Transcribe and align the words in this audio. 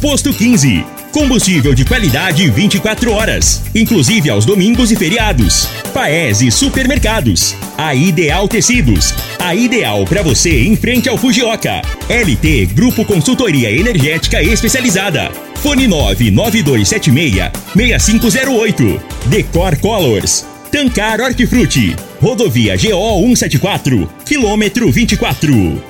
Posto 0.00 0.32
15. 0.32 0.82
Combustível 1.12 1.74
de 1.74 1.84
qualidade 1.84 2.48
24 2.50 3.12
horas, 3.12 3.60
inclusive 3.74 4.30
aos 4.30 4.46
domingos 4.46 4.90
e 4.90 4.96
feriados. 4.96 5.68
Paese 5.92 6.50
Supermercados. 6.50 7.54
A 7.76 7.94
Ideal 7.94 8.48
Tecidos. 8.48 9.12
A 9.38 9.54
ideal 9.54 10.06
para 10.06 10.22
você 10.22 10.62
em 10.62 10.74
frente 10.74 11.06
ao 11.06 11.18
Fujioka. 11.18 11.82
LT 12.08 12.66
Grupo 12.74 13.04
Consultoria 13.04 13.70
Energética 13.70 14.42
Especializada. 14.42 15.30
Fone 15.56 15.86
99276 15.86 17.50
6508. 17.76 19.02
Decor 19.26 19.76
Colors. 19.76 20.46
Tancar 20.72 21.20
Hortifruti. 21.20 21.94
Rodovia 22.22 22.74
GO 22.74 23.20
174. 23.20 24.08
Quilômetro 24.24 24.90
24. 24.90 25.89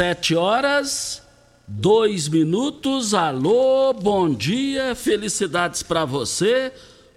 Sete 0.00 0.34
horas, 0.34 1.22
dois 1.68 2.26
minutos. 2.26 3.12
Alô, 3.12 3.92
bom 3.92 4.32
dia, 4.32 4.94
felicidades 4.94 5.82
para 5.82 6.06
você. 6.06 6.72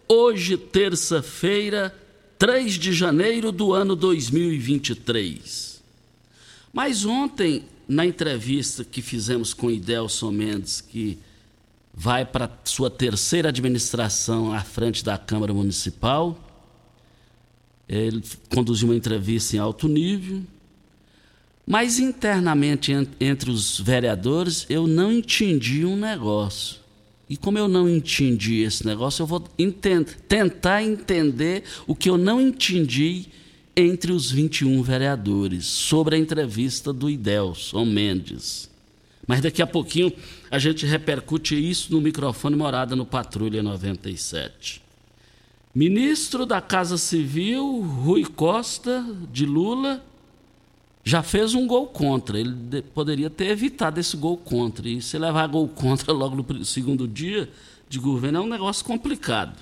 Hoje, 0.05 0.57
terça-feira, 0.57 1.95
3 2.38 2.73
de 2.73 2.91
janeiro 2.91 3.53
do 3.53 3.71
ano 3.71 3.95
2023. 3.95 5.81
Mas 6.73 7.05
ontem, 7.05 7.63
na 7.88 8.05
entrevista 8.05 8.83
que 8.83 9.01
fizemos 9.01 9.53
com 9.53 9.71
Idelson 9.71 10.31
Mendes, 10.31 10.81
que 10.81 11.17
vai 11.94 12.25
para 12.25 12.51
sua 12.65 12.89
terceira 12.89 13.47
administração 13.47 14.53
à 14.53 14.59
frente 14.59 15.05
da 15.05 15.17
Câmara 15.17 15.53
Municipal, 15.53 16.38
ele 17.88 18.21
conduziu 18.50 18.89
uma 18.89 18.97
entrevista 18.97 19.55
em 19.55 19.59
alto 19.59 19.88
nível 19.88 20.44
mas 21.66 22.00
internamente 22.00 22.91
entre 23.19 23.50
os 23.50 23.79
vereadores 23.79 24.66
eu 24.69 24.85
não 24.85 25.12
entendi 25.12 25.85
um 25.85 25.96
negócio. 25.96 26.84
E 27.29 27.38
como 27.38 27.57
eu 27.57 27.68
não 27.68 27.90
entendi 27.90 28.62
esse 28.62 28.85
negócio, 28.85 29.24
eu 29.24 29.28
vou 29.28 29.40
tentar 29.40 30.84
entender 30.84 31.63
o 31.88 31.96
que 31.96 32.09
eu 32.09 32.18
não 32.18 32.40
entendi 32.40 33.28
entre 33.75 34.12
os 34.12 34.29
21 34.29 34.84
vereadores 34.84 35.66
sobre 35.66 36.16
a 36.16 36.19
entrevista 36.19 36.94
do 36.94 37.09
Idelson 37.09 37.85
Mendes. 37.85 38.69
Mas 39.25 39.41
daqui 39.41 39.62
a 39.62 39.68
pouquinho 39.68 40.12
a 40.51 40.59
gente 40.59 40.85
repercute 40.85 41.56
isso 41.56 41.91
no 41.91 42.01
microfone 42.01 42.56
morada 42.56 42.95
no 42.95 43.06
Patrulha 43.06 43.63
97. 43.63 44.81
Ministro 45.74 46.45
da 46.45 46.62
Casa 46.62 46.97
Civil, 47.00 47.81
Rui 47.81 48.25
Costa, 48.25 49.03
de 49.31 49.45
Lula, 49.45 50.03
já 51.03 51.21
fez 51.21 51.53
um 51.53 51.67
gol 51.67 51.87
contra. 51.87 52.39
Ele 52.39 52.81
poderia 52.93 53.29
ter 53.29 53.49
evitado 53.49 53.99
esse 53.99 54.15
gol 54.15 54.37
contra. 54.37 54.87
E 54.87 55.01
se 55.01 55.17
levar 55.17 55.47
gol 55.47 55.67
contra 55.67 56.13
logo 56.13 56.35
no 56.35 56.65
segundo 56.65 57.07
dia 57.07 57.49
de 57.89 57.99
governo 57.99 58.39
é 58.39 58.41
um 58.41 58.47
negócio 58.47 58.85
complicado. 58.85 59.53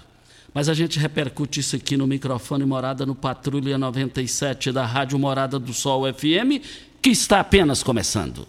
Mas 0.54 0.68
a 0.70 0.74
gente 0.74 1.00
repercute 1.00 1.62
isso 1.62 1.76
aqui 1.78 1.96
no 1.96 2.06
microfone 2.06 2.66
Morada 2.66 3.06
no 3.06 3.16
Patrulha 3.16 3.78
97 3.78 4.72
da 4.72 4.86
Rádio 4.86 5.18
Morada 5.18 5.58
do 5.58 5.74
Sol 5.74 6.04
FM, 6.14 6.62
que 7.02 7.10
está 7.10 7.40
apenas 7.40 7.82
começando. 7.82 8.46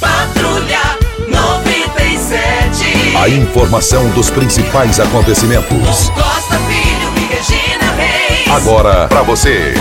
Patrulha 0.00 0.98
97. 1.28 3.16
A 3.18 3.28
informação 3.28 4.10
dos 4.14 4.30
principais 4.30 4.98
acontecimentos. 4.98 6.08
Costa 6.08 6.58
Filho 6.58 7.12
e 7.18 7.34
Regina. 7.34 7.81
Agora 8.52 9.08
para 9.08 9.22
você. 9.22 9.72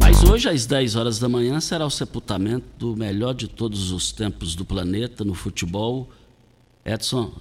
Mas 0.00 0.22
hoje, 0.22 0.48
às 0.48 0.64
10 0.64 0.94
horas 0.94 1.18
da 1.18 1.28
manhã, 1.28 1.60
será 1.60 1.84
o 1.84 1.90
sepultamento 1.90 2.64
do 2.78 2.96
melhor 2.96 3.34
de 3.34 3.48
todos 3.48 3.90
os 3.90 4.12
tempos 4.12 4.54
do 4.54 4.64
planeta 4.64 5.24
no 5.24 5.34
futebol, 5.34 6.08
Edson. 6.84 7.32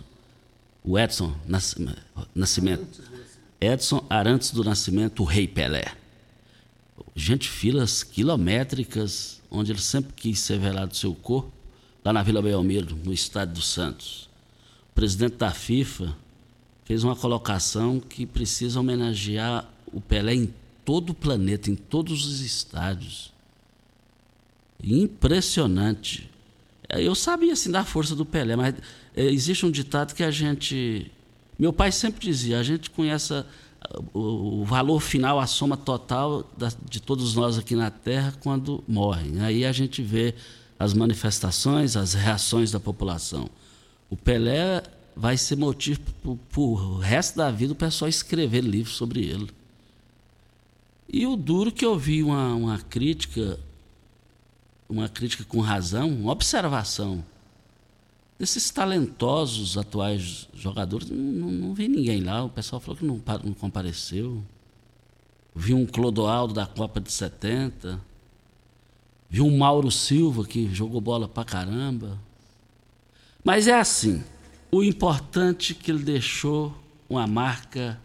O 0.83 0.97
Edson 0.97 1.35
Nascimento. 2.33 2.99
Edson 3.61 4.03
Arantes 4.09 4.49
do 4.49 4.63
Nascimento, 4.63 5.21
o 5.21 5.23
Rei 5.23 5.47
Pelé. 5.47 5.85
Gente, 7.15 7.47
filas 7.47 8.01
quilométricas, 8.01 9.39
onde 9.51 9.71
ele 9.71 9.81
sempre 9.81 10.13
quis 10.13 10.39
ser 10.39 10.57
velado 10.57 10.95
seu 10.97 11.13
corpo, 11.13 11.51
lá 12.03 12.11
na 12.11 12.23
Vila 12.23 12.41
Belmiro, 12.41 12.97
no 13.05 13.13
Estádio 13.13 13.53
dos 13.53 13.67
Santos. 13.67 14.27
O 14.89 14.95
presidente 14.95 15.35
da 15.35 15.51
FIFA 15.51 16.24
fez 16.85 17.03
uma 17.03 17.15
colocação 17.15 17.99
que 17.99 18.25
precisa 18.25 18.79
homenagear 18.79 19.69
o 19.91 19.99
Pelé 19.99 20.35
em 20.35 20.53
todo 20.85 21.09
o 21.09 21.13
planeta, 21.13 21.69
em 21.69 21.75
todos 21.75 22.25
os 22.25 22.39
estádios. 22.39 23.33
Impressionante. 24.81 26.29
Eu 26.89 27.15
sabia 27.15 27.53
assim 27.53 27.71
da 27.71 27.83
força 27.83 28.15
do 28.15 28.25
Pelé, 28.25 28.55
mas 28.55 28.75
é, 29.15 29.25
existe 29.25 29.65
um 29.65 29.71
ditado 29.71 30.13
que 30.13 30.23
a 30.23 30.29
gente. 30.29 31.11
Meu 31.57 31.73
pai 31.73 31.91
sempre 31.91 32.23
dizia: 32.23 32.59
a 32.59 32.63
gente 32.63 32.91
conhece 32.91 33.33
o, 34.13 34.63
valor 34.63 34.99
final, 34.99 35.39
a 35.39 35.47
soma 35.47 35.75
total 35.75 36.49
de 36.89 37.01
todos 37.01 37.35
nós 37.35 37.57
aqui 37.57 37.75
na 37.75 37.89
Terra 37.89 38.33
quando 38.41 38.83
morrem. 38.87 39.41
Aí 39.41 39.65
a 39.65 39.71
gente 39.71 40.01
vê 40.01 40.35
as 40.77 40.93
manifestações, 40.93 41.95
as 41.95 42.13
reações 42.13 42.71
da 42.71 42.79
população. 42.79 43.49
O 44.09 44.15
Pelé 44.15 44.83
vai 45.15 45.37
ser 45.37 45.55
motivo 45.55 45.99
para 46.21 46.59
o 46.59 46.97
resto 46.97 47.37
da 47.37 47.49
vida 47.49 47.73
o 47.73 47.75
pessoal 47.75 48.09
escrever 48.09 48.61
livros 48.61 48.95
sobre 48.95 49.23
ele. 49.25 49.49
E 51.07 51.25
o 51.25 51.35
duro 51.35 51.71
que 51.71 51.85
eu 51.85 51.97
vi 51.97 52.21
uma, 52.21 52.53
uma 52.53 52.79
crítica, 52.79 53.59
uma 54.89 55.07
crítica 55.07 55.43
com 55.45 55.61
razão, 55.61 56.09
uma 56.09 56.31
observação 56.31 57.23
desses 58.37 58.69
talentosos 58.69 59.77
atuais 59.77 60.49
jogadores, 60.53 61.09
não, 61.09 61.17
não, 61.17 61.51
não, 61.51 61.73
vi 61.73 61.87
ninguém 61.87 62.21
lá. 62.21 62.43
O 62.43 62.49
pessoal 62.49 62.81
falou 62.81 62.97
que 62.97 63.05
não, 63.05 63.21
não 63.43 63.53
compareceu. 63.53 64.43
Vi 65.55 65.73
um 65.73 65.85
Clodoaldo 65.85 66.53
da 66.53 66.65
Copa 66.65 66.99
de 66.99 67.11
70. 67.11 68.01
Vi 69.29 69.41
um 69.41 69.57
Mauro 69.57 69.89
Silva 69.89 70.45
que 70.45 70.73
jogou 70.73 70.99
bola 70.99 71.29
pra 71.29 71.45
caramba. 71.45 72.19
Mas 73.43 73.67
é 73.67 73.79
assim. 73.79 74.23
O 74.71 74.83
importante 74.83 75.73
é 75.73 75.83
que 75.83 75.91
ele 75.91 76.03
deixou 76.03 76.75
uma 77.09 77.27
marca 77.27 77.99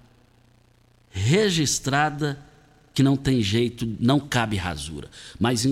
registrada 1.11 2.39
que 2.95 3.03
não 3.03 3.17
tem 3.17 3.43
jeito, 3.43 3.85
não 3.99 4.21
cabe 4.21 4.57
rasura. 4.57 5.09
Mas 5.39 5.67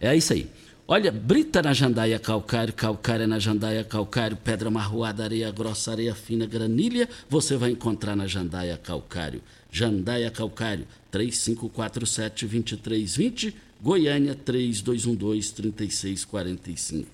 é 0.00 0.16
isso 0.16 0.32
aí. 0.32 0.48
Olha, 0.86 1.10
brita 1.12 1.60
na 1.62 1.72
jandaia 1.72 2.18
calcário, 2.18 2.74
calcária 2.74 3.26
na 3.26 3.38
jandaia 3.38 3.82
calcário, 3.84 4.36
pedra 4.36 4.70
marroada, 4.70 5.24
areia 5.24 5.50
grossa, 5.50 5.92
areia 5.92 6.14
fina, 6.14 6.44
granilha, 6.44 7.08
você 7.30 7.56
vai 7.56 7.70
encontrar 7.70 8.14
na 8.16 8.26
jandaia 8.26 8.76
calcário. 8.76 9.40
Jandaia 9.70 10.30
calcário, 10.30 10.86
3547-2320, 11.12 13.54
Goiânia 13.80 14.34
3212-3645. 14.34 17.06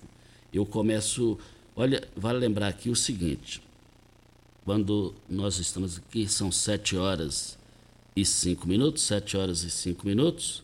Eu 0.52 0.66
começo, 0.66 1.38
olha, 1.78 2.06
vale 2.16 2.40
lembrar 2.40 2.68
aqui 2.68 2.90
o 2.90 2.96
seguinte, 2.96 3.62
quando 4.64 5.14
nós 5.28 5.58
estamos 5.58 5.96
aqui, 5.96 6.26
são 6.28 6.50
7 6.50 6.96
horas 6.96 7.56
e 8.16 8.24
5 8.24 8.66
minutos, 8.66 9.02
7 9.04 9.36
horas 9.36 9.62
e 9.62 9.70
5 9.70 10.06
minutos, 10.06 10.62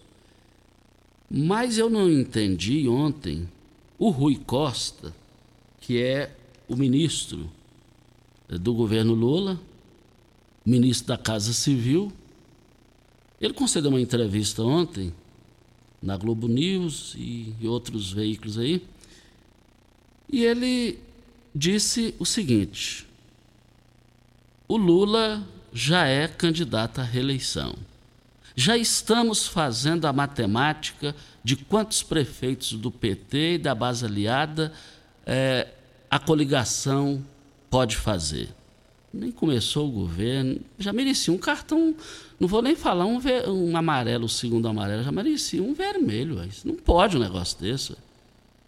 Mas 1.31 1.79
eu 1.79 1.89
não 1.89 2.11
entendi 2.11 2.87
ontem 2.87 3.49
o 3.99 4.11
Rui 4.11 4.37
Costa, 4.37 5.15
que 5.81 6.01
é 6.01 6.37
o 6.69 6.77
ministro 6.77 7.51
do 8.49 8.75
governo 8.75 9.15
Lula, 9.15 9.59
ministro 10.67 11.09
da 11.09 11.17
Casa 11.17 11.53
Civil, 11.53 12.13
ele 13.41 13.55
concedeu 13.55 13.91
uma 13.91 14.01
entrevista 14.01 14.63
ontem 14.63 15.13
na 16.03 16.17
Globo 16.17 16.49
News 16.49 17.15
e, 17.17 17.55
outros 17.65 18.13
veículos 18.13 18.59
aí, 18.59 18.83
e 20.31 20.45
ele 20.45 20.99
disse 21.55 22.15
o 22.19 22.25
seguinte: 22.27 23.07
o 24.67 24.77
Lula 24.77 25.47
já 25.73 26.07
é 26.07 26.27
candidato 26.27 27.01
à 27.01 27.05
reeleição. 27.05 27.75
Já 28.57 28.77
estamos 28.77 29.49
fazendo 29.49 30.07
a 30.07 30.13
matemática 30.13 31.15
de 31.43 31.57
quantos 31.57 32.03
prefeitos 32.03 32.73
do 32.73 32.91
PT 32.91 33.55
e 33.55 33.59
da 33.59 33.75
base 33.75 34.05
aliada 34.05 34.73
é, 35.27 35.69
a 36.09 36.19
coligação 36.19 37.25
pode 37.69 37.97
fazer. 37.97 38.49
Nem 39.13 39.33
começou 39.33 39.89
o 39.89 39.93
governo, 39.93 40.61
já 40.79 40.93
merecia 40.93 41.33
um 41.35 41.39
cartão, 41.39 41.95
não 42.39 42.49
vou 42.49 42.63
nem 42.63 42.77
falar 42.77 43.07
um, 43.07 43.21
um 43.49 43.77
amarelo, 43.77 44.27
o 44.27 44.29
segundo 44.29 44.69
amarelo, 44.69 45.03
já 45.03 45.13
merecia 45.13 45.63
um 45.63 45.75
vermelho. 45.75 46.41
Não 46.65 46.77
pode 46.77 47.17
um 47.17 47.21
negócio 47.21 47.59
desse. 47.61 47.97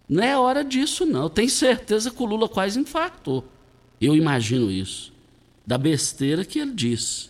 Não 0.07 0.23
é 0.23 0.37
hora 0.37 0.63
disso, 0.63 1.05
não. 1.05 1.23
Eu 1.23 1.29
tenho 1.29 1.49
certeza 1.49 2.11
que 2.11 2.21
o 2.21 2.25
Lula 2.25 2.47
quase 2.47 2.79
infartou. 2.79 3.45
Eu 3.99 4.15
imagino 4.15 4.71
isso. 4.71 5.11
Da 5.65 5.77
besteira 5.77 6.45
que 6.45 6.59
ele 6.59 6.73
disse. 6.73 7.29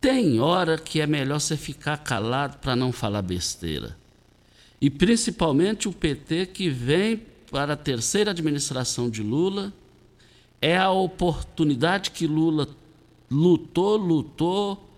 Tem 0.00 0.38
hora 0.38 0.76
que 0.76 1.00
é 1.00 1.06
melhor 1.06 1.40
você 1.40 1.56
ficar 1.56 1.96
calado 1.96 2.58
para 2.58 2.76
não 2.76 2.92
falar 2.92 3.22
besteira. 3.22 3.96
E 4.80 4.90
principalmente 4.90 5.88
o 5.88 5.92
PT 5.92 6.46
que 6.46 6.68
vem 6.68 7.22
para 7.50 7.72
a 7.72 7.76
terceira 7.76 8.32
administração 8.32 9.08
de 9.08 9.22
Lula 9.22 9.72
é 10.60 10.76
a 10.76 10.90
oportunidade 10.90 12.10
que 12.10 12.26
Lula 12.26 12.68
lutou, 13.30 13.96
lutou, 13.96 14.90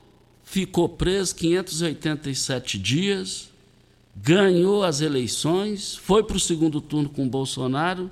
ficou 0.43 0.89
preso 0.89 1.35
587 1.37 2.79
dias, 2.79 3.51
ganhou 4.17 4.83
as 4.83 5.01
eleições, 5.01 5.95
foi 5.95 6.23
para 6.23 6.37
o 6.37 6.41
segundo 6.41 6.81
turno 6.81 7.09
com 7.09 7.29
Bolsonaro, 7.29 8.11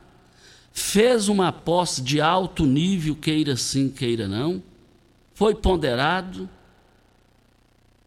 fez 0.72 1.28
uma 1.28 1.52
posse 1.52 2.02
de 2.02 2.20
alto 2.20 2.66
nível, 2.66 3.16
queira 3.16 3.56
sim, 3.56 3.88
queira 3.88 4.28
não, 4.28 4.62
foi 5.34 5.54
ponderado, 5.54 6.48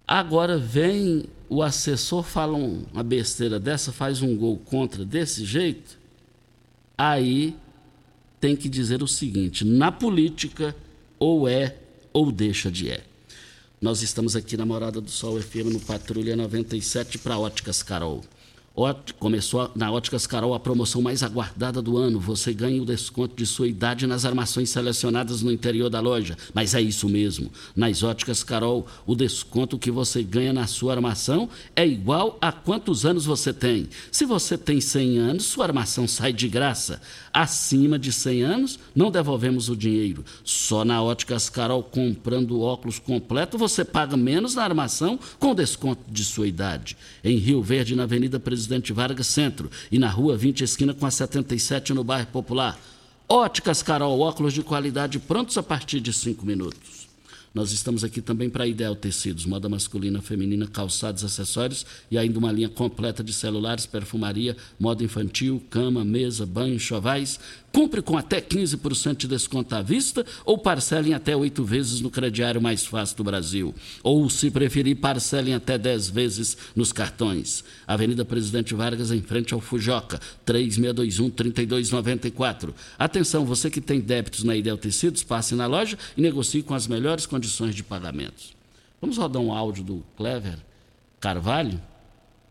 Agora 0.07 0.57
vem 0.57 1.25
o 1.49 1.61
assessor, 1.61 2.23
fala 2.23 2.57
uma 2.57 3.03
besteira 3.03 3.59
dessa, 3.59 3.91
faz 3.91 4.21
um 4.21 4.37
gol 4.37 4.57
contra 4.57 5.03
desse 5.03 5.43
jeito, 5.43 5.99
aí 6.97 7.53
tem 8.39 8.55
que 8.55 8.69
dizer 8.69 9.03
o 9.03 9.07
seguinte: 9.07 9.65
na 9.65 9.91
política, 9.91 10.73
ou 11.19 11.45
é 11.45 11.75
ou 12.13 12.31
deixa 12.31 12.71
de 12.71 12.89
é. 12.89 13.03
Nós 13.79 14.01
estamos 14.01 14.35
aqui 14.35 14.57
na 14.57 14.65
Morada 14.65 14.99
do 14.99 15.11
Sol 15.11 15.39
FM 15.39 15.71
no 15.71 15.79
Patrulha 15.79 16.35
97 16.35 17.19
para 17.19 17.37
Óticas 17.37 17.83
Carol. 17.83 18.23
Começou 19.17 19.71
na 19.75 19.91
Óticas 19.91 20.27
Carol 20.27 20.53
a 20.53 20.59
promoção 20.59 21.01
mais 21.01 21.23
aguardada 21.23 21.81
do 21.81 21.97
ano. 21.97 22.19
Você 22.19 22.53
ganha 22.53 22.79
o 22.79 22.85
desconto 22.85 23.35
de 23.35 23.43
sua 23.43 23.67
idade 23.67 24.05
nas 24.05 24.23
armações 24.23 24.69
selecionadas 24.69 25.41
no 25.41 25.51
interior 25.51 25.89
da 25.89 25.99
loja. 25.99 26.37
Mas 26.53 26.75
é 26.75 26.81
isso 26.81 27.09
mesmo. 27.09 27.51
Nas 27.75 28.03
Óticas 28.03 28.43
Carol, 28.43 28.85
o 29.07 29.15
desconto 29.15 29.79
que 29.79 29.89
você 29.89 30.21
ganha 30.21 30.53
na 30.53 30.67
sua 30.67 30.93
armação 30.93 31.49
é 31.75 31.87
igual 31.87 32.37
a 32.39 32.51
quantos 32.51 33.03
anos 33.03 33.25
você 33.25 33.51
tem. 33.51 33.89
Se 34.11 34.25
você 34.25 34.55
tem 34.55 34.79
100 34.79 35.17
anos, 35.17 35.45
sua 35.45 35.65
armação 35.65 36.07
sai 36.07 36.31
de 36.31 36.47
graça. 36.47 37.01
Acima 37.33 37.97
de 37.97 38.11
100 38.11 38.43
anos, 38.43 38.79
não 38.93 39.09
devolvemos 39.09 39.69
o 39.69 39.75
dinheiro. 39.75 40.23
Só 40.43 40.85
na 40.85 41.01
Óticas 41.01 41.49
Carol, 41.49 41.81
comprando 41.81 42.61
óculos 42.61 42.99
completo, 42.99 43.57
você 43.57 43.83
paga 43.83 44.15
menos 44.15 44.53
na 44.53 44.63
armação 44.63 45.19
com 45.39 45.55
desconto 45.55 46.03
de 46.11 46.23
sua 46.23 46.47
idade. 46.47 46.95
Em 47.23 47.37
Rio 47.37 47.63
Verde, 47.63 47.95
na 47.95 48.03
Avenida 48.03 48.39
Presidente 48.39 48.66
Presidente 48.67 48.91
Vargas 48.91 49.27
Centro 49.27 49.71
e 49.89 49.97
na 49.97 50.09
Rua 50.09 50.35
20, 50.35 50.61
esquina 50.61 50.93
com 50.93 51.05
a 51.05 51.11
77, 51.11 51.93
no 51.93 52.03
bairro 52.03 52.27
Popular. 52.27 52.77
Óticas 53.29 53.81
Carol, 53.81 54.19
óculos 54.19 54.53
de 54.53 54.61
qualidade 54.61 55.19
prontos 55.19 55.57
a 55.57 55.63
partir 55.63 56.01
de 56.01 56.11
5 56.11 56.45
minutos. 56.45 57.07
Nós 57.53 57.71
estamos 57.71 58.03
aqui 58.03 58.21
também 58.21 58.49
para 58.49 58.67
Ideal 58.67 58.93
Tecidos, 58.93 59.45
moda 59.45 59.69
masculina, 59.69 60.21
feminina, 60.21 60.67
calçados, 60.67 61.23
acessórios 61.23 61.85
e 62.11 62.17
ainda 62.17 62.37
uma 62.37 62.51
linha 62.51 62.67
completa 62.67 63.23
de 63.23 63.31
celulares, 63.31 63.85
perfumaria, 63.85 64.57
moda 64.77 65.01
infantil, 65.01 65.63
cama, 65.69 66.03
mesa, 66.03 66.45
banho, 66.45 66.77
chovais. 66.77 67.39
Compre 67.77 68.01
com 68.01 68.17
até 68.17 68.41
15% 68.41 69.17
de 69.17 69.27
desconto 69.27 69.75
à 69.75 69.83
vista 69.83 70.25
ou 70.43 70.57
parcelem 70.57 71.13
até 71.13 71.35
oito 71.35 71.63
vezes 71.63 72.01
no 72.01 72.09
crediário 72.09 72.59
mais 72.59 72.83
fácil 72.83 73.17
do 73.17 73.23
Brasil. 73.23 73.75
Ou, 74.01 74.27
se 74.31 74.49
preferir, 74.49 74.95
parcelem 74.95 75.53
até 75.53 75.77
10 75.77 76.09
vezes 76.09 76.57
nos 76.75 76.91
cartões. 76.91 77.63
Avenida 77.85 78.25
Presidente 78.25 78.73
Vargas, 78.73 79.11
em 79.11 79.21
frente 79.21 79.53
ao 79.53 79.61
Fujoca, 79.61 80.19
3621-3294. 80.43 82.73
Atenção, 82.97 83.45
você 83.45 83.69
que 83.69 83.79
tem 83.79 83.99
débitos 83.99 84.43
na 84.43 84.55
Ideal 84.55 84.79
Tecidos, 84.79 85.21
passe 85.21 85.53
na 85.53 85.67
loja 85.67 85.99
e 86.17 86.21
negocie 86.21 86.63
com 86.63 86.73
as 86.73 86.87
melhores 86.87 87.27
condições 87.27 87.57
condições 87.57 87.75
de 87.75 87.83
pagamentos. 87.83 88.55
Vamos 88.99 89.17
rodar 89.17 89.39
um 89.39 89.53
áudio 89.53 89.83
do 89.83 90.03
Clever 90.15 90.57
Carvalho. 91.19 91.79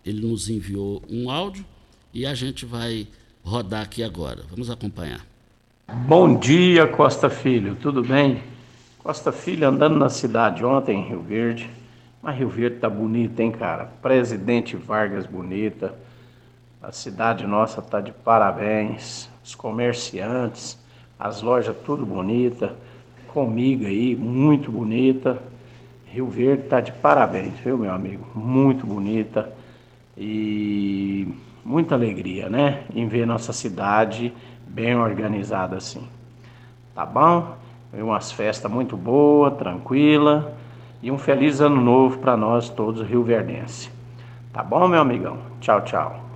Ele 0.05 0.25
nos 0.25 0.49
enviou 0.49 1.03
um 1.11 1.29
áudio 1.29 1.67
e 2.15 2.25
a 2.25 2.33
gente 2.33 2.65
vai 2.65 3.09
rodar 3.47 3.83
aqui 3.83 4.03
agora. 4.03 4.43
Vamos 4.51 4.69
acompanhar. 4.71 5.25
Bom 6.07 6.39
dia, 6.39 6.87
Costa 6.87 7.31
Filho. 7.31 7.77
Tudo 7.77 8.03
bem? 8.03 8.43
Costa 8.99 9.31
Filho 9.31 9.69
andando 9.69 9.97
na 9.97 10.09
cidade 10.09 10.65
ontem 10.65 10.99
em 10.99 11.09
Rio 11.09 11.23
Verde. 11.23 11.71
Mas 12.21 12.37
Rio 12.37 12.49
Verde 12.49 12.79
tá 12.79 12.91
bonita, 12.91 13.43
hein, 13.43 13.53
cara? 13.53 13.85
Presidente 14.03 14.75
Vargas 14.77 15.27
bonita. 15.27 15.95
A 16.83 16.91
cidade 16.91 17.47
nossa 17.47 17.81
tá 17.81 18.01
de 18.01 18.11
parabéns. 18.11 19.29
Os 19.45 19.55
comerciantes, 19.55 20.77
as 21.19 21.41
lojas 21.41 21.77
tudo 21.85 22.05
bonita 22.05 22.75
comigo 23.37 23.85
aí, 23.85 24.17
muito 24.17 24.73
bonita. 24.73 25.39
Rio 26.07 26.27
Verde 26.27 26.63
tá 26.63 26.81
de 26.81 26.91
parabéns, 26.91 27.53
viu, 27.63 27.77
meu 27.77 27.93
amigo? 27.93 28.27
Muito 28.35 28.87
bonita 28.87 29.53
e 30.17 31.29
muita 31.67 31.97
alegria, 31.97 32.49
né? 32.49 32.85
Em 32.95 33.09
ver 33.09 33.27
nossa 33.27 33.53
cidade 33.53 34.33
bem 34.69 34.95
organizada 34.95 35.77
assim. 35.77 36.07
Tá 36.95 37.05
bom? 37.05 37.57
Umas 37.93 38.31
festas 38.31 38.71
muito 38.71 38.97
boa, 38.97 39.51
tranquila 39.51 40.57
e 41.03 41.11
um 41.11 41.19
feliz 41.19 41.61
ano 41.61 41.81
novo 41.81 42.19
para 42.19 42.37
nós 42.37 42.69
todos 42.69 43.07
rio-verdenses. 43.07 43.91
Tá 44.53 44.63
bom, 44.63 44.87
meu 44.87 45.01
amigão? 45.01 45.39
Tchau, 45.61 45.83
tchau. 45.85 46.31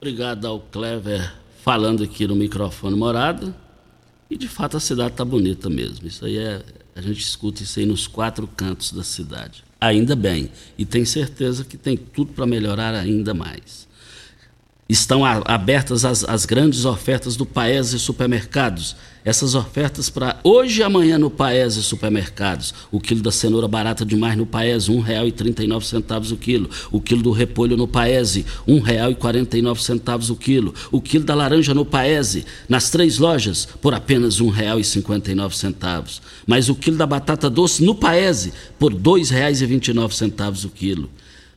Obrigado 0.00 0.46
ao 0.46 0.60
Clever 0.60 1.32
falando 1.62 2.04
aqui 2.04 2.26
no 2.26 2.36
microfone 2.36 2.96
morado. 2.96 3.54
E 4.30 4.36
de 4.36 4.48
fato 4.48 4.76
a 4.76 4.80
cidade 4.80 5.10
está 5.10 5.24
bonita 5.24 5.68
mesmo. 5.68 6.06
Isso 6.06 6.24
aí 6.24 6.38
é. 6.38 6.62
A 6.94 7.00
gente 7.00 7.20
escuta 7.20 7.62
isso 7.62 7.80
aí 7.80 7.86
nos 7.86 8.06
quatro 8.06 8.46
cantos 8.46 8.92
da 8.92 9.02
cidade. 9.02 9.64
Ainda 9.80 10.14
bem. 10.14 10.50
E 10.78 10.84
tem 10.84 11.04
certeza 11.04 11.64
que 11.64 11.76
tem 11.76 11.96
tudo 11.96 12.32
para 12.32 12.46
melhorar 12.46 12.94
ainda 12.94 13.34
mais. 13.34 13.90
Estão 14.88 15.24
abertas 15.24 16.04
as, 16.04 16.24
as 16.24 16.44
grandes 16.44 16.84
ofertas 16.84 17.36
do 17.36 17.46
Paese 17.46 17.98
Supermercados. 17.98 18.96
Essas 19.24 19.54
ofertas 19.54 20.10
para 20.10 20.40
hoje 20.42 20.80
e 20.80 20.82
amanhã 20.82 21.16
no 21.16 21.30
Paese 21.30 21.80
Supermercados. 21.82 22.74
O 22.90 22.98
quilo 23.00 23.22
da 23.22 23.30
cenoura 23.30 23.68
barata 23.68 24.04
demais 24.04 24.36
no 24.36 24.44
Paese, 24.44 24.90
R$ 24.90 24.98
1,39 25.00 26.32
o 26.32 26.36
quilo. 26.36 26.68
O 26.90 27.00
quilo 27.00 27.22
do 27.22 27.30
repolho 27.30 27.76
no 27.76 27.86
Paese, 27.86 28.44
R$ 28.66 28.74
1,49 28.74 30.30
o 30.30 30.36
quilo. 30.36 30.74
O 30.90 31.00
quilo 31.00 31.24
da 31.24 31.36
laranja 31.36 31.72
no 31.72 31.84
Paese, 31.84 32.44
nas 32.68 32.90
três 32.90 33.18
lojas, 33.18 33.66
por 33.80 33.94
apenas 33.94 34.40
R$ 34.40 34.46
1,59. 34.46 36.20
Mas 36.44 36.68
o 36.68 36.74
quilo 36.74 36.96
da 36.96 37.06
batata 37.06 37.48
doce 37.48 37.84
no 37.84 37.94
Paese, 37.94 38.52
por 38.76 38.92
R$ 38.92 38.98
2,29 38.98 40.64
o 40.64 40.68
quilo. 40.68 41.08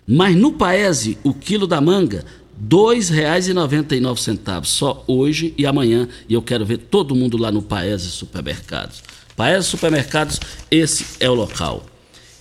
Mas 0.08 0.36
no 0.36 0.52
Paese, 0.52 1.18
o 1.24 1.34
quilo 1.34 1.66
da 1.66 1.82
manga, 1.82 2.24
R$ 2.58 2.68
2,99 2.70 4.66
só 4.66 5.04
hoje 5.08 5.54
e 5.58 5.66
amanhã. 5.66 6.08
E 6.28 6.34
eu 6.34 6.42
quero 6.42 6.66
ver 6.66 6.78
todo 6.78 7.16
mundo 7.16 7.38
lá 7.38 7.52
no 7.52 7.62
Paese 7.62 8.10
Supermercados. 8.10 9.04
Paese 9.36 9.68
Supermercados, 9.68 10.40
esse 10.72 11.06
é 11.20 11.30
o 11.30 11.34
local. 11.34 11.86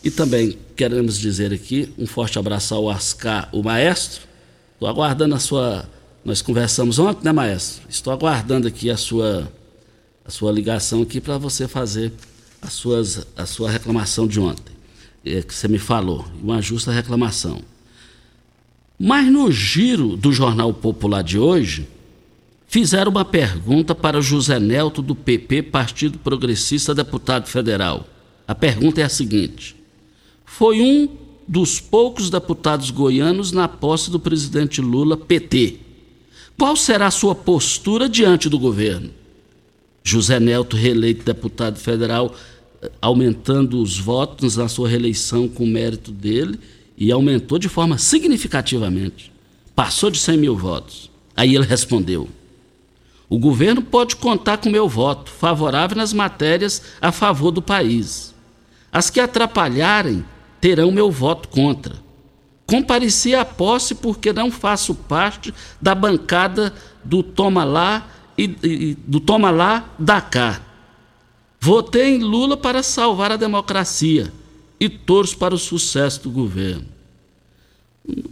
E 0.05 0.11
também 0.11 0.57
queremos 0.77 1.19
dizer 1.19 1.53
aqui 1.53 1.93
um 1.99 2.07
forte 2.07 2.39
abraço 2.39 2.75
ao 2.75 2.89
Ascar, 2.89 3.49
o 3.53 3.63
maestro. 3.63 4.23
Estou 4.75 4.89
aguardando 4.89 5.35
a 5.35 5.39
sua. 5.39 5.89
Nós 6.25 6.41
conversamos 6.41 6.99
ontem, 6.99 7.25
né, 7.25 7.33
maestro? 7.33 7.83
Estou 7.89 8.13
aguardando 8.13 8.69
aqui 8.69 8.91
a 8.91 8.97
sua, 8.97 9.51
a 10.25 10.31
sua 10.31 10.53
ligação 10.53 11.03
aqui 11.03 11.21
para 11.21 11.37
você 11.39 11.67
fazer 11.67 12.13
as 12.63 12.73
suas, 12.73 13.27
a 13.37 13.45
sua 13.45 13.71
reclamação 13.71 14.27
de 14.27 14.41
ontem, 14.41 14.75
é, 15.25 15.43
que 15.43 15.55
você 15.55 15.69
me 15.69 15.79
falou. 15.79 16.25
Uma 16.43 16.63
justa 16.63 16.93
reclamação. 16.93 17.63
Mas 19.07 19.31
no 19.31 19.53
giro 19.53 20.17
do 20.17 20.33
Jornal 20.33 20.73
Popular 20.73 21.23
de 21.23 21.39
hoje, 21.39 21.87
fizeram 22.67 23.11
uma 23.11 23.23
pergunta 23.23 23.95
para 23.95 24.23
José 24.23 24.59
Nelto 24.59 25.03
do 25.03 25.15
PP, 25.15 25.65
Partido 25.65 26.19
Progressista, 26.19 26.95
deputado 26.95 27.47
federal. 27.47 28.09
A 28.49 28.55
pergunta 28.55 29.03
é 29.03 29.05
a 29.05 29.11
seguinte: 29.11 29.77
Foi 30.47 30.81
um 30.81 31.07
dos 31.47 31.79
poucos 31.79 32.31
deputados 32.31 32.91
goianos 32.91 33.53
na 33.53 33.69
posse 33.69 34.11
do 34.11 34.19
presidente 34.19 34.81
Lula, 34.81 35.19
PT. 35.19 35.81
Qual 36.59 36.75
será 36.75 37.09
a 37.09 37.11
sua 37.11 37.35
postura 37.35 38.09
diante 38.09 38.49
do 38.49 38.59
governo? 38.59 39.11
José 40.03 40.41
Nelto, 40.41 40.79
reeleito 40.79 41.27
deputado 41.27 41.79
federal, 41.79 42.35
aumentando 43.03 43.83
os 43.83 43.99
votos 43.99 44.57
na 44.57 44.67
sua 44.67 44.89
reeleição 44.89 45.47
com 45.47 45.65
o 45.65 45.69
mérito 45.69 46.11
dele 46.11 46.59
e 46.97 47.11
aumentou 47.11 47.59
de 47.59 47.69
forma 47.69 47.99
significativamente. 47.99 49.33
Passou 49.75 50.11
de 50.11 50.19
100 50.19 50.37
mil 50.39 50.57
votos. 50.57 51.11
Aí 51.37 51.55
ele 51.55 51.67
respondeu: 51.67 52.29
O 53.29 53.39
governo 53.39 53.83
pode 53.83 54.17
contar 54.17 54.59
com 54.59 54.71
meu 54.71 54.89
voto 54.89 55.31
favorável 55.31 55.97
nas 55.97 56.13
matérias 56.13 56.83
a 57.01 57.11
favor 57.11 57.51
do 57.51 57.61
país. 57.61 58.35
As 58.93 59.11
que 59.11 59.19
atrapalharem 59.19 60.25
terão 60.61 60.93
meu 60.93 61.11
voto 61.11 61.49
contra. 61.49 62.03
Compareci 62.67 63.35
à 63.35 63.45
posse 63.45 63.95
porque 63.95 64.33
não 64.33 64.51
faço 64.51 64.95
parte 64.95 65.53
da 65.81 65.95
bancada 65.95 66.73
do 67.03 67.23
toma 67.23 67.65
lá 67.65 68.09
e, 68.39 68.45
e 68.63 68.95
do 69.07 69.21
toma 69.21 69.51
lá 69.51 69.85
da 69.99 70.21
cá. 70.21 70.63
Votei 71.61 72.15
em 72.15 72.23
Lula 72.23 72.57
para 72.57 72.83
salvar 72.83 73.33
a 73.33 73.37
democracia 73.37 74.33
e 74.79 74.89
torço 74.89 75.37
para 75.37 75.55
o 75.55 75.59
sucesso 75.59 76.23
do 76.23 76.31
governo. 76.31 76.85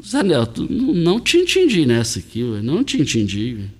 Zé 0.04 0.22
Nelto, 0.22 0.66
não, 0.70 1.18
te 1.18 1.38
entendi 1.38 1.86
nessa 1.86 2.18
aqui, 2.18 2.42
ué, 2.44 2.60
não 2.60 2.84
te 2.84 3.00
entendi. 3.00 3.70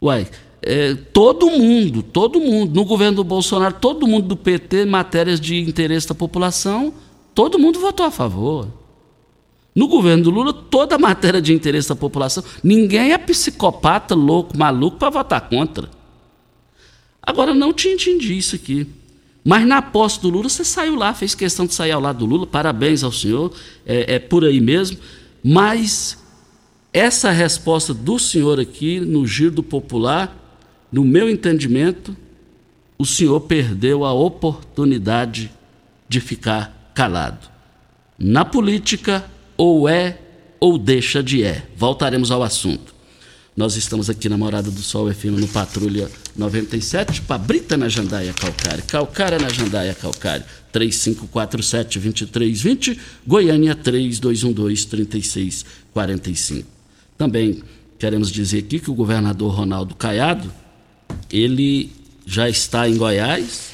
Uai, 0.00 0.28
é, 0.62 0.94
todo 0.94 1.50
mundo, 1.50 2.02
todo 2.02 2.40
mundo, 2.40 2.74
no 2.74 2.84
governo 2.84 3.16
do 3.16 3.24
Bolsonaro, 3.24 3.74
todo 3.74 4.06
mundo 4.06 4.28
do 4.28 4.36
PT, 4.36 4.84
matérias 4.84 5.40
de 5.40 5.56
interesse 5.56 6.08
da 6.08 6.14
população, 6.14 6.94
todo 7.34 7.58
mundo 7.58 7.80
votou 7.80 8.06
a 8.06 8.10
favor. 8.10 8.68
No 9.74 9.88
governo 9.88 10.24
do 10.24 10.30
Lula, 10.30 10.52
toda 10.52 10.98
matéria 10.98 11.40
de 11.40 11.52
interesse 11.52 11.88
da 11.88 11.96
população, 11.96 12.42
ninguém 12.62 13.12
é 13.12 13.18
psicopata, 13.18 14.14
louco, 14.14 14.56
maluco 14.56 14.96
para 14.96 15.10
votar 15.10 15.48
contra. 15.48 15.88
Agora, 17.22 17.54
não 17.54 17.72
te 17.72 17.88
entendi 17.88 18.36
isso 18.36 18.56
aqui. 18.56 18.86
Mas 19.48 19.66
na 19.66 19.80
posse 19.80 20.20
do 20.20 20.28
Lula, 20.28 20.46
você 20.46 20.62
saiu 20.62 20.94
lá, 20.94 21.14
fez 21.14 21.34
questão 21.34 21.64
de 21.64 21.72
sair 21.72 21.92
ao 21.92 22.02
lado 22.02 22.18
do 22.18 22.26
Lula, 22.26 22.46
parabéns 22.46 23.02
ao 23.02 23.10
senhor, 23.10 23.50
é, 23.86 24.16
é 24.16 24.18
por 24.18 24.44
aí 24.44 24.60
mesmo. 24.60 24.98
Mas 25.42 26.22
essa 26.92 27.30
resposta 27.30 27.94
do 27.94 28.18
senhor 28.18 28.60
aqui, 28.60 29.00
no 29.00 29.26
giro 29.26 29.52
do 29.52 29.62
popular, 29.62 30.36
no 30.92 31.02
meu 31.02 31.30
entendimento, 31.30 32.14
o 32.98 33.06
senhor 33.06 33.40
perdeu 33.40 34.04
a 34.04 34.12
oportunidade 34.12 35.50
de 36.06 36.20
ficar 36.20 36.92
calado. 36.94 37.48
Na 38.18 38.44
política, 38.44 39.24
ou 39.56 39.88
é 39.88 40.18
ou 40.60 40.76
deixa 40.76 41.22
de 41.22 41.42
é. 41.42 41.66
Voltaremos 41.74 42.30
ao 42.30 42.42
assunto. 42.42 42.94
Nós 43.58 43.74
estamos 43.74 44.08
aqui 44.08 44.28
na 44.28 44.38
Morada 44.38 44.70
do 44.70 44.80
Sol 44.80 45.12
FM 45.12 45.40
no 45.40 45.48
Patrulha 45.48 46.08
97, 46.36 47.22
Pabrita 47.22 47.76
na 47.76 47.88
Jandaia 47.88 48.32
Calcário, 48.32 48.84
Calcária 48.84 49.36
na 49.36 49.48
Jandaia 49.48 49.96
Calcário, 49.96 50.44
3547-2320, 50.72 52.96
Goiânia 53.26 53.74
3212-3645. 53.74 56.64
Também 57.18 57.64
queremos 57.98 58.30
dizer 58.30 58.60
aqui 58.60 58.78
que 58.78 58.92
o 58.92 58.94
governador 58.94 59.52
Ronaldo 59.52 59.96
Caiado, 59.96 60.52
ele 61.28 61.90
já 62.24 62.48
está 62.48 62.88
em 62.88 62.96
Goiás, 62.96 63.72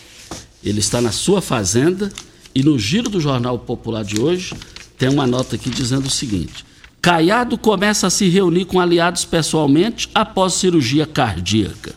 ele 0.64 0.80
está 0.80 1.02
na 1.02 1.12
sua 1.12 1.42
fazenda 1.42 2.10
e 2.54 2.62
no 2.62 2.78
giro 2.78 3.10
do 3.10 3.20
Jornal 3.20 3.58
Popular 3.58 4.02
de 4.02 4.18
hoje 4.18 4.54
tem 4.96 5.10
uma 5.10 5.26
nota 5.26 5.56
aqui 5.56 5.68
dizendo 5.68 6.06
o 6.06 6.10
seguinte: 6.10 6.64
Caiado 7.04 7.58
começa 7.58 8.06
a 8.06 8.10
se 8.10 8.30
reunir 8.30 8.64
com 8.64 8.80
aliados 8.80 9.26
pessoalmente 9.26 10.08
após 10.14 10.54
cirurgia 10.54 11.04
cardíaca. 11.04 11.92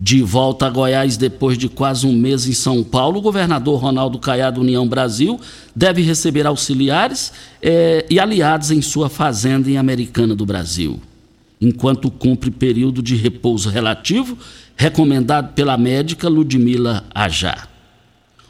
De 0.00 0.20
volta 0.20 0.66
a 0.66 0.68
Goiás 0.68 1.16
depois 1.16 1.56
de 1.56 1.68
quase 1.68 2.08
um 2.08 2.12
mês 2.12 2.44
em 2.48 2.52
São 2.52 2.82
Paulo, 2.82 3.20
o 3.20 3.22
governador 3.22 3.80
Ronaldo 3.80 4.18
Caiado 4.18 4.62
União 4.62 4.84
Brasil 4.84 5.38
deve 5.76 6.02
receber 6.02 6.44
auxiliares 6.44 7.32
eh, 7.62 8.04
e 8.10 8.18
aliados 8.18 8.72
em 8.72 8.82
sua 8.82 9.08
fazenda 9.08 9.70
em 9.70 9.76
Americana 9.76 10.34
do 10.34 10.44
Brasil. 10.44 10.98
Enquanto 11.60 12.10
cumpre 12.10 12.50
período 12.50 13.00
de 13.00 13.14
repouso 13.14 13.70
relativo, 13.70 14.36
recomendado 14.74 15.52
pela 15.52 15.78
médica 15.78 16.28
Ludmila 16.28 17.04
Ajá. 17.14 17.69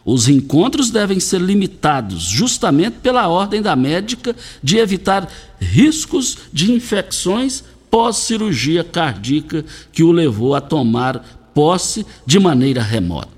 Os 0.05 0.29
encontros 0.29 0.91
devem 0.91 1.21
ser 1.21 1.41
limitados 1.41 2.23
justamente 2.23 2.97
pela 3.03 3.29
ordem 3.29 3.61
da 3.61 3.77
médica 3.77 4.35
de 4.63 4.79
evitar 4.79 5.29
riscos 5.61 6.39
de 6.53 6.73
infecções 6.73 7.63
pós-cirurgia 7.91 8.83
cardíaca 8.83 9.65
que 9.93 10.03
o 10.03 10.13
levou 10.13 10.55
a 10.55 10.61
tomar 10.61 11.51
posse 11.53 12.07
de 12.25 12.39
maneira 12.39 12.83
remota. 12.83 13.29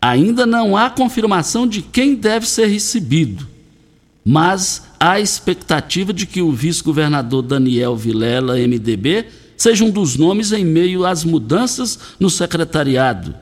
Ainda 0.00 0.46
não 0.46 0.76
há 0.76 0.90
confirmação 0.90 1.66
de 1.66 1.82
quem 1.82 2.14
deve 2.14 2.46
ser 2.46 2.66
recebido, 2.66 3.48
mas 4.24 4.82
há 5.00 5.18
expectativa 5.18 6.12
de 6.12 6.26
que 6.26 6.42
o 6.42 6.52
vice-governador 6.52 7.42
Daniel 7.42 7.96
Vilela, 7.96 8.56
MDB, 8.56 9.26
seja 9.56 9.84
um 9.84 9.90
dos 9.90 10.16
nomes 10.16 10.52
em 10.52 10.64
meio 10.64 11.04
às 11.04 11.24
mudanças 11.24 11.98
no 12.20 12.30
secretariado 12.30 13.34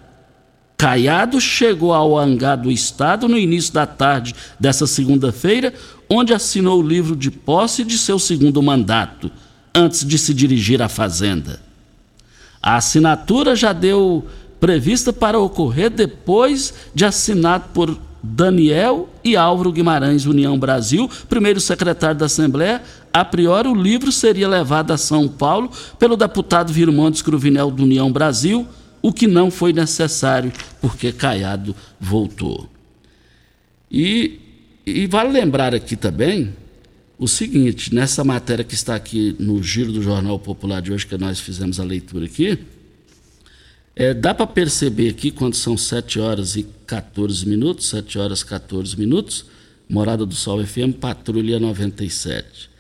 Caiado 0.80 1.38
chegou 1.38 1.92
ao 1.92 2.18
hangar 2.18 2.56
do 2.56 2.70
Estado 2.70 3.28
no 3.28 3.36
início 3.36 3.70
da 3.70 3.84
tarde 3.84 4.34
dessa 4.58 4.86
segunda-feira, 4.86 5.74
onde 6.08 6.32
assinou 6.32 6.80
o 6.80 6.82
livro 6.82 7.14
de 7.14 7.30
posse 7.30 7.84
de 7.84 7.98
seu 7.98 8.18
segundo 8.18 8.62
mandato, 8.62 9.30
antes 9.74 10.06
de 10.06 10.16
se 10.16 10.32
dirigir 10.32 10.80
à 10.80 10.88
Fazenda. 10.88 11.60
A 12.62 12.76
assinatura 12.76 13.54
já 13.54 13.74
deu 13.74 14.24
prevista 14.58 15.12
para 15.12 15.38
ocorrer 15.38 15.90
depois 15.90 16.72
de 16.94 17.04
assinado 17.04 17.64
por 17.74 17.98
Daniel 18.22 19.06
e 19.22 19.36
Álvaro 19.36 19.72
Guimarães, 19.72 20.24
União 20.24 20.58
Brasil, 20.58 21.10
primeiro 21.28 21.60
secretário 21.60 22.18
da 22.18 22.24
Assembleia. 22.24 22.80
A 23.12 23.22
priori, 23.22 23.68
o 23.68 23.74
livro 23.74 24.10
seria 24.10 24.48
levado 24.48 24.92
a 24.92 24.96
São 24.96 25.28
Paulo 25.28 25.70
pelo 25.98 26.16
deputado 26.16 26.72
Virmontes 26.72 27.20
Cruvinel 27.20 27.70
do 27.70 27.82
União 27.82 28.10
Brasil 28.10 28.66
o 29.02 29.12
que 29.12 29.26
não 29.26 29.50
foi 29.50 29.72
necessário, 29.72 30.52
porque 30.80 31.12
Caiado 31.12 31.74
voltou. 31.98 32.68
E, 33.90 34.38
e 34.86 35.06
vale 35.06 35.30
lembrar 35.30 35.74
aqui 35.74 35.96
também 35.96 36.54
o 37.18 37.28
seguinte: 37.28 37.94
nessa 37.94 38.24
matéria 38.24 38.64
que 38.64 38.74
está 38.74 38.94
aqui 38.94 39.36
no 39.38 39.62
giro 39.62 39.92
do 39.92 40.02
Jornal 40.02 40.38
Popular 40.38 40.80
de 40.80 40.92
hoje, 40.92 41.06
que 41.06 41.16
nós 41.18 41.40
fizemos 41.40 41.80
a 41.80 41.84
leitura 41.84 42.26
aqui, 42.26 42.58
é, 43.94 44.14
dá 44.14 44.32
para 44.32 44.46
perceber 44.46 45.10
aqui, 45.10 45.30
quando 45.30 45.54
são 45.54 45.76
7 45.76 46.18
horas 46.20 46.56
e 46.56 46.62
14 46.86 47.46
minutos, 47.46 47.88
7 47.88 48.18
horas 48.18 48.40
e 48.40 48.46
14 48.46 48.98
minutos, 48.98 49.44
Morada 49.88 50.24
do 50.24 50.34
Sol 50.34 50.64
FM, 50.64 50.94
Patrulha 51.00 51.58
97. 51.58 52.70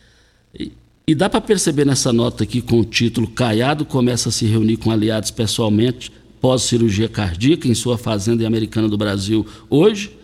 E, 0.58 0.72
e 1.10 1.14
dá 1.14 1.28
para 1.28 1.40
perceber 1.40 1.84
nessa 1.84 2.12
nota 2.12 2.44
aqui 2.44 2.60
com 2.62 2.78
o 2.78 2.84
título 2.84 3.26
Caiado 3.26 3.84
começa 3.84 4.28
a 4.28 4.32
se 4.32 4.46
reunir 4.46 4.76
com 4.76 4.92
aliados 4.92 5.32
pessoalmente 5.32 6.12
pós 6.40 6.62
cirurgia 6.62 7.08
cardíaca 7.08 7.66
em 7.66 7.74
sua 7.74 7.98
fazenda 7.98 8.44
em 8.44 8.46
Americana 8.46 8.88
do 8.88 8.96
Brasil 8.96 9.44
hoje. 9.68 10.16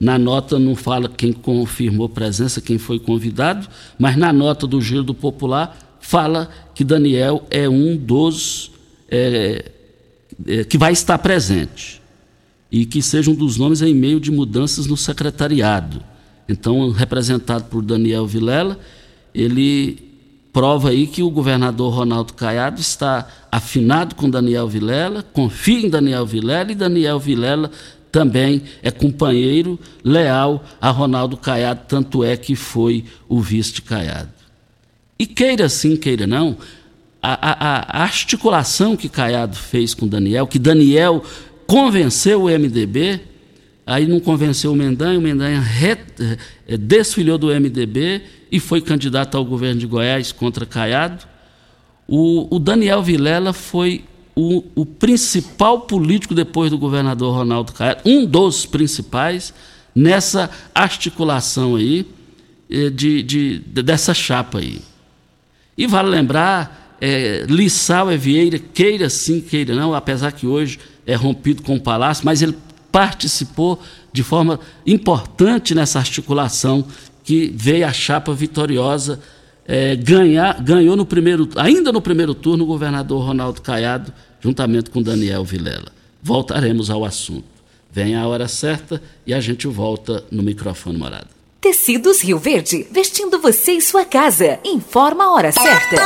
Na 0.00 0.18
nota 0.18 0.58
não 0.58 0.74
fala 0.74 1.08
quem 1.08 1.32
confirmou 1.32 2.08
presença, 2.08 2.60
quem 2.60 2.76
foi 2.76 2.98
convidado, 2.98 3.68
mas 3.96 4.16
na 4.16 4.32
nota 4.32 4.66
do 4.66 4.80
Giro 4.80 5.04
do 5.04 5.14
Popular 5.14 5.96
fala 6.00 6.50
que 6.74 6.82
Daniel 6.82 7.46
é 7.48 7.68
um 7.68 7.96
dos 7.96 8.72
é, 9.08 9.70
é, 10.44 10.64
que 10.64 10.76
vai 10.76 10.92
estar 10.92 11.18
presente 11.18 12.02
e 12.68 12.84
que 12.84 13.00
seja 13.00 13.30
um 13.30 13.34
dos 13.36 13.56
nomes 13.56 13.80
em 13.80 13.94
meio 13.94 14.18
de 14.18 14.32
mudanças 14.32 14.86
no 14.86 14.96
secretariado. 14.96 16.02
Então, 16.48 16.90
representado 16.90 17.66
por 17.66 17.80
Daniel 17.80 18.26
Vilela, 18.26 18.76
ele 19.32 20.10
prova 20.52 20.90
aí 20.90 21.06
que 21.06 21.22
o 21.22 21.30
governador 21.30 21.94
Ronaldo 21.94 22.34
Caiado 22.34 22.80
está 22.80 23.26
afinado 23.50 24.14
com 24.14 24.28
Daniel 24.28 24.68
Vilela, 24.68 25.22
confia 25.32 25.86
em 25.86 25.88
Daniel 25.88 26.26
Vilela 26.26 26.72
e 26.72 26.74
Daniel 26.74 27.18
Vilela 27.18 27.70
também 28.10 28.62
é 28.82 28.90
companheiro 28.90 29.80
leal 30.04 30.62
a 30.78 30.90
Ronaldo 30.90 31.36
Caiado, 31.38 31.80
tanto 31.88 32.22
é 32.22 32.36
que 32.36 32.54
foi 32.54 33.06
o 33.26 33.40
vice 33.40 33.72
de 33.72 33.82
Caiado. 33.82 34.28
E 35.18 35.26
queira 35.26 35.68
sim, 35.68 35.96
queira 35.96 36.26
não, 36.26 36.58
a, 37.22 37.32
a, 37.32 38.00
a 38.00 38.02
articulação 38.02 38.96
que 38.96 39.08
Caiado 39.08 39.56
fez 39.56 39.94
com 39.94 40.06
Daniel, 40.06 40.46
que 40.46 40.58
Daniel 40.58 41.24
convenceu 41.66 42.42
o 42.42 42.50
MDB, 42.50 43.20
aí 43.86 44.06
não 44.06 44.20
convenceu 44.20 44.72
o 44.72 44.76
Mendanha, 44.76 45.18
o 45.18 45.22
Mendanha 45.22 45.60
re, 45.60 45.96
é, 46.66 46.76
desfilhou 46.76 47.36
do 47.36 47.48
MDB 47.48 48.22
e 48.50 48.60
foi 48.60 48.80
candidato 48.80 49.36
ao 49.36 49.44
governo 49.44 49.80
de 49.80 49.86
Goiás 49.86 50.30
contra 50.32 50.64
Caiado. 50.64 51.26
O, 52.06 52.54
o 52.54 52.58
Daniel 52.58 53.02
Vilela 53.02 53.52
foi 53.52 54.04
o, 54.34 54.64
o, 54.74 54.86
principal 54.86 55.82
político 55.82 56.34
depois 56.34 56.70
do 56.70 56.78
governador 56.78 57.34
Ronaldo 57.34 57.72
Caiado, 57.72 58.02
um 58.04 58.24
dos 58.24 58.64
principais 58.64 59.52
nessa 59.94 60.50
articulação 60.74 61.76
aí 61.76 62.06
eh, 62.70 62.88
de, 62.88 63.22
de 63.22 63.58
dessa 63.82 64.14
chapa 64.14 64.58
aí. 64.58 64.80
E 65.76 65.86
vale 65.86 66.08
lembrar, 66.08 66.96
é, 67.00 67.44
Lissau 67.48 68.10
é 68.10 68.16
Vieira, 68.16 68.58
queira 68.58 69.10
sim, 69.10 69.40
queira 69.40 69.74
não, 69.74 69.94
apesar 69.94 70.32
que 70.32 70.46
hoje 70.46 70.78
é 71.06 71.14
rompido 71.14 71.62
com 71.62 71.76
o 71.76 71.80
Palácio, 71.80 72.24
mas 72.24 72.40
ele 72.42 72.56
participou 72.92 73.80
de 74.12 74.22
forma 74.22 74.60
importante 74.86 75.74
nessa 75.74 75.98
articulação 75.98 76.84
que 77.24 77.50
veio 77.56 77.86
a 77.86 77.92
chapa 77.92 78.34
vitoriosa 78.34 79.18
é, 79.66 79.96
ganhar, 79.96 80.60
ganhou 80.62 80.96
no 80.96 81.06
primeiro, 81.06 81.48
ainda 81.56 81.90
no 81.90 82.02
primeiro 82.02 82.34
turno 82.34 82.64
o 82.64 82.66
governador 82.66 83.24
Ronaldo 83.24 83.62
Caiado, 83.62 84.12
juntamente 84.40 84.90
com 84.90 85.02
Daniel 85.02 85.44
Vilela. 85.44 85.90
Voltaremos 86.22 86.90
ao 86.90 87.04
assunto. 87.04 87.44
Vem 87.90 88.14
a 88.14 88.26
hora 88.26 88.48
certa 88.48 89.02
e 89.26 89.32
a 89.32 89.40
gente 89.40 89.66
volta 89.66 90.24
no 90.30 90.42
microfone 90.42 90.98
morada. 90.98 91.28
Tecidos 91.60 92.22
Rio 92.22 92.38
Verde, 92.38 92.86
vestindo 92.90 93.38
você 93.38 93.72
e 93.72 93.80
sua 93.80 94.04
casa. 94.04 94.58
Informa 94.64 95.24
a 95.24 95.32
hora 95.32 95.52
certa. 95.52 95.96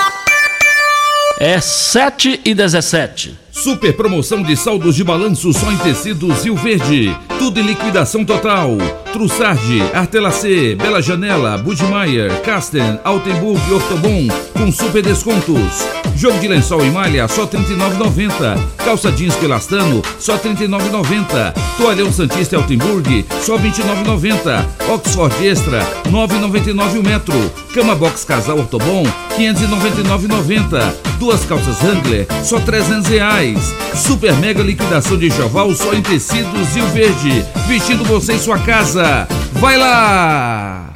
É 1.39 1.61
7 1.61 2.41
e 2.45 2.55
17. 2.55 3.46
Super 3.63 3.97
promoção 3.97 4.43
de 4.43 4.55
saldos 4.55 4.95
de 4.95 5.03
balanço 5.03 5.51
só 5.51 5.73
em 5.73 5.79
tecidos 5.79 6.45
Rio 6.45 6.55
Verde. 6.57 7.17
Tudo 7.39 7.59
em 7.59 7.63
liquidação 7.63 8.23
total. 8.23 8.77
Trussardi, 9.15 9.81
Artelacê, 9.95 10.75
Bela 10.75 11.01
Janela, 11.01 11.57
Budmeier, 11.57 12.43
Casten, 12.43 13.01
Altenburg 13.03 13.59
e 13.67 13.73
Ortobon 13.73 14.29
com 14.53 14.71
super 14.71 15.03
descontos. 15.03 15.87
Jogo 16.15 16.39
de 16.39 16.49
lençol 16.49 16.85
e 16.85 16.91
malha 16.91 17.27
só 17.29 17.45
R$ 17.45 17.59
39,90. 17.59 18.59
Calça 18.85 19.11
jeans 19.11 19.35
pelastano 19.37 20.03
só 20.19 20.35
R$ 20.35 20.51
39,90. 20.51 21.55
Toalhão 21.79 22.13
Santista 22.13 22.57
Altenburg 22.57 23.25
só 23.43 23.57
R$ 23.57 23.71
29,90. 23.71 24.65
Oxford 24.95 25.47
Extra 25.47 25.81
R$ 25.81 26.11
9,99 26.11 26.99
o 26.99 27.03
metro. 27.03 27.53
Cama 27.73 27.95
Box 27.95 28.25
Casal 28.25 28.59
Ortobon 28.59 29.03
R$ 29.03 29.11
599,90. 29.39 30.95
Duas 31.19 31.45
calças 31.47 31.83
Wrangler 31.83 32.27
só 32.45 32.61
300 32.61 33.07
reais 33.07 33.46
Super 33.95 34.35
mega 34.35 34.63
liquidação 34.63 35.17
de 35.17 35.27
enxoval 35.27 35.75
só 35.75 35.93
em 35.95 36.03
tecidos 36.03 36.75
Rio 36.75 36.87
Verde. 36.89 37.45
Vestindo 37.69 38.05
você 38.05 38.35
em 38.35 38.39
sua 38.39 38.59
casa. 38.59 39.29
Vai 39.53 39.77
lá! 39.77 40.96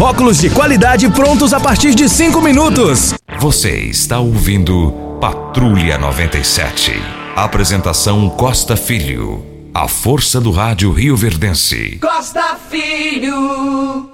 Óculos 0.00 0.38
de 0.38 0.48
qualidade 0.48 1.10
prontos 1.10 1.52
a 1.52 1.58
partir 1.58 1.92
de 1.92 2.08
5 2.08 2.40
minutos. 2.40 3.14
Você 3.40 3.80
está 3.80 4.20
ouvindo 4.20 4.92
Patrulha 5.20 5.98
97. 5.98 6.92
Apresentação 7.34 8.30
Costa 8.30 8.76
Filho. 8.76 9.44
A 9.74 9.88
força 9.88 10.40
do 10.40 10.52
rádio 10.52 10.92
Rio 10.92 11.16
Verdense. 11.16 11.98
Costa 11.98 12.54
Filho. 12.70 14.08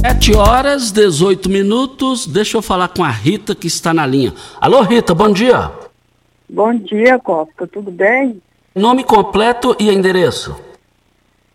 7 0.00 0.36
horas 0.36 0.92
18 0.92 1.50
minutos. 1.50 2.28
Deixa 2.28 2.56
eu 2.56 2.62
falar 2.62 2.86
com 2.86 3.02
a 3.02 3.10
Rita 3.10 3.56
que 3.56 3.66
está 3.66 3.92
na 3.92 4.06
linha. 4.06 4.32
Alô, 4.60 4.82
Rita, 4.82 5.16
bom 5.16 5.32
dia. 5.32 5.72
Bom 6.48 6.78
dia, 6.78 7.18
Costa. 7.18 7.66
Tudo 7.66 7.90
bem? 7.90 8.40
Nome 8.72 9.02
completo 9.02 9.74
e 9.80 9.90
endereço. 9.90 10.54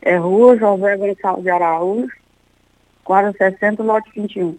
É 0.02 0.18
Rua 0.18 0.58
José 0.58 0.98
Gonçalves 0.98 1.44
de 1.44 1.50
Araújo, 1.50 2.19
quadra 3.10 3.34
60, 3.36 3.82
lote 3.82 4.08
21. 4.16 4.56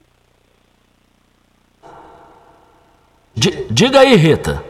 D 3.36 3.66
diga 3.70 4.00
aí, 4.00 4.16
Rita. 4.16 4.60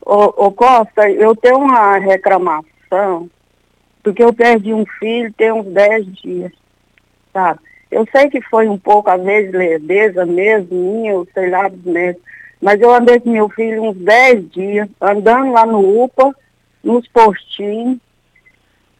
Ô, 0.00 0.46
ô, 0.46 0.50
Costa, 0.50 1.10
eu 1.10 1.36
tenho 1.36 1.58
uma 1.58 1.98
reclamação, 1.98 3.28
porque 4.02 4.24
eu 4.24 4.32
perdi 4.32 4.72
um 4.72 4.86
filho 4.98 5.30
tem 5.34 5.52
uns 5.52 5.66
10 5.66 6.06
dias, 6.14 6.52
sabe? 7.34 7.60
Eu 7.90 8.06
sei 8.10 8.30
que 8.30 8.40
foi 8.40 8.66
um 8.66 8.78
pouco, 8.78 9.10
às 9.10 9.22
vezes, 9.22 9.52
lerdeza 9.52 10.24
mesmo, 10.24 10.74
minha, 10.74 11.12
eu 11.12 11.28
sei 11.34 11.50
lá, 11.50 11.68
mesmo. 11.68 12.22
Mas 12.62 12.80
eu 12.80 12.94
andei 12.94 13.20
com 13.20 13.28
meu 13.28 13.50
filho 13.50 13.82
uns 13.82 13.96
10 13.98 14.50
dias, 14.52 14.88
andando 14.98 15.52
lá 15.52 15.66
no 15.66 16.02
UPA, 16.02 16.34
nos 16.82 17.06
postinhos, 17.08 17.98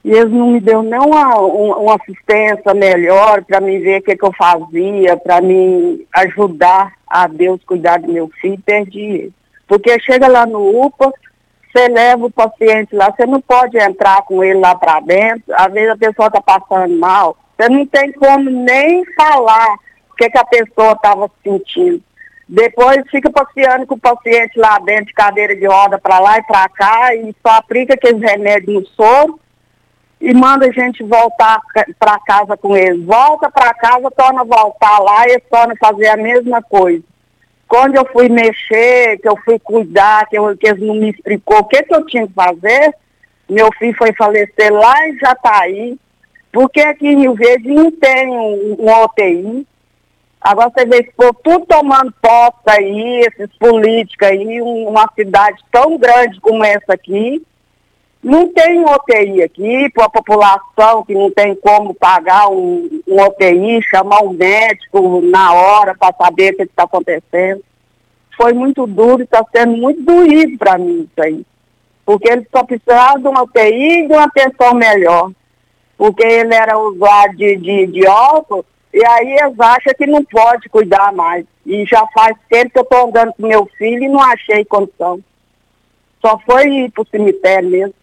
e 0.07 0.12
eles 0.12 0.31
não 0.31 0.53
me 0.53 0.61
deu 0.61 0.85
nem 0.85 1.01
uma, 1.01 1.37
uma 1.37 1.97
assistência 1.97 2.73
melhor 2.73 3.42
para 3.42 3.61
me 3.61 3.77
ver 3.81 3.99
o 3.99 4.05
que, 4.05 4.16
que 4.16 4.25
eu 4.25 4.33
fazia, 4.38 5.16
para 5.16 5.40
me 5.40 6.07
ajudar 6.14 6.92
a 7.09 7.27
Deus 7.27 7.61
cuidar 7.66 7.99
do 7.99 8.12
meu 8.12 8.31
filho, 8.40 8.62
perdi 8.64 9.01
ele. 9.01 9.33
Porque 9.66 9.99
chega 9.99 10.29
lá 10.29 10.47
no 10.47 10.87
UPA, 10.87 11.12
você 11.73 11.88
leva 11.88 12.25
o 12.25 12.31
paciente 12.31 12.95
lá, 12.95 13.11
você 13.11 13.27
não 13.27 13.40
pode 13.40 13.77
entrar 13.79 14.23
com 14.23 14.45
ele 14.45 14.61
lá 14.61 14.77
para 14.77 15.01
dentro, 15.01 15.53
às 15.53 15.73
vezes 15.73 15.90
a 15.90 15.97
pessoa 15.97 16.29
está 16.29 16.40
passando 16.40 16.97
mal, 16.97 17.37
você 17.59 17.69
não 17.69 17.85
tem 17.85 18.12
como 18.12 18.49
nem 18.49 19.05
falar 19.16 19.75
o 20.12 20.14
que, 20.14 20.31
que 20.31 20.38
a 20.38 20.45
pessoa 20.45 20.92
estava 20.92 21.29
sentindo. 21.42 22.01
Depois 22.49 23.03
fica 23.11 23.29
passeando 23.29 23.85
com 23.88 23.97
o 23.97 24.01
paciente 24.01 24.57
lá 24.57 24.79
dentro 24.79 25.07
de 25.07 25.14
cadeira 25.14 25.57
de 25.57 25.66
roda 25.66 25.99
para 25.99 26.21
lá 26.21 26.38
e 26.38 26.45
para 26.45 26.69
cá 26.69 27.12
e 27.12 27.35
só 27.45 27.55
aplica 27.55 27.95
aqueles 27.95 28.23
remédios 28.23 28.73
no 28.73 28.87
soro 28.87 29.40
e 30.27 30.35
manda 30.35 30.67
a 30.67 30.73
gente 30.73 31.05
voltar 31.05 31.61
para 32.01 32.19
casa 32.19 32.57
com 32.57 32.77
eles. 32.77 33.05
Volta 33.05 33.49
para 33.49 33.73
casa, 33.73 34.11
torna 34.11 34.43
voltar 34.43 34.99
lá 34.99 35.25
e 35.29 35.39
torna 35.39 35.73
fazer 35.79 36.09
a 36.09 36.17
mesma 36.17 36.61
coisa. 36.61 37.05
Quando 37.69 37.95
eu 37.95 38.05
fui 38.07 38.29
mexer, 38.29 39.19
que 39.19 39.29
eu 39.29 39.37
fui 39.45 39.57
cuidar, 39.61 40.27
que, 40.29 40.37
eu, 40.37 40.57
que 40.57 40.67
eles 40.67 40.83
não 40.83 40.97
me 40.97 41.11
explicou 41.11 41.59
o 41.59 41.65
que, 41.65 41.81
que 41.81 41.95
eu 41.95 42.05
tinha 42.05 42.27
que 42.27 42.33
fazer, 42.33 42.93
meu 43.49 43.71
filho 43.79 43.97
foi 43.97 44.12
falecer 44.15 44.73
lá 44.73 45.09
e 45.09 45.17
já 45.17 45.31
está 45.31 45.61
aí. 45.61 45.97
Porque 46.51 46.81
aqui 46.81 47.07
em 47.07 47.21
Rio 47.21 47.35
Verde 47.35 47.69
não 47.69 47.93
tem 47.93 48.29
um, 48.29 48.79
um 48.81 49.05
UTI. 49.05 49.65
Agora 50.41 50.73
você 50.75 50.87
vê 50.87 50.97
esse 51.03 51.12
tudo 51.45 51.67
tomando 51.67 52.12
posse 52.21 52.57
aí, 52.67 53.21
esses 53.21 53.57
políticos 53.59 54.27
aí, 54.27 54.61
um, 54.61 54.89
uma 54.89 55.09
cidade 55.15 55.62
tão 55.71 55.97
grande 55.97 56.41
como 56.41 56.65
essa 56.65 56.95
aqui, 56.95 57.47
não 58.27 58.49
tem 58.49 58.85
UTI 58.85 59.41
aqui 59.45 59.89
para 59.91 60.07
a 60.07 60.11
população 60.11 61.05
que 61.05 61.15
não 61.15 61.31
tem 61.31 61.55
como 61.55 61.95
pagar 61.95 62.49
um, 62.49 63.01
um 63.07 63.81
chamar 63.83 64.25
um 64.25 64.33
médico 64.33 65.21
na 65.21 65.53
hora 65.53 65.95
para 65.97 66.12
saber 66.12 66.53
o 66.53 66.57
que 66.57 66.62
está 66.65 66.83
acontecendo. 66.83 67.62
Foi 68.37 68.53
muito 68.53 68.85
duro 68.85 69.21
e 69.21 69.23
está 69.23 69.45
sendo 69.55 69.77
muito 69.77 70.03
doído 70.03 70.59
para 70.59 70.77
mim 70.77 71.09
isso 71.09 71.23
aí. 71.23 71.47
Porque 72.05 72.29
ele 72.29 72.45
só 72.51 72.65
precisava 72.65 73.17
de 73.21 73.29
uma 73.29 73.45
UTI 73.45 74.01
e 74.01 74.09
de 74.09 74.12
uma 74.12 74.25
atenção 74.25 74.75
melhor. 74.75 75.31
Porque 75.97 76.27
ele 76.27 76.53
era 76.53 76.77
usuário 76.77 77.37
de, 77.37 77.57
de, 77.59 77.87
de 77.87 78.07
álcool 78.09 78.67
e 78.93 79.07
aí 79.07 79.37
eles 79.41 79.61
acham 79.61 79.95
que 79.97 80.05
não 80.05 80.25
pode 80.25 80.69
cuidar 80.69 81.12
mais. 81.12 81.47
E 81.65 81.85
já 81.87 82.05
faz 82.12 82.37
tempo 82.51 82.73
que 82.73 82.79
eu 82.81 82.83
estou 82.83 83.07
andando 83.07 83.33
com 83.35 83.47
meu 83.47 83.67
filho 83.79 84.03
e 84.03 84.09
não 84.09 84.21
achei 84.21 84.65
condição. 84.65 85.21
só 86.21 86.37
foi 86.41 86.67
ir 86.67 86.91
pro 86.91 87.07
cemitério 87.09 87.71
mesmo. 87.71 87.95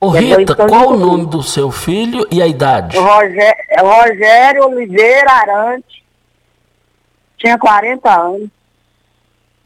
Ô 0.00 0.08
Rita, 0.08 0.54
qual 0.54 0.94
o 0.94 0.96
nome 0.96 1.26
do 1.26 1.42
seu 1.42 1.70
filho 1.70 2.26
e 2.30 2.40
a 2.40 2.46
idade? 2.46 2.96
Rogério, 2.96 3.64
Rogério 3.80 4.64
Oliveira 4.64 5.30
Arante. 5.30 6.02
Tinha 7.36 7.58
40 7.58 8.10
anos. 8.10 8.48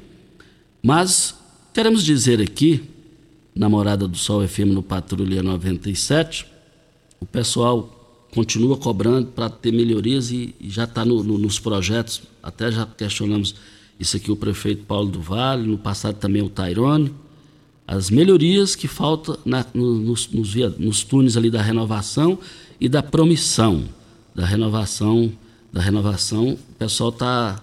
Mas 0.82 1.34
queremos 1.72 2.04
dizer 2.04 2.40
aqui, 2.40 2.82
na 3.54 3.68
Morada 3.68 4.06
do 4.06 4.18
Sol 4.18 4.46
FM 4.46 4.74
no 4.74 4.82
Patrulha 4.82 5.42
97, 5.42 6.46
o 7.20 7.26
pessoal 7.26 7.97
continua 8.34 8.76
cobrando 8.76 9.28
para 9.28 9.48
ter 9.48 9.72
melhorias 9.72 10.30
e, 10.30 10.54
e 10.60 10.68
já 10.68 10.84
está 10.84 11.04
no, 11.04 11.22
no, 11.22 11.38
nos 11.38 11.58
projetos. 11.58 12.22
Até 12.42 12.70
já 12.70 12.86
questionamos 12.86 13.54
isso 13.98 14.16
aqui 14.16 14.30
o 14.30 14.36
prefeito 14.36 14.84
Paulo 14.84 15.10
do 15.10 15.20
Vale, 15.20 15.66
no 15.66 15.78
passado 15.78 16.16
também 16.16 16.42
o 16.42 16.48
Tairone. 16.48 17.12
As 17.86 18.10
melhorias 18.10 18.76
que 18.76 18.86
faltam 18.86 19.38
na, 19.44 19.64
nos, 19.72 20.30
nos, 20.30 20.54
nos 20.78 21.02
túneis 21.02 21.36
ali 21.36 21.50
da 21.50 21.62
renovação 21.62 22.38
e 22.80 22.88
da 22.88 23.02
promissão, 23.02 23.84
da 24.34 24.44
renovação, 24.44 25.32
da 25.72 25.80
renovação, 25.80 26.50
o 26.50 26.74
pessoal 26.78 27.10
está 27.10 27.62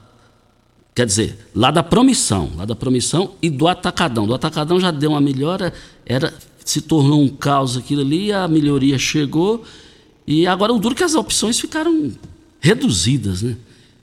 Quer 0.95 1.05
dizer, 1.05 1.49
lá 1.53 1.71
da 1.71 1.83
promissão, 1.83 2.51
lá 2.55 2.63
da 2.63 2.73
promissão 2.73 3.33
e 3.41 3.49
do 3.49 3.67
atacadão. 3.67 4.25
Do 4.25 4.33
atacadão 4.33 4.79
já 4.79 4.91
deu 4.91 5.09
uma 5.09 5.19
melhora, 5.19 5.73
era 6.05 6.33
se 6.63 6.79
tornou 6.79 7.21
um 7.21 7.27
caos 7.27 7.75
aquilo 7.75 7.99
ali, 7.99 8.31
a 8.31 8.47
melhoria 8.47 8.97
chegou 8.97 9.65
e 10.27 10.47
agora 10.47 10.73
o 10.73 10.79
duro 10.79 10.95
é 10.95 10.97
que 10.97 11.03
as 11.03 11.15
opções 11.15 11.59
ficaram 11.59 12.11
reduzidas, 12.59 13.41
né? 13.41 13.55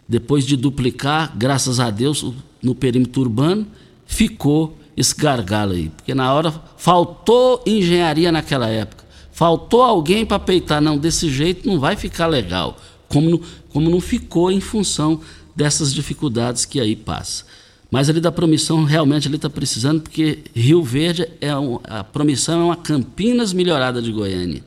Depois 0.08 0.44
de 0.44 0.56
duplicar, 0.56 1.32
graças 1.36 1.80
a 1.80 1.90
Deus, 1.90 2.24
no 2.62 2.74
perímetro 2.74 3.22
urbano, 3.22 3.66
ficou 4.06 4.76
esse 4.96 5.14
gargalo 5.14 5.72
aí. 5.72 5.88
Porque 5.88 6.14
na 6.14 6.32
hora 6.32 6.52
faltou 6.76 7.62
engenharia 7.66 8.30
naquela 8.30 8.68
época. 8.68 9.04
Faltou 9.32 9.82
alguém 9.82 10.26
para 10.26 10.38
peitar, 10.38 10.80
não, 10.80 10.98
desse 10.98 11.30
jeito 11.30 11.66
não 11.66 11.80
vai 11.80 11.96
ficar 11.96 12.26
legal, 12.26 12.78
como 13.08 13.30
não, 13.30 13.40
como 13.70 13.90
não 13.90 14.00
ficou 14.00 14.52
em 14.52 14.60
função 14.60 15.20
dessas 15.56 15.92
dificuldades 15.92 16.64
que 16.64 16.78
aí 16.78 16.94
passa. 16.94 17.44
Mas 17.90 18.08
ali 18.08 18.20
da 18.20 18.30
promissão, 18.30 18.84
realmente 18.84 19.28
ele 19.28 19.36
está 19.36 19.50
precisando, 19.50 20.02
porque 20.02 20.40
Rio 20.54 20.82
Verde, 20.82 21.28
é 21.40 21.56
um, 21.56 21.80
a 21.84 22.04
promissão 22.04 22.60
é 22.60 22.64
uma 22.64 22.76
Campinas 22.76 23.52
melhorada 23.52 24.00
de 24.00 24.12
Goiânia. 24.12 24.62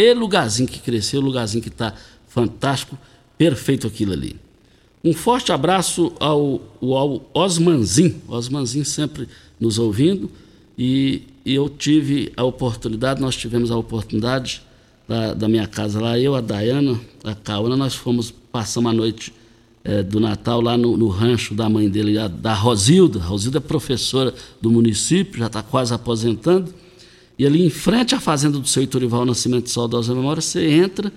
E 0.00 0.14
lugarzinho 0.14 0.68
que 0.68 0.78
cresceu, 0.78 1.20
lugarzinho 1.20 1.62
que 1.62 1.68
está 1.68 1.94
fantástico, 2.28 2.96
perfeito 3.36 3.86
aquilo 3.86 4.12
ali. 4.12 4.36
Um 5.02 5.12
forte 5.12 5.50
abraço 5.50 6.12
ao, 6.20 6.60
ao 6.80 7.30
Osmanzin, 7.32 8.20
Osmanzin 8.28 8.84
sempre 8.84 9.28
nos 9.58 9.78
ouvindo, 9.78 10.30
e 10.78 11.24
e 11.44 11.54
eu 11.54 11.68
tive 11.68 12.32
a 12.36 12.44
oportunidade, 12.44 13.20
nós 13.20 13.36
tivemos 13.36 13.70
a 13.70 13.76
oportunidade 13.76 14.62
da, 15.08 15.34
da 15.34 15.48
minha 15.48 15.66
casa 15.66 16.00
lá, 16.00 16.18
eu, 16.18 16.34
a 16.34 16.40
Dayana, 16.40 17.00
a 17.24 17.34
Cauna, 17.34 17.76
nós 17.76 17.94
fomos, 17.94 18.30
passamos 18.30 18.90
a 18.90 18.94
noite 18.94 19.32
é, 19.82 20.02
do 20.02 20.20
Natal 20.20 20.60
lá 20.60 20.76
no, 20.76 20.96
no, 20.96 21.08
rancho 21.08 21.54
da 21.54 21.68
mãe 21.68 21.88
dele, 21.88 22.18
a, 22.18 22.28
da 22.28 22.52
Rosilda. 22.52 23.18
Rosilda 23.18 23.58
é 23.58 23.60
professora 23.60 24.34
do 24.60 24.70
município, 24.70 25.38
já 25.40 25.46
está 25.46 25.62
quase 25.62 25.94
aposentando. 25.94 26.72
E 27.40 27.46
ali 27.46 27.64
em 27.64 27.70
frente 27.70 28.14
à 28.14 28.20
fazenda 28.20 28.58
do 28.58 28.68
seu 28.68 28.82
Iturival 28.82 29.24
Nascimento 29.24 29.70
Saudosa 29.70 30.14
Memória, 30.14 30.42
você 30.42 30.72
entra, 30.72 31.10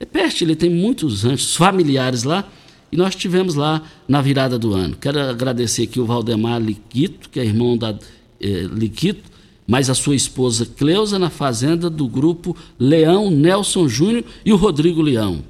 é 0.00 0.04
perto, 0.04 0.42
ele 0.42 0.56
tem 0.56 0.68
muitos 0.68 1.22
ranchos 1.22 1.54
familiares 1.54 2.24
lá, 2.24 2.50
e 2.90 2.96
nós 2.96 3.14
tivemos 3.14 3.54
lá 3.54 3.80
na 4.08 4.20
virada 4.20 4.58
do 4.58 4.74
ano. 4.74 4.96
Quero 4.96 5.20
agradecer 5.20 5.84
aqui 5.84 6.00
o 6.00 6.04
Valdemar 6.04 6.60
Liquito, 6.60 7.30
que 7.30 7.38
é 7.38 7.44
irmão 7.44 7.78
da 7.78 7.96
é, 8.40 8.48
Liquito, 8.72 9.30
mas 9.68 9.88
a 9.88 9.94
sua 9.94 10.16
esposa 10.16 10.66
Cleusa 10.66 11.16
na 11.16 11.30
fazenda 11.30 11.88
do 11.88 12.08
grupo 12.08 12.56
Leão 12.76 13.30
Nelson 13.30 13.86
Júnior 13.86 14.24
e 14.44 14.52
o 14.52 14.56
Rodrigo 14.56 15.00
Leão. 15.00 15.44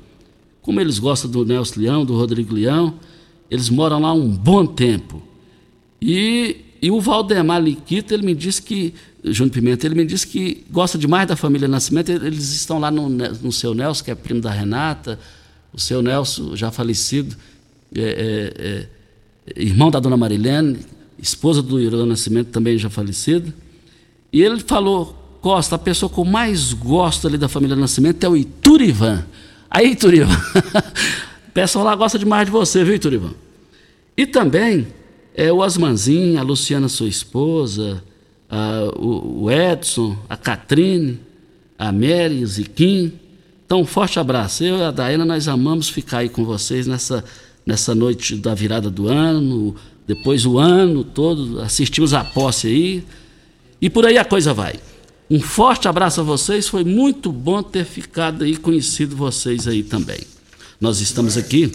Como 0.61 0.79
eles 0.79 0.99
gostam 0.99 1.31
do 1.31 1.43
Nelson 1.43 1.81
Leão, 1.81 2.05
do 2.05 2.15
Rodrigo 2.15 2.53
Leão, 2.53 2.93
eles 3.51 3.71
moram 3.71 3.99
lá 3.99 4.13
um 4.13 4.29
bom 4.29 4.67
tempo. 4.67 5.23
E, 6.03 6.57
e 6.83 6.91
o 6.91 7.01
Valdemar 7.01 7.63
Liquito, 7.63 8.13
ele 8.13 8.27
me 8.27 8.35
disse 8.35 8.61
que, 8.61 8.93
Júnior 9.25 9.53
Pimenta, 9.53 9.87
ele 9.87 9.95
me 9.95 10.05
disse 10.05 10.27
que 10.27 10.65
gosta 10.71 10.97
demais 10.97 11.27
da 11.27 11.37
família 11.37 11.67
Nascimento, 11.67 12.11
eles 12.11 12.53
estão 12.53 12.79
lá 12.79 12.91
no, 12.91 13.09
no 13.09 13.51
seu 13.53 13.75
Nelson, 13.75 14.05
que 14.05 14.11
é 14.11 14.15
primo 14.15 14.41
da 14.41 14.51
Renata, 14.51 15.19
o 15.73 15.81
seu 15.81 16.01
Nelson, 16.01 16.55
já 16.55 16.71
falecido, 16.71 17.37
é, 17.95 18.01
é, 18.01 18.89
é, 19.57 19.63
irmão 19.63 19.91
da 19.91 19.99
dona 19.99 20.17
Marilene, 20.17 20.79
esposa 21.19 21.61
do 21.63 21.81
Irã 21.81 22.07
Nascimento, 22.07 22.49
também 22.49 22.79
já 22.79 22.89
falecido. 22.89 23.53
E 24.33 24.43
ele 24.43 24.61
falou, 24.61 25.39
Costa, 25.41 25.75
a 25.77 25.79
pessoa 25.79 26.11
que 26.11 26.19
eu 26.19 26.25
mais 26.25 26.73
gosto 26.73 27.27
ali 27.27 27.37
da 27.37 27.49
família 27.49 27.75
Nascimento 27.75 28.23
é 28.25 28.29
o 28.29 28.37
Iturivan. 28.37 29.25
Aí, 29.71 29.93
Iturivan, 29.93 30.35
o 31.49 31.53
pessoal 31.53 31.85
lá 31.85 31.95
gosta 31.97 32.19
demais 32.19 32.47
de 32.47 32.53
você, 32.53 32.85
viu, 32.85 32.95
Iturivan? 32.95 33.35
E 34.17 34.27
também 34.27 34.87
é, 35.35 35.53
o 35.53 35.63
Asmanzinho, 35.63 36.39
a 36.39 36.43
Luciana, 36.43 36.89
sua 36.89 37.09
esposa, 37.09 38.03
a, 38.51 38.91
o, 38.97 39.45
o, 39.45 39.51
Edson, 39.51 40.17
a 40.29 40.37
Catrine, 40.37 41.21
a 41.79 41.93
Mary, 41.93 42.43
o 42.43 42.47
Ziquim. 42.47 43.13
Então, 43.65 43.83
um 43.83 43.87
forte 43.87 44.19
abraço. 44.19 44.65
Eu 44.65 44.79
e 44.79 44.83
a 44.83 44.91
Daena, 44.91 45.25
nós 45.25 45.49
amamos 45.49 45.89
ficar 45.89 46.19
aí 46.19 46.29
com 46.29 46.45
vocês 46.45 46.87
nessa, 46.87 47.25
nessa 47.67 47.95
noite 47.95 48.37
da 48.37 48.55
virada 48.55 48.91
do 48.91 49.09
ano, 49.09 49.77
depois 50.07 50.47
o 50.47 50.59
ano 50.59 51.05
todo, 51.05 51.61
assistimos 51.61 52.15
a 52.15 52.25
posse 52.25 52.67
aí. 52.67 53.05
E 53.81 53.91
por 53.91 54.07
aí 54.07 54.17
a 54.17 54.25
coisa 54.25 54.55
vai. 54.55 54.75
Um 55.31 55.41
forte 55.41 55.87
abraço 55.87 56.23
a 56.23 56.25
vocês, 56.25 56.67
foi 56.67 56.85
muito 56.85 57.31
bom 57.31 57.63
ter 57.63 57.85
ficado 57.85 58.45
aí, 58.45 58.57
conhecido 58.57 59.15
vocês 59.15 59.69
aí 59.69 59.83
também. 59.83 60.21
Nós 60.81 61.01
estamos 61.01 61.37
aqui. 61.37 61.71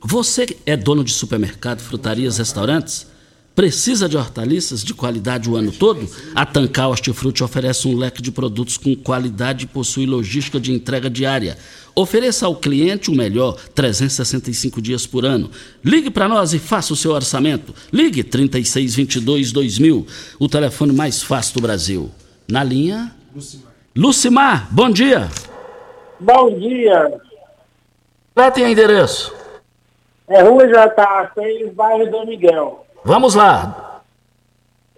Você 0.00 0.46
é 0.64 0.76
dono 0.76 1.02
de 1.02 1.12
supermercado, 1.12 1.80
frutarias, 1.80 2.38
restaurantes? 2.38 3.06
Precisa 3.54 4.08
de 4.08 4.16
hortaliças 4.16 4.82
de 4.82 4.92
qualidade 4.92 5.48
o 5.48 5.54
ano 5.54 5.70
todo? 5.70 6.08
A 6.34 6.44
Tancar 6.44 6.88
Hortifruti 6.88 7.44
oferece 7.44 7.86
um 7.86 7.96
leque 7.96 8.20
de 8.20 8.32
produtos 8.32 8.76
com 8.76 8.96
qualidade 8.96 9.64
e 9.64 9.68
possui 9.68 10.06
logística 10.06 10.58
de 10.58 10.72
entrega 10.72 11.08
diária. 11.08 11.56
Ofereça 11.94 12.46
ao 12.46 12.56
cliente 12.56 13.12
o 13.12 13.14
melhor 13.14 13.56
365 13.72 14.82
dias 14.82 15.06
por 15.06 15.24
ano. 15.24 15.52
Ligue 15.84 16.10
para 16.10 16.26
nós 16.26 16.52
e 16.52 16.58
faça 16.58 16.92
o 16.92 16.96
seu 16.96 17.12
orçamento. 17.12 17.72
Ligue 17.92 18.24
3622 18.24 19.52
2000, 19.52 20.04
o 20.40 20.48
telefone 20.48 20.92
mais 20.92 21.22
fácil 21.22 21.54
do 21.54 21.62
Brasil. 21.62 22.10
Na 22.48 22.64
linha 22.64 23.14
Lucimar. 23.32 23.72
Lucimar, 23.94 24.68
bom 24.72 24.90
dia. 24.90 25.28
Bom 26.18 26.58
dia. 26.58 27.20
Lá 28.34 28.50
tem 28.50 28.72
endereço. 28.72 29.32
É 30.26 30.42
Rua 30.42 30.66
J6, 30.66 31.72
bairro 31.72 32.10
do 32.10 32.26
Miguel. 32.26 32.83
Vamos 33.04 33.34
lá. 33.34 34.00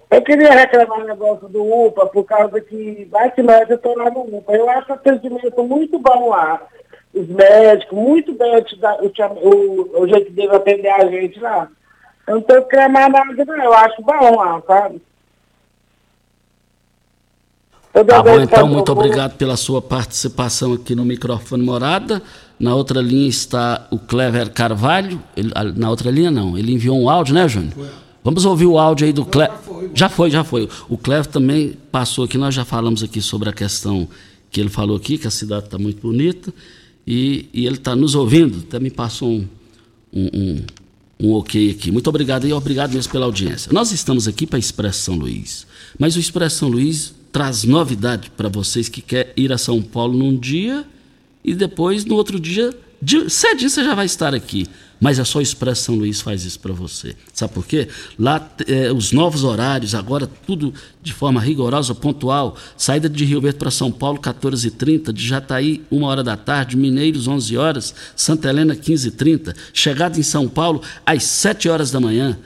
Eu 0.08 0.22
queria 0.22 0.52
reclamar 0.52 1.00
um 1.00 1.04
negócio 1.04 1.48
do 1.48 1.86
UPA, 1.86 2.06
por 2.06 2.24
causa 2.24 2.60
que 2.60 3.04
bate 3.06 3.42
mais 3.42 3.68
eu 3.68 3.76
estou 3.76 3.96
lá 3.98 4.08
no 4.10 4.20
UPA. 4.20 4.52
Eu 4.54 4.70
acho 4.70 4.90
o 4.90 4.94
atendimento 4.94 5.62
muito 5.64 5.98
bom 5.98 6.28
lá 6.28 6.62
os 7.16 7.26
médicos, 7.28 7.96
muito 7.96 8.34
bem 8.34 8.54
o, 8.54 9.48
o, 9.48 10.02
o 10.02 10.08
jeito 10.08 10.30
dele 10.32 10.54
atender 10.54 10.90
a 10.90 11.06
gente 11.06 11.40
lá. 11.40 11.68
Eu 12.26 12.36
não 12.36 12.42
tô 12.42 12.62
cremando 12.62 13.12
nada, 13.12 13.44
não. 13.44 13.64
Eu 13.64 13.72
acho 13.72 14.02
bom 14.02 14.36
lá, 14.36 14.62
sabe? 14.66 15.00
Tá 17.92 18.22
bom, 18.22 18.40
então, 18.40 18.68
muito 18.68 18.92
obrigado 18.92 19.38
pela 19.38 19.56
sua 19.56 19.80
participação 19.80 20.74
aqui 20.74 20.94
no 20.94 21.04
microfone 21.04 21.64
Morada. 21.64 22.22
Na 22.58 22.74
outra 22.74 23.00
linha 23.00 23.28
está 23.28 23.86
o 23.90 23.98
Clever 23.98 24.50
Carvalho. 24.50 25.22
Ele, 25.36 25.52
na 25.76 25.90
outra 25.90 26.10
linha, 26.10 26.30
não. 26.30 26.56
Ele 26.56 26.72
enviou 26.72 26.98
um 27.00 27.08
áudio, 27.10 27.34
né, 27.34 27.46
Júnior? 27.46 27.74
Vamos 28.24 28.44
ouvir 28.44 28.66
o 28.66 28.78
áudio 28.78 29.06
aí 29.06 29.12
do 29.12 29.24
Clever. 29.24 29.56
Já 29.94 30.08
foi, 30.08 30.30
já 30.30 30.42
foi. 30.42 30.68
O 30.88 30.96
Clever 30.96 31.26
também 31.26 31.76
passou 31.92 32.24
aqui. 32.24 32.38
Nós 32.38 32.54
já 32.54 32.64
falamos 32.64 33.02
aqui 33.02 33.20
sobre 33.20 33.48
a 33.48 33.52
questão 33.52 34.08
que 34.50 34.58
ele 34.58 34.70
falou 34.70 34.96
aqui, 34.96 35.18
que 35.18 35.26
a 35.26 35.30
cidade 35.30 35.66
está 35.66 35.78
muito 35.78 36.00
bonita. 36.00 36.52
E, 37.06 37.48
e 37.52 37.66
ele 37.66 37.76
está 37.76 37.94
nos 37.94 38.14
ouvindo. 38.14 38.64
Até 38.66 38.80
me 38.80 38.90
passou 38.90 39.30
um, 39.30 39.46
um, 40.12 40.30
um, 40.34 40.62
um 41.20 41.32
ok 41.34 41.70
aqui. 41.70 41.90
Muito 41.92 42.08
obrigado 42.08 42.46
e 42.46 42.52
obrigado 42.54 42.94
mesmo 42.94 43.12
pela 43.12 43.26
audiência. 43.26 43.70
Nós 43.70 43.92
estamos 43.92 44.26
aqui 44.26 44.46
para 44.46 44.58
Expresso 44.58 45.00
São 45.00 45.14
Luís. 45.14 45.66
Mas 45.98 46.16
o 46.16 46.18
Expresso 46.18 46.60
São 46.60 46.68
Luís 46.68 47.14
traz 47.30 47.64
novidade 47.64 48.30
para 48.34 48.48
vocês 48.48 48.88
que 48.88 49.02
quer 49.02 49.34
ir 49.36 49.52
a 49.52 49.58
São 49.58 49.82
Paulo 49.82 50.16
num 50.16 50.34
dia 50.34 50.86
e 51.46 51.54
depois 51.54 52.04
no 52.04 52.16
outro 52.16 52.40
dia, 52.40 52.76
de, 53.00 53.30
cedinho 53.30 53.70
você 53.70 53.84
já 53.84 53.94
vai 53.94 54.06
estar 54.06 54.34
aqui. 54.34 54.66
Mas 54.98 55.18
é 55.18 55.24
só 55.24 55.38
o 55.38 55.42
Expresso 55.42 55.84
São 55.84 55.94
Luís 55.94 56.22
faz 56.22 56.44
isso 56.44 56.58
para 56.58 56.72
você. 56.72 57.14
Sabe 57.32 57.52
por 57.52 57.66
quê? 57.66 57.86
Lá 58.18 58.50
é, 58.66 58.90
os 58.90 59.12
novos 59.12 59.44
horários, 59.44 59.94
agora 59.94 60.26
tudo 60.26 60.72
de 61.02 61.12
forma 61.12 61.38
rigorosa, 61.38 61.94
pontual. 61.94 62.56
Saída 62.78 63.08
de 63.08 63.24
Rio 63.24 63.40
Verde 63.40 63.58
para 63.58 63.70
São 63.70 63.92
Paulo, 63.92 64.18
14h30, 64.18 65.12
de 65.12 65.26
Jataí, 65.26 65.84
1 65.92 66.02
hora 66.02 66.24
da 66.24 66.34
tarde, 66.34 66.78
Mineiros, 66.78 67.28
11 67.28 67.56
horas, 67.58 67.94
Santa 68.16 68.48
Helena, 68.48 68.74
15h30. 68.74 69.54
Chegada 69.72 70.18
em 70.18 70.22
São 70.22 70.48
Paulo, 70.48 70.80
às 71.04 71.24
7 71.24 71.68
horas 71.68 71.90
da 71.90 72.00
manhã. 72.00 72.38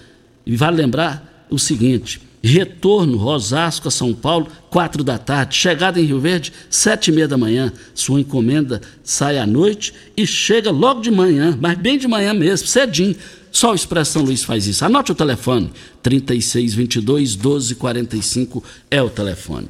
E 0.45 0.57
vale 0.57 0.77
lembrar 0.77 1.47
o 1.49 1.59
seguinte: 1.59 2.21
Retorno, 2.43 3.23
Osasco 3.27 3.89
a 3.89 3.91
São 3.91 4.15
Paulo, 4.15 4.47
quatro 4.71 5.05
da 5.05 5.19
tarde. 5.19 5.57
Chegada 5.57 6.01
em 6.01 6.05
Rio 6.05 6.19
Verde, 6.19 6.53
sete 6.71 7.09
e 7.09 7.13
meia 7.13 7.29
da 7.29 7.37
manhã. 7.37 7.73
Sua 7.95 8.21
encomenda 8.21 8.81
sai 9.05 9.39
à 9.39 9.47
noite 9.47 9.93
e 10.17 10.27
chega 10.27 10.71
logo 10.71 11.01
de 11.03 11.11
manhã, 11.11 11.57
mas 11.61 11.77
bem 11.77 11.99
de 11.99 12.09
manhã 12.09 12.33
mesmo, 12.33 12.67
cedinho. 12.67 13.15
Só 13.53 13.73
o 13.73 13.75
Expresso 13.75 14.13
São 14.13 14.23
Luís 14.23 14.43
faz 14.43 14.67
isso. 14.67 14.85
Anote 14.85 15.13
o 15.13 15.15
telefone, 15.15 15.71
3622 16.03 17.37
1245 17.37 18.65
é 18.91 19.03
o 19.03 19.11
telefone. 19.11 19.69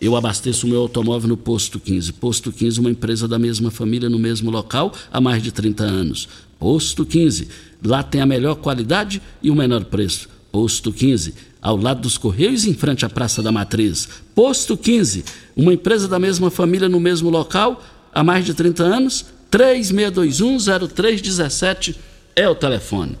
Eu 0.00 0.16
abasteço 0.16 0.66
o 0.66 0.70
meu 0.70 0.80
automóvel 0.80 1.28
no 1.28 1.36
Posto 1.36 1.80
15. 1.80 2.12
Posto 2.14 2.52
15, 2.52 2.80
uma 2.80 2.90
empresa 2.90 3.26
da 3.26 3.38
mesma 3.38 3.70
família 3.70 4.08
no 4.08 4.18
mesmo 4.18 4.50
local 4.50 4.92
há 5.12 5.20
mais 5.20 5.42
de 5.42 5.52
30 5.52 5.84
anos. 5.84 6.28
Posto 6.58 7.06
15. 7.06 7.48
Lá 7.84 8.02
tem 8.02 8.20
a 8.20 8.26
melhor 8.26 8.56
qualidade 8.56 9.22
e 9.42 9.50
o 9.50 9.54
menor 9.54 9.84
preço. 9.84 10.28
Posto 10.50 10.92
15 10.92 11.51
ao 11.62 11.76
lado 11.76 12.00
dos 12.00 12.18
Correios, 12.18 12.66
em 12.66 12.74
frente 12.74 13.06
à 13.06 13.08
Praça 13.08 13.40
da 13.40 13.52
Matriz. 13.52 14.08
Posto 14.34 14.76
15, 14.76 15.24
uma 15.56 15.72
empresa 15.72 16.08
da 16.08 16.18
mesma 16.18 16.50
família 16.50 16.88
no 16.88 16.98
mesmo 16.98 17.30
local, 17.30 17.80
há 18.12 18.24
mais 18.24 18.44
de 18.44 18.52
30 18.52 18.82
anos, 18.82 19.24
3621-0317 19.52 21.96
é 22.34 22.48
o 22.48 22.54
telefone. 22.54 23.18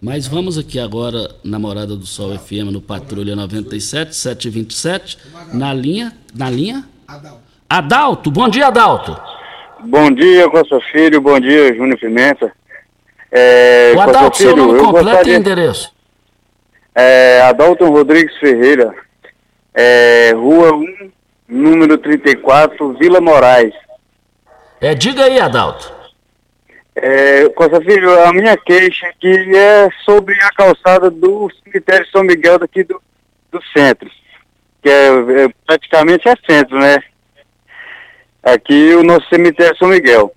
Mas 0.00 0.28
vamos 0.28 0.56
aqui 0.56 0.78
agora 0.78 1.28
na 1.44 1.58
Morada 1.58 1.96
do 1.96 2.06
Sol 2.06 2.38
FM, 2.38 2.70
no 2.72 2.80
Patrulha 2.80 3.34
97, 3.36 4.16
727, 4.16 5.18
na 5.52 5.74
linha, 5.74 6.16
na 6.34 6.48
linha? 6.48 6.88
Adalto. 7.06 7.42
Adalto, 7.68 8.30
bom 8.30 8.48
dia 8.48 8.68
Adalto. 8.68 9.14
Bom 9.84 10.10
dia, 10.10 10.48
Costa 10.48 10.80
Filho, 10.92 11.20
bom 11.20 11.38
dia, 11.38 11.74
Júnior 11.74 11.98
Pimenta. 11.98 12.50
É, 13.30 13.92
o 13.94 14.00
Adalto, 14.00 14.38
seu 14.38 14.56
nome 14.56 14.78
completo 14.78 15.04
gostaria... 15.04 15.34
e 15.34 15.36
endereço? 15.36 15.97
É, 16.94 17.40
Adalton 17.42 17.90
Rodrigues 17.90 18.36
Ferreira, 18.38 18.94
é, 19.74 20.32
Rua 20.34 20.72
1, 20.72 21.10
número 21.48 21.98
34, 21.98 22.94
Vila 22.94 23.20
Moraes. 23.20 23.74
É, 24.80 24.94
diga 24.94 25.24
aí, 25.24 25.40
Adalto. 25.40 25.98
É, 26.94 27.48
Costa 27.50 27.80
Filho, 27.80 28.24
a 28.24 28.32
minha 28.32 28.56
queixa 28.56 29.06
aqui 29.06 29.56
é 29.56 29.88
sobre 30.04 30.34
a 30.42 30.50
calçada 30.50 31.08
do 31.08 31.48
cemitério 31.62 32.06
São 32.10 32.24
Miguel 32.24 32.58
daqui 32.58 32.82
do, 32.82 33.00
do 33.52 33.60
centro, 33.76 34.10
que 34.82 34.88
é, 34.88 35.06
é, 35.44 35.48
praticamente 35.64 36.28
é 36.28 36.34
centro, 36.48 36.76
né? 36.78 36.98
Aqui 38.42 38.94
o 38.94 39.04
nosso 39.04 39.28
cemitério 39.28 39.76
São 39.76 39.88
Miguel. 39.88 40.34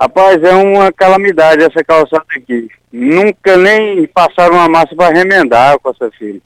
Rapaz, 0.00 0.42
é 0.42 0.54
uma 0.54 0.90
calamidade 0.90 1.62
essa 1.62 1.84
calçada 1.84 2.24
aqui. 2.34 2.70
Nunca 2.90 3.54
nem 3.58 4.06
passaram 4.06 4.54
uma 4.54 4.66
massa 4.66 4.96
para 4.96 5.14
remendar, 5.14 5.78
Costa 5.78 6.10
Filho. 6.18 6.40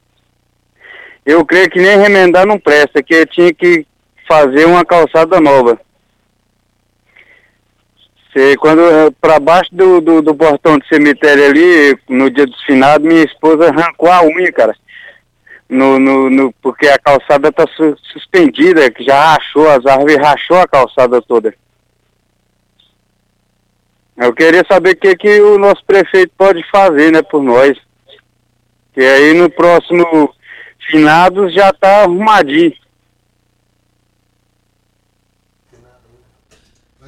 Eu 1.25 1.45
creio 1.45 1.69
que 1.69 1.79
nem 1.79 1.97
remendar 1.97 2.45
não 2.45 2.59
presta, 2.59 3.01
que 3.01 3.25
tinha 3.27 3.53
que 3.53 3.87
fazer 4.27 4.65
uma 4.65 4.83
calçada 4.83 5.39
nova. 5.39 5.79
Você, 8.33 8.57
quando 8.57 8.81
eh, 8.81 9.09
para 9.21 9.39
baixo 9.39 9.73
do, 9.73 10.01
do, 10.01 10.21
do, 10.21 10.35
portão 10.35 10.77
do 10.77 10.85
cemitério 10.87 11.45
ali, 11.45 11.97
no 12.09 12.29
dia 12.29 12.45
dos 12.45 12.61
finados, 12.65 13.07
minha 13.07 13.23
esposa 13.23 13.69
arrancou 13.69 14.11
a 14.11 14.21
unha, 14.21 14.51
cara. 14.51 14.75
No, 15.69 15.97
no, 15.97 16.29
no 16.29 16.53
porque 16.61 16.87
a 16.87 16.99
calçada 16.99 17.47
está 17.47 17.65
su 17.67 17.95
suspendida, 18.11 18.91
que 18.91 19.01
já 19.01 19.33
rachou, 19.33 19.69
as 19.69 19.85
árvores 19.85 20.17
rachou 20.17 20.57
a 20.57 20.67
calçada 20.67 21.21
toda. 21.21 21.55
Eu 24.17 24.33
queria 24.33 24.63
saber 24.69 24.91
o 24.91 24.95
que, 24.95 25.15
que 25.15 25.41
o 25.41 25.57
nosso 25.57 25.83
prefeito 25.85 26.31
pode 26.37 26.63
fazer, 26.69 27.11
né, 27.11 27.21
por 27.21 27.43
nós. 27.43 27.77
Que 28.93 29.01
aí 29.01 29.33
no 29.33 29.49
próximo 29.49 30.33
finados 30.89 31.53
já 31.53 31.69
está 31.69 32.03
arrumadinho. 32.03 32.73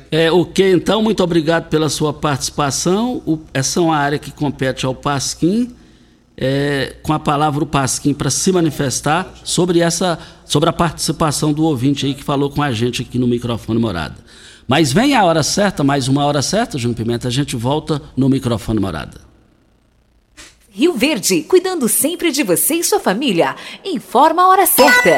É, 0.09 0.31
ok, 0.31 0.71
então, 0.71 1.01
muito 1.01 1.21
obrigado 1.21 1.69
pela 1.69 1.89
sua 1.89 2.13
participação. 2.13 3.21
O, 3.25 3.39
essa 3.53 3.79
é 3.79 3.83
uma 3.83 3.97
área 3.97 4.17
que 4.17 4.31
compete 4.31 4.85
ao 4.85 4.95
Pasquim, 4.95 5.75
é, 6.37 6.95
com 7.03 7.11
a 7.11 7.19
palavra 7.19 7.63
o 7.63 7.67
Pasquim 7.67 8.13
para 8.13 8.29
se 8.29 8.51
manifestar 8.51 9.33
sobre 9.43 9.79
essa, 9.79 10.17
sobre 10.45 10.69
a 10.69 10.73
participação 10.73 11.51
do 11.51 11.63
ouvinte 11.63 12.05
aí 12.05 12.13
que 12.13 12.23
falou 12.23 12.49
com 12.49 12.61
a 12.61 12.71
gente 12.71 13.01
aqui 13.01 13.19
no 13.19 13.27
microfone 13.27 13.79
morada. 13.79 14.15
Mas 14.67 14.91
vem 14.91 15.15
a 15.15 15.23
hora 15.23 15.43
certa, 15.43 15.83
mais 15.83 16.07
uma 16.07 16.25
hora 16.25 16.41
certa, 16.41 16.77
Júnior 16.77 16.97
Pimenta, 16.97 17.29
a 17.29 17.31
gente 17.31 17.55
volta 17.55 18.01
no 18.17 18.27
microfone 18.27 18.79
morada. 18.79 19.21
Rio 20.69 20.93
Verde, 20.93 21.41
cuidando 21.41 21.87
sempre 21.87 22.31
de 22.31 22.43
você 22.43 22.75
e 22.75 22.83
sua 22.83 22.99
família. 22.99 23.55
Informa 23.83 24.43
a 24.43 24.47
hora 24.49 24.65
certa. 24.67 25.17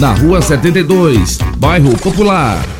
na 0.00 0.14
Rua 0.14 0.40
72, 0.40 1.38
Bairro 1.58 1.94
Popular. 1.98 2.79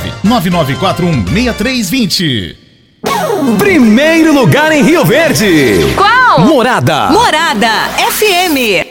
99941 0.23 1.25
6320. 1.25 2.57
Primeiro 3.57 4.33
lugar 4.33 4.71
em 4.71 4.83
Rio 4.83 5.03
Verde. 5.03 5.93
Qual? 5.95 6.41
Morada. 6.41 7.09
Morada 7.11 7.69
FM. 7.97 8.90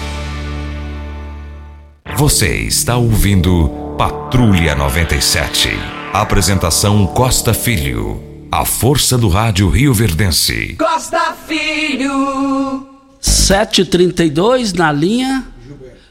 Você 2.21 2.55
está 2.55 2.97
ouvindo 2.97 3.95
Patrulha 3.97 4.75
97. 4.75 5.69
Apresentação 6.13 7.07
Costa 7.07 7.51
Filho. 7.51 8.21
A 8.51 8.63
força 8.63 9.17
do 9.17 9.27
rádio 9.27 9.67
Rio 9.69 9.91
Verdense. 9.91 10.75
Costa 10.75 11.33
Filho. 11.33 12.87
732 13.19 14.71
na 14.71 14.91
linha. 14.91 15.47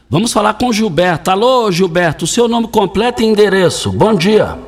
Vamos 0.09 0.33
falar 0.33 0.55
com 0.55 0.67
o 0.67 0.73
Gilberto. 0.73 1.31
Alô, 1.31 1.71
Gilberto, 1.71 2.25
o 2.25 2.27
seu 2.27 2.45
nome 2.45 2.67
completo 2.67 3.21
e 3.21 3.25
endereço. 3.25 3.89
Bom 3.89 4.13
dia. 4.13 4.59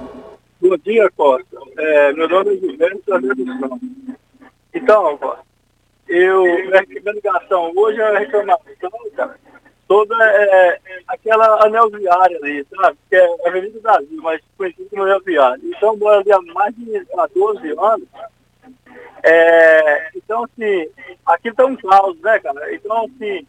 Bom 0.62 0.78
dia, 0.78 1.12
Costa. 1.18 1.58
É, 1.78 2.14
meu 2.14 2.30
nome 2.30 2.56
é 2.56 2.58
Gilberto. 2.58 3.02
Então, 4.74 5.18
Costa, 5.18 5.44
eu, 6.08 6.42
minha 6.42 7.14
ligação 7.14 7.70
hoje 7.76 8.00
é 8.00 8.16
a 8.16 8.20
reclamação, 8.20 8.92
cara, 9.14 9.36
toda 9.88 10.16
é, 10.22 10.80
aquela 11.08 11.66
anel 11.66 11.90
viária 11.90 12.38
ali, 12.38 12.66
sabe? 12.76 12.98
Que 13.10 13.16
é 13.16 13.26
a 13.26 13.50
Avenida 13.50 13.80
Brasil, 13.80 14.22
mas 14.22 14.42
conhecido 14.58 14.90
como 14.90 15.04
anel 15.04 15.22
viário. 15.22 15.62
Então, 15.64 15.98
mora 15.98 16.20
ali 16.20 16.32
há 16.32 16.42
mais 16.54 16.76
de 16.76 16.98
há 17.18 17.28
12 17.28 17.70
anos. 17.80 18.08
É, 19.24 20.10
então, 20.16 20.44
assim, 20.44 20.90
aqui 21.26 21.50
está 21.50 21.66
um 21.66 21.76
caos, 21.78 22.20
né, 22.20 22.40
cara? 22.40 22.74
Então, 22.76 23.06
assim, 23.06 23.48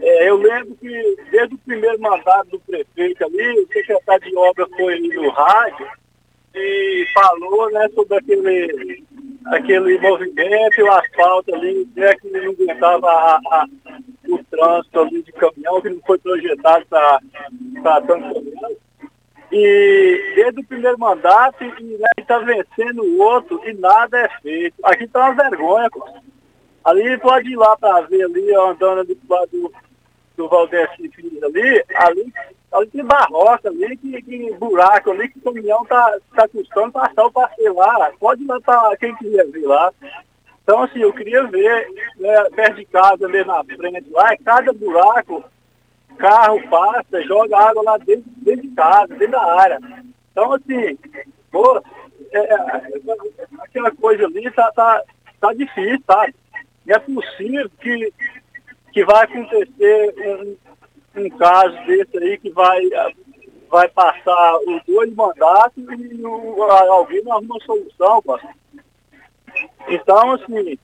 é, 0.00 0.28
eu 0.28 0.36
lembro 0.36 0.76
que 0.76 1.16
desde 1.30 1.54
o 1.54 1.58
primeiro 1.58 2.00
mandato 2.00 2.50
do 2.50 2.60
prefeito 2.60 3.24
ali, 3.24 3.60
o 3.60 3.68
secretário 3.68 4.28
de 4.28 4.36
obra 4.36 4.66
foi 4.76 4.94
ali 4.94 5.08
no 5.08 5.30
rádio 5.30 5.88
e 6.54 7.06
falou, 7.14 7.70
né, 7.70 7.88
sobre 7.94 8.18
aquele, 8.18 9.04
aquele 9.46 9.98
movimento, 9.98 10.82
o 10.82 10.92
asfalto 10.92 11.54
ali, 11.54 11.88
né, 11.96 12.14
que 12.16 12.28
não 12.28 12.50
aguentava 12.50 13.40
o 14.28 14.44
trânsito 14.44 15.00
ali 15.00 15.22
de 15.22 15.32
caminhão 15.32 15.80
que 15.80 15.90
não 15.90 16.00
foi 16.06 16.18
projetado 16.18 16.86
para 16.86 17.20
tanto 18.02 18.34
caminhão. 18.34 18.76
E 19.50 20.32
desde 20.34 20.60
o 20.60 20.64
primeiro 20.64 20.98
mandato, 20.98 21.64
e 21.64 21.82
né, 21.96 22.08
está 22.18 22.38
vencendo 22.38 23.02
o 23.02 23.18
outro 23.18 23.60
e 23.66 23.72
nada 23.74 24.18
é 24.18 24.28
feito. 24.40 24.74
Aqui 24.82 25.04
está 25.04 25.30
uma 25.30 25.34
vergonha, 25.34 25.88
pô. 25.90 26.06
Ali 26.84 27.18
pode 27.18 27.50
ir 27.50 27.56
lá 27.56 27.76
para 27.76 28.02
ver 28.02 28.24
ali, 28.24 28.54
andando 28.54 29.00
ali 29.00 29.14
do 29.14 29.34
lado 29.34 29.50
do, 29.50 29.72
do 30.36 30.48
Valdeci 30.48 31.08
Filho 31.08 31.44
ali, 31.44 31.84
ali, 31.94 32.32
ali 32.72 32.86
tem 32.88 33.04
barroca 33.04 33.68
ali, 33.68 33.96
que, 33.96 34.22
que 34.22 34.54
buraco 34.54 35.10
ali, 35.10 35.28
que 35.28 35.38
o 35.38 35.42
caminhão 35.42 35.84
tá, 35.86 36.18
tá 36.34 36.48
custando 36.48 36.92
passar 36.92 37.24
o 37.24 37.32
passeio 37.32 37.74
lá. 37.74 38.12
Pode 38.18 38.44
para 38.44 38.96
quem 38.98 39.14
quiser 39.16 39.46
ver 39.46 39.66
lá. 39.66 39.92
Então, 40.62 40.82
assim, 40.82 41.00
eu 41.00 41.12
queria 41.14 41.44
ver, 41.44 41.88
né, 42.18 42.44
perto 42.54 42.76
de 42.76 42.84
casa, 42.84 43.24
ali 43.24 43.42
na 43.42 43.64
frente, 43.64 44.10
lá, 44.10 44.36
cada 44.44 44.70
buraco, 44.72 45.42
carro 46.18 46.60
passa, 46.68 47.22
joga 47.22 47.56
água 47.56 47.82
lá 47.82 47.96
dentro, 47.96 48.24
dentro 48.36 48.62
de 48.62 48.74
casa, 48.74 49.06
dentro 49.14 49.30
da 49.30 49.60
área. 49.60 49.78
Então, 50.30 50.52
assim, 50.52 50.98
pô, 51.50 51.82
é, 52.32 52.38
é, 52.38 52.56
aquela 53.60 53.90
coisa 53.92 54.26
ali 54.26 54.50
tá, 54.50 54.70
tá, 54.72 55.02
tá 55.40 55.54
difícil, 55.54 56.02
sabe? 56.06 56.34
E 56.86 56.92
é 56.92 56.98
possível 56.98 57.70
que, 57.80 58.12
que 58.92 59.04
vai 59.06 59.24
acontecer 59.24 60.14
um, 60.18 60.56
um 61.18 61.30
caso 61.30 61.76
desse 61.86 62.18
aí 62.18 62.38
que 62.38 62.50
vai, 62.50 62.80
vai 63.70 63.88
passar 63.88 64.58
os 64.66 64.82
dois 64.86 65.12
mandatos 65.14 65.84
e 65.84 66.22
o, 66.24 66.62
alguém 66.62 67.22
não 67.22 67.32
arruma 67.32 67.58
solução. 67.64 68.22
Então, 69.88 70.32
assim, 70.32 70.78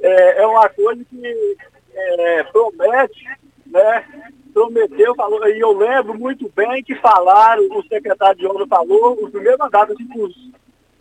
é, 0.00 0.42
é 0.42 0.46
uma 0.46 0.68
coisa 0.68 1.04
que 1.04 1.56
é, 1.94 2.42
promete, 2.44 3.24
né? 3.66 4.04
Prometeu, 4.52 5.14
falou, 5.14 5.46
e 5.48 5.60
eu 5.60 5.76
lembro 5.76 6.18
muito 6.18 6.50
bem 6.56 6.82
que 6.82 6.94
falaram, 6.96 7.62
o 7.70 7.86
secretário 7.86 8.38
de 8.38 8.46
obra 8.46 8.66
falou, 8.66 9.12
o 9.12 9.30
primeiro 9.30 9.58
mandato, 9.58 9.92
assim, 9.92 10.08
com, 10.08 10.28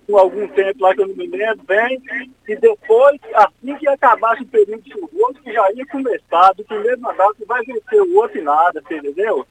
com 0.07 0.17
algum 0.17 0.47
tempo 0.47 0.83
lá 0.83 0.93
que 0.93 1.01
eu 1.01 1.07
não 1.07 1.15
me 1.15 1.27
lembro 1.27 1.65
bem, 1.65 2.01
e 2.47 2.55
depois, 2.55 3.19
assim 3.33 3.75
que 3.77 3.87
acabasse 3.87 4.43
o 4.43 4.47
período 4.47 4.83
chuvoso, 4.87 5.41
que 5.43 5.51
já 5.51 5.71
ia 5.73 5.85
começar, 5.87 6.53
do 6.53 6.63
primeiro 6.63 7.01
mandato, 7.01 7.35
vai 7.47 7.63
vencer 7.63 8.01
o 8.01 8.15
outro 8.15 8.37
e 8.37 8.41
nada, 8.41 8.79
entendeu? 8.79 9.45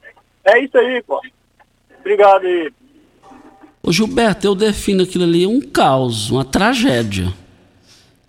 É 0.44 0.58
isso 0.58 0.76
aí, 0.78 1.02
pô. 1.02 1.20
Obrigado 2.00 2.46
aí. 2.46 2.72
Ô 3.82 3.92
Gilberto, 3.92 4.46
eu 4.46 4.54
defino 4.54 5.02
aquilo 5.02 5.24
ali 5.24 5.46
um 5.46 5.60
caos, 5.60 6.30
uma 6.30 6.44
tragédia. 6.44 7.32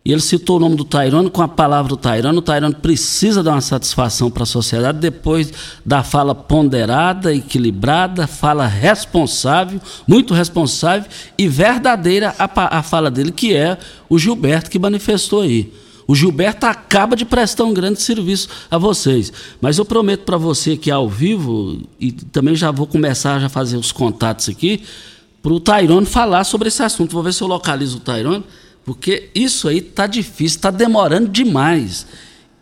E 0.05 0.11
ele 0.11 0.21
citou 0.21 0.57
o 0.57 0.59
nome 0.59 0.75
do 0.75 0.85
Tairano 0.85 1.31
com 1.31 1.41
a 1.41 1.47
palavra 1.47 1.89
do 1.89 1.97
Tairano. 1.97 2.37
O 2.37 2.41
Tairano 2.41 2.75
precisa 2.75 3.41
dar 3.41 3.53
uma 3.53 3.61
satisfação 3.61 4.29
para 4.29 4.43
a 4.43 4.45
sociedade 4.45 4.99
depois 4.99 5.51
da 5.83 6.03
fala 6.03 6.35
ponderada, 6.35 7.33
equilibrada, 7.33 8.27
fala 8.27 8.67
responsável, 8.67 9.81
muito 10.07 10.31
responsável 10.31 11.09
e 11.35 11.47
verdadeira 11.47 12.35
a, 12.37 12.77
a 12.77 12.83
fala 12.83 13.09
dele, 13.09 13.31
que 13.31 13.55
é 13.55 13.79
o 14.07 14.19
Gilberto 14.19 14.69
que 14.69 14.77
manifestou 14.77 15.41
aí. 15.41 15.73
O 16.07 16.13
Gilberto 16.13 16.67
acaba 16.67 17.15
de 17.15 17.25
prestar 17.25 17.63
um 17.63 17.73
grande 17.73 17.99
serviço 17.99 18.47
a 18.69 18.77
vocês. 18.77 19.33
Mas 19.59 19.79
eu 19.79 19.85
prometo 19.85 20.21
para 20.21 20.37
você 20.37 20.77
que 20.77 20.91
ao 20.91 21.09
vivo, 21.09 21.81
e 21.99 22.11
também 22.11 22.55
já 22.55 22.69
vou 22.69 22.85
começar 22.85 23.43
a 23.43 23.49
fazer 23.49 23.77
os 23.77 23.91
contatos 23.91 24.49
aqui, 24.49 24.83
para 25.41 25.51
o 25.51 25.59
Tairone 25.59 26.05
falar 26.05 26.43
sobre 26.43 26.67
esse 26.67 26.83
assunto. 26.83 27.11
Vou 27.11 27.23
ver 27.23 27.33
se 27.33 27.41
eu 27.41 27.47
localizo 27.47 27.97
o 27.97 28.01
Tairone 28.01 28.43
porque 28.85 29.29
isso 29.33 29.67
aí 29.67 29.79
está 29.79 30.05
difícil, 30.05 30.57
está 30.57 30.69
demorando 30.69 31.27
demais. 31.27 32.05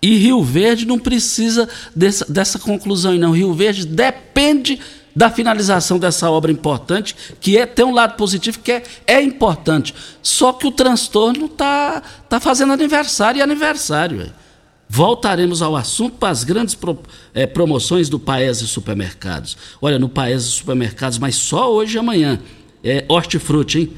E 0.01 0.17
Rio 0.17 0.41
Verde 0.41 0.85
não 0.85 0.97
precisa 0.97 1.67
dessa, 1.95 2.25
dessa 2.31 2.57
conclusão, 2.57 3.13
não. 3.15 3.31
Rio 3.31 3.53
Verde 3.53 3.85
depende 3.85 4.79
da 5.15 5.29
finalização 5.29 5.99
dessa 5.99 6.29
obra 6.31 6.51
importante, 6.51 7.15
que 7.39 7.57
é 7.57 7.65
tem 7.65 7.85
um 7.85 7.93
lado 7.93 8.15
positivo, 8.15 8.59
que 8.59 8.71
é, 8.71 8.83
é 9.05 9.21
importante. 9.21 9.93
Só 10.21 10.53
que 10.53 10.65
o 10.65 10.71
transtorno 10.71 11.45
está 11.45 12.01
tá 12.27 12.39
fazendo 12.39 12.73
aniversário 12.73 13.39
e 13.39 13.41
aniversário. 13.41 14.31
Voltaremos 14.89 15.61
ao 15.61 15.75
assunto 15.75 16.17
para 16.17 16.29
as 16.29 16.43
grandes 16.43 16.75
pro, 16.75 16.99
é, 17.33 17.45
promoções 17.45 18.09
do 18.09 18.19
Paese 18.19 18.67
Supermercados. 18.67 19.57
Olha, 19.81 19.99
no 19.99 20.07
Paese 20.07 20.45
Supermercados, 20.45 21.17
mas 21.17 21.35
só 21.35 21.71
hoje 21.71 21.97
e 21.97 21.99
amanhã. 21.99 22.39
É 22.83 23.05
hortifruti, 23.07 23.79
hein? 23.79 23.93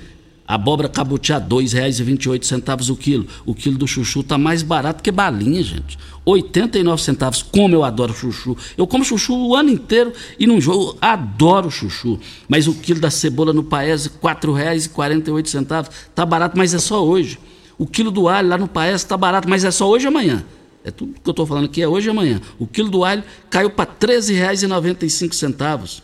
Abóbora 0.48 0.88
cabotiá, 0.88 1.39
R$ 1.39 1.46
2,28 1.46 2.91
o 2.91 2.96
quilo. 2.96 3.26
O 3.46 3.56
quilo 3.56 3.80
do 3.80 3.88
chuchu 3.88 4.22
tá 4.22 4.38
mais 4.38 4.62
barato 4.62 5.02
que 5.02 5.12
balinha, 5.12 5.64
gente. 5.64 5.98
89 6.24 7.02
centavos. 7.02 7.41
Como 7.41 7.74
eu 7.74 7.84
adoro 7.84 8.14
chuchu. 8.14 8.56
Eu 8.78 8.86
como 8.86 9.04
chuchu 9.04 9.36
o 9.36 9.56
ano 9.56 9.72
inteiro 9.72 10.14
e 10.39 10.46
não 10.46 10.62
jogo. 10.62 10.98
Adoro 11.02 11.72
chuchu. 11.72 12.20
Mas 12.48 12.68
o 12.68 12.76
quilo 12.76 13.00
da 13.00 13.10
cebola 13.10 13.52
no 13.54 13.64
Paese, 13.64 14.10
R$ 14.10 14.16
4,48. 14.22 15.89
Tá 16.14 16.24
barato, 16.26 16.56
mas 16.56 16.76
é 16.76 16.80
só 16.80 17.04
hoje. 17.04 17.39
O 17.78 17.88
quilo 17.88 18.12
do 18.12 18.30
alho 18.30 18.48
lá 18.48 18.58
no 18.58 18.68
Paese 18.68 19.06
tá 19.06 19.18
barato, 19.18 19.50
mas 19.50 19.64
é 19.64 19.72
só 19.72 19.89
hoje 19.89 20.06
e 20.06 20.08
amanhã. 20.08 20.46
É 20.84 20.91
tudo 20.91 21.14
que 21.14 21.28
eu 21.28 21.32
estou 21.32 21.48
falando 21.48 21.66
aqui, 21.66 21.82
é 21.82 21.88
hoje 21.88 22.08
e 22.08 22.12
amanhã. 22.12 22.39
O 22.60 22.68
quilo 22.68 22.89
do 22.89 23.04
alho 23.04 23.24
caiu 23.50 23.72
para 23.72 23.89
R$ 23.89 23.98
13,95. 24.20 26.04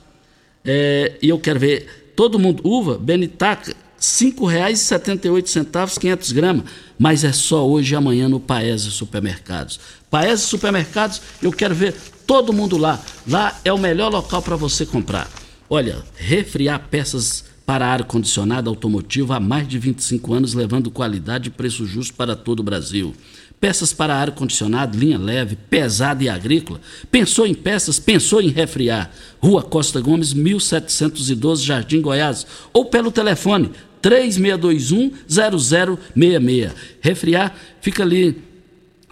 É, 0.66 1.20
e 1.22 1.30
eu 1.30 1.38
quero 1.38 1.60
ver 1.60 2.14
todo 2.16 2.40
mundo. 2.40 2.62
Uva, 2.68 2.98
Benitaca, 2.98 3.76
R$ 4.02 4.32
5,78, 4.32 6.00
500 6.00 6.32
gramas. 6.32 6.66
Mas 6.98 7.24
é 7.24 7.32
só 7.32 7.68
hoje 7.68 7.94
e 7.94 7.96
amanhã 7.96 8.28
no 8.28 8.40
Paese 8.40 8.90
Supermercados. 8.90 9.80
Paese 10.10 10.42
Supermercados, 10.42 11.22
eu 11.40 11.52
quero 11.52 11.76
ver 11.76 11.94
todo 12.26 12.52
mundo 12.52 12.78
lá. 12.78 13.00
Lá 13.28 13.60
é 13.64 13.72
o 13.72 13.78
melhor 13.78 14.12
local 14.12 14.42
para 14.42 14.56
você 14.56 14.88
comprar. 14.88 15.30
Olha, 15.70 16.04
refriar 16.16 16.88
peças 16.90 17.46
para 17.64 17.86
ar-condicionado 17.86 18.70
automotivo 18.70 19.34
há 19.34 19.40
mais 19.40 19.68
de 19.68 19.78
25 19.78 20.34
anos, 20.34 20.56
levando 20.56 20.90
qualidade 20.90 21.50
e 21.50 21.52
preço 21.52 21.86
justo 21.86 22.16
para 22.16 22.36
todo 22.36 22.62
o 22.62 22.64
Brasil. 22.64 23.14
Peças 23.60 23.94
para 23.94 24.16
ar-condicionado, 24.16 24.98
linha 24.98 25.20
leve, 25.20 25.56
pesada 25.56 26.24
e 26.24 26.28
agrícola. 26.28 26.82
Pensou 27.12 27.46
em 27.46 27.54
peças? 27.54 28.00
Pensou 28.00 28.42
em 28.42 28.50
refriar. 28.50 29.12
Rua 29.40 29.62
Costa 29.62 30.02
Gomes, 30.02 30.34
1712, 30.34 31.64
Jardim 31.64 32.02
Goiás. 32.02 32.48
Ou 32.74 32.86
pelo 32.86 33.12
telefone 33.12 33.70
3621-0066. 34.02 36.72
Refriar 37.02 37.56
fica 37.80 38.04
ali 38.04 38.52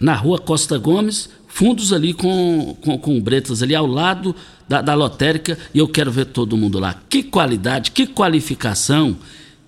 na 0.00 0.14
Rua 0.14 0.38
Costa 0.38 0.78
Gomes, 0.78 1.28
fundos 1.46 1.92
ali 1.92 2.14
com, 2.14 2.76
com, 2.80 2.98
com 2.98 3.20
bretas 3.20 3.62
ali 3.62 3.74
ao 3.74 3.86
lado 3.86 4.34
da, 4.68 4.80
da 4.80 4.94
lotérica. 4.94 5.58
E 5.74 5.78
eu 5.78 5.88
quero 5.88 6.10
ver 6.10 6.26
todo 6.26 6.56
mundo 6.56 6.78
lá. 6.78 7.02
Que 7.08 7.22
qualidade, 7.22 7.90
que 7.90 8.06
qualificação. 8.06 9.16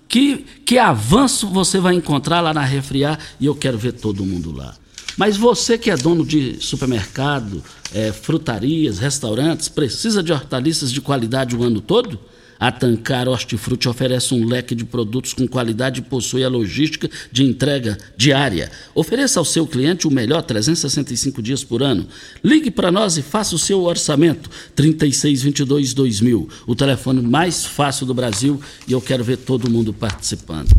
Que, 0.07 0.45
que 0.65 0.77
avanço 0.77 1.47
você 1.47 1.79
vai 1.79 1.95
encontrar 1.95 2.41
lá 2.41 2.53
na 2.53 2.63
Refriar 2.63 3.19
e 3.39 3.45
eu 3.45 3.55
quero 3.55 3.77
ver 3.77 3.93
todo 3.93 4.25
mundo 4.25 4.51
lá. 4.51 4.75
Mas 5.17 5.37
você 5.37 5.77
que 5.77 5.91
é 5.91 5.97
dono 5.97 6.25
de 6.25 6.57
supermercado, 6.59 7.63
é, 7.93 8.11
frutarias, 8.11 8.99
restaurantes, 8.99 9.69
precisa 9.69 10.23
de 10.23 10.31
hortaliças 10.31 10.91
de 10.91 11.01
qualidade 11.01 11.55
o 11.55 11.63
ano 11.63 11.81
todo? 11.81 12.19
A 12.63 12.71
Tancar 12.71 13.27
Hortifruti 13.27 13.89
oferece 13.89 14.33
um 14.33 14.45
leque 14.45 14.73
de 14.73 14.85
produtos 14.85 15.33
com 15.33 15.45
qualidade 15.45 15.99
e 15.99 16.01
possui 16.01 16.45
a 16.45 16.47
logística 16.47 17.09
de 17.29 17.43
entrega 17.43 17.97
diária. 18.15 18.71
Ofereça 18.95 19.37
ao 19.37 19.43
seu 19.43 19.67
cliente 19.67 20.07
o 20.07 20.09
melhor 20.09 20.41
365 20.43 21.41
dias 21.41 21.61
por 21.61 21.83
ano. 21.83 22.07
Ligue 22.41 22.71
para 22.71 22.89
nós 22.89 23.17
e 23.17 23.21
faça 23.21 23.53
o 23.53 23.59
seu 23.59 23.83
orçamento. 23.83 24.49
3622-2000, 24.77 26.47
o 26.65 26.73
telefone 26.73 27.21
mais 27.21 27.65
fácil 27.65 28.05
do 28.05 28.13
Brasil 28.13 28.61
e 28.87 28.93
eu 28.93 29.01
quero 29.01 29.25
ver 29.25 29.39
todo 29.39 29.69
mundo 29.69 29.93
participando. 29.93 30.71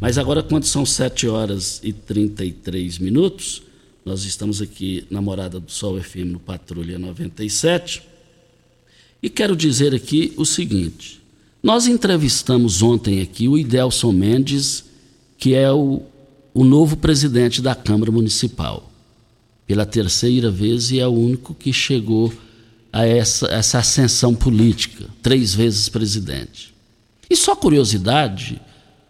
Mas 0.00 0.18
agora, 0.18 0.44
quando 0.44 0.62
são 0.62 0.86
7 0.86 1.26
horas 1.26 1.80
e 1.82 1.92
33 1.92 3.00
minutos, 3.00 3.64
nós 4.04 4.24
estamos 4.24 4.62
aqui 4.62 5.04
na 5.10 5.20
Morada 5.20 5.58
do 5.58 5.72
Sol 5.72 6.00
FM 6.00 6.26
no 6.26 6.38
Patrulha 6.38 7.00
97 7.00 8.14
e 9.26 9.28
quero 9.28 9.56
dizer 9.56 9.92
aqui 9.92 10.32
o 10.36 10.46
seguinte: 10.46 11.20
nós 11.60 11.88
entrevistamos 11.88 12.80
ontem 12.80 13.20
aqui 13.20 13.48
o 13.48 13.58
Idelson 13.58 14.12
Mendes, 14.12 14.84
que 15.36 15.52
é 15.52 15.70
o, 15.72 16.00
o 16.54 16.62
novo 16.62 16.96
presidente 16.96 17.60
da 17.60 17.74
Câmara 17.74 18.12
Municipal, 18.12 18.88
pela 19.66 19.84
terceira 19.84 20.48
vez 20.48 20.92
e 20.92 21.00
é 21.00 21.08
o 21.08 21.10
único 21.10 21.54
que 21.54 21.72
chegou 21.72 22.32
a 22.92 23.04
essa, 23.04 23.48
essa 23.48 23.78
ascensão 23.80 24.32
política, 24.32 25.06
três 25.20 25.52
vezes 25.52 25.88
presidente. 25.88 26.72
E 27.28 27.34
só 27.34 27.56
curiosidade, 27.56 28.62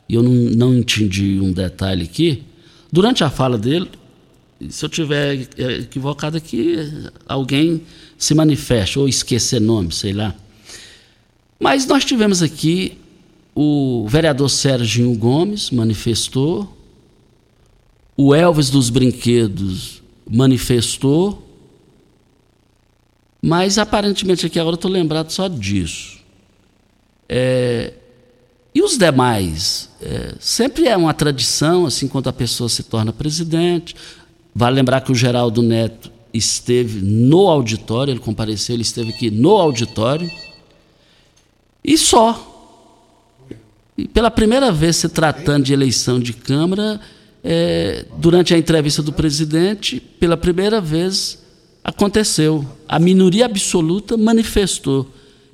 eu 0.08 0.22
não, 0.22 0.32
não 0.32 0.74
entendi 0.74 1.38
um 1.42 1.52
detalhe 1.52 2.04
aqui, 2.04 2.42
durante 2.90 3.22
a 3.22 3.28
fala 3.28 3.58
dele, 3.58 3.90
se 4.70 4.82
eu 4.82 4.88
tiver 4.88 5.46
equivocado 5.58 6.38
aqui, 6.38 6.78
alguém 7.28 7.82
se 8.18 8.34
manifeste, 8.34 8.98
ou 8.98 9.08
esquecer 9.08 9.60
nome, 9.60 9.92
sei 9.92 10.12
lá. 10.12 10.34
Mas 11.58 11.86
nós 11.86 12.04
tivemos 12.04 12.42
aqui 12.42 12.98
o 13.54 14.06
vereador 14.06 14.50
Serginho 14.50 15.14
Gomes 15.14 15.70
manifestou, 15.70 16.76
o 18.16 18.34
Elvis 18.34 18.68
dos 18.68 18.90
Brinquedos 18.90 20.02
manifestou, 20.30 21.42
mas 23.40 23.78
aparentemente 23.78 24.44
aqui 24.44 24.58
agora 24.58 24.74
estou 24.74 24.90
lembrado 24.90 25.30
só 25.30 25.48
disso. 25.48 26.18
É, 27.28 27.94
e 28.74 28.82
os 28.82 28.98
demais? 28.98 29.90
É, 30.02 30.34
sempre 30.38 30.86
é 30.86 30.96
uma 30.96 31.14
tradição, 31.14 31.86
assim, 31.86 32.06
quando 32.06 32.28
a 32.28 32.32
pessoa 32.32 32.68
se 32.68 32.82
torna 32.82 33.12
presidente. 33.12 33.96
Vale 34.54 34.76
lembrar 34.76 35.00
que 35.00 35.12
o 35.12 35.14
Geraldo 35.14 35.62
Neto 35.62 36.10
esteve 36.36 37.00
no 37.00 37.48
auditório, 37.48 38.12
ele 38.12 38.20
compareceu, 38.20 38.74
ele 38.74 38.82
esteve 38.82 39.10
aqui 39.10 39.30
no 39.30 39.50
auditório. 39.56 40.30
E 41.84 41.96
só. 41.96 42.52
E 43.96 44.06
pela 44.06 44.30
primeira 44.30 44.70
vez 44.70 44.96
se 44.96 45.08
tratando 45.08 45.64
de 45.64 45.72
eleição 45.72 46.20
de 46.20 46.32
Câmara, 46.32 47.00
é, 47.42 48.04
durante 48.18 48.52
a 48.52 48.58
entrevista 48.58 49.02
do 49.02 49.12
presidente, 49.12 50.00
pela 50.00 50.36
primeira 50.36 50.80
vez 50.80 51.38
aconteceu. 51.84 52.66
A 52.88 52.98
minoria 52.98 53.46
absoluta 53.46 54.16
manifestou. 54.16 55.08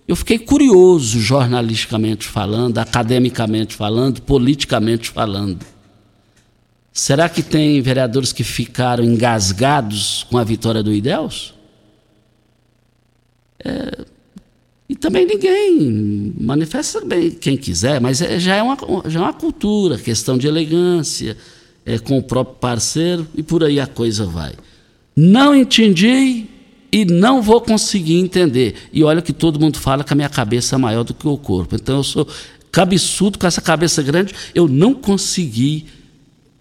Eu 0.09 0.17
fiquei 0.17 0.39
curioso, 0.39 1.21
jornalisticamente 1.21 2.27
falando, 2.27 2.79
academicamente 2.79 3.77
falando, 3.77 4.21
politicamente 4.23 5.11
falando. 5.11 5.72
Será 6.93 7.29
que 7.29 7.43
tem 7.43 7.81
vereadores 7.81 8.33
que 8.33 8.45
ficaram 8.45 9.03
engasgados 9.03 10.27
com 10.29 10.37
a 10.37 10.45
vitória 10.45 10.83
do 10.83 10.93
Ideus? 10.93 11.55
É, 13.65 14.05
e 14.89 14.95
também 14.95 15.25
ninguém 15.25 16.35
manifesta 16.39 17.01
bem 17.01 17.31
quem 17.31 17.57
quiser, 17.57 17.99
mas 17.99 18.21
é, 18.21 18.39
já, 18.39 18.57
é 18.57 18.63
uma, 18.63 18.77
já 19.07 19.21
é 19.21 19.23
uma 19.23 19.33
cultura, 19.33 19.97
questão 19.97 20.37
de 20.37 20.47
elegância, 20.47 21.35
é, 21.87 21.99
com 21.99 22.19
o 22.19 22.23
próprio 22.23 22.57
parceiro 22.57 23.27
e 23.35 23.43
por 23.43 23.65
aí 23.65 23.81
a 23.81 23.87
coisa 23.87 24.27
vai. 24.27 24.53
Não 25.17 25.55
entendi 25.55 26.47
e 26.91 27.07
não 27.07 27.41
vou 27.41 27.63
conseguir 27.63 28.19
entender. 28.19 28.75
E 28.93 29.03
olha 29.03 29.23
que 29.23 29.33
todo 29.33 29.59
mundo 29.59 29.79
fala 29.79 30.05
que 30.05 30.13
a 30.13 30.17
minha 30.17 30.29
cabeça 30.29 30.75
é 30.75 30.79
maior 30.79 31.05
do 31.05 31.15
que 31.15 31.27
o 31.27 31.39
corpo. 31.39 31.75
Então 31.75 31.97
eu 31.97 32.05
sou 32.05 32.29
cabeçudo 32.71 33.39
com 33.39 33.47
essa 33.47 33.63
cabeça 33.63 34.03
grande, 34.03 34.35
eu 34.55 34.69
não 34.69 34.93
consegui 34.93 35.87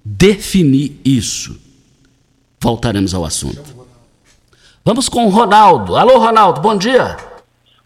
definir 0.04 1.00
isso. 1.06 1.60
Voltaremos 2.60 3.14
ao 3.14 3.24
assunto. 3.24 3.82
Vamos 4.84 5.08
com 5.08 5.26
o 5.26 5.30
Ronaldo. 5.30 5.96
Alô, 5.96 6.18
Ronaldo, 6.18 6.62
bom 6.62 6.76
dia. 6.76 7.18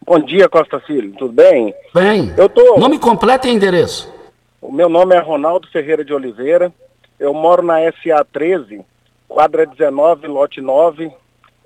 Bom 0.05 0.19
dia, 0.19 0.47
Costa 0.47 0.79
Filho, 0.79 1.13
tudo 1.13 1.33
bem? 1.33 1.73
Bem. 1.93 2.33
Eu 2.37 2.47
tô... 2.47 2.77
Nome 2.77 2.99
completo 2.99 3.47
e 3.47 3.51
endereço. 3.51 4.13
O 4.61 4.71
meu 4.71 4.87
nome 4.87 5.15
é 5.15 5.19
Ronaldo 5.19 5.67
Ferreira 5.67 6.05
de 6.05 6.13
Oliveira. 6.13 6.71
Eu 7.19 7.33
moro 7.33 7.63
na 7.63 7.79
SA 7.91 8.25
13, 8.31 8.81
quadra 9.27 9.65
19, 9.65 10.27
lote 10.27 10.61
9, 10.61 11.11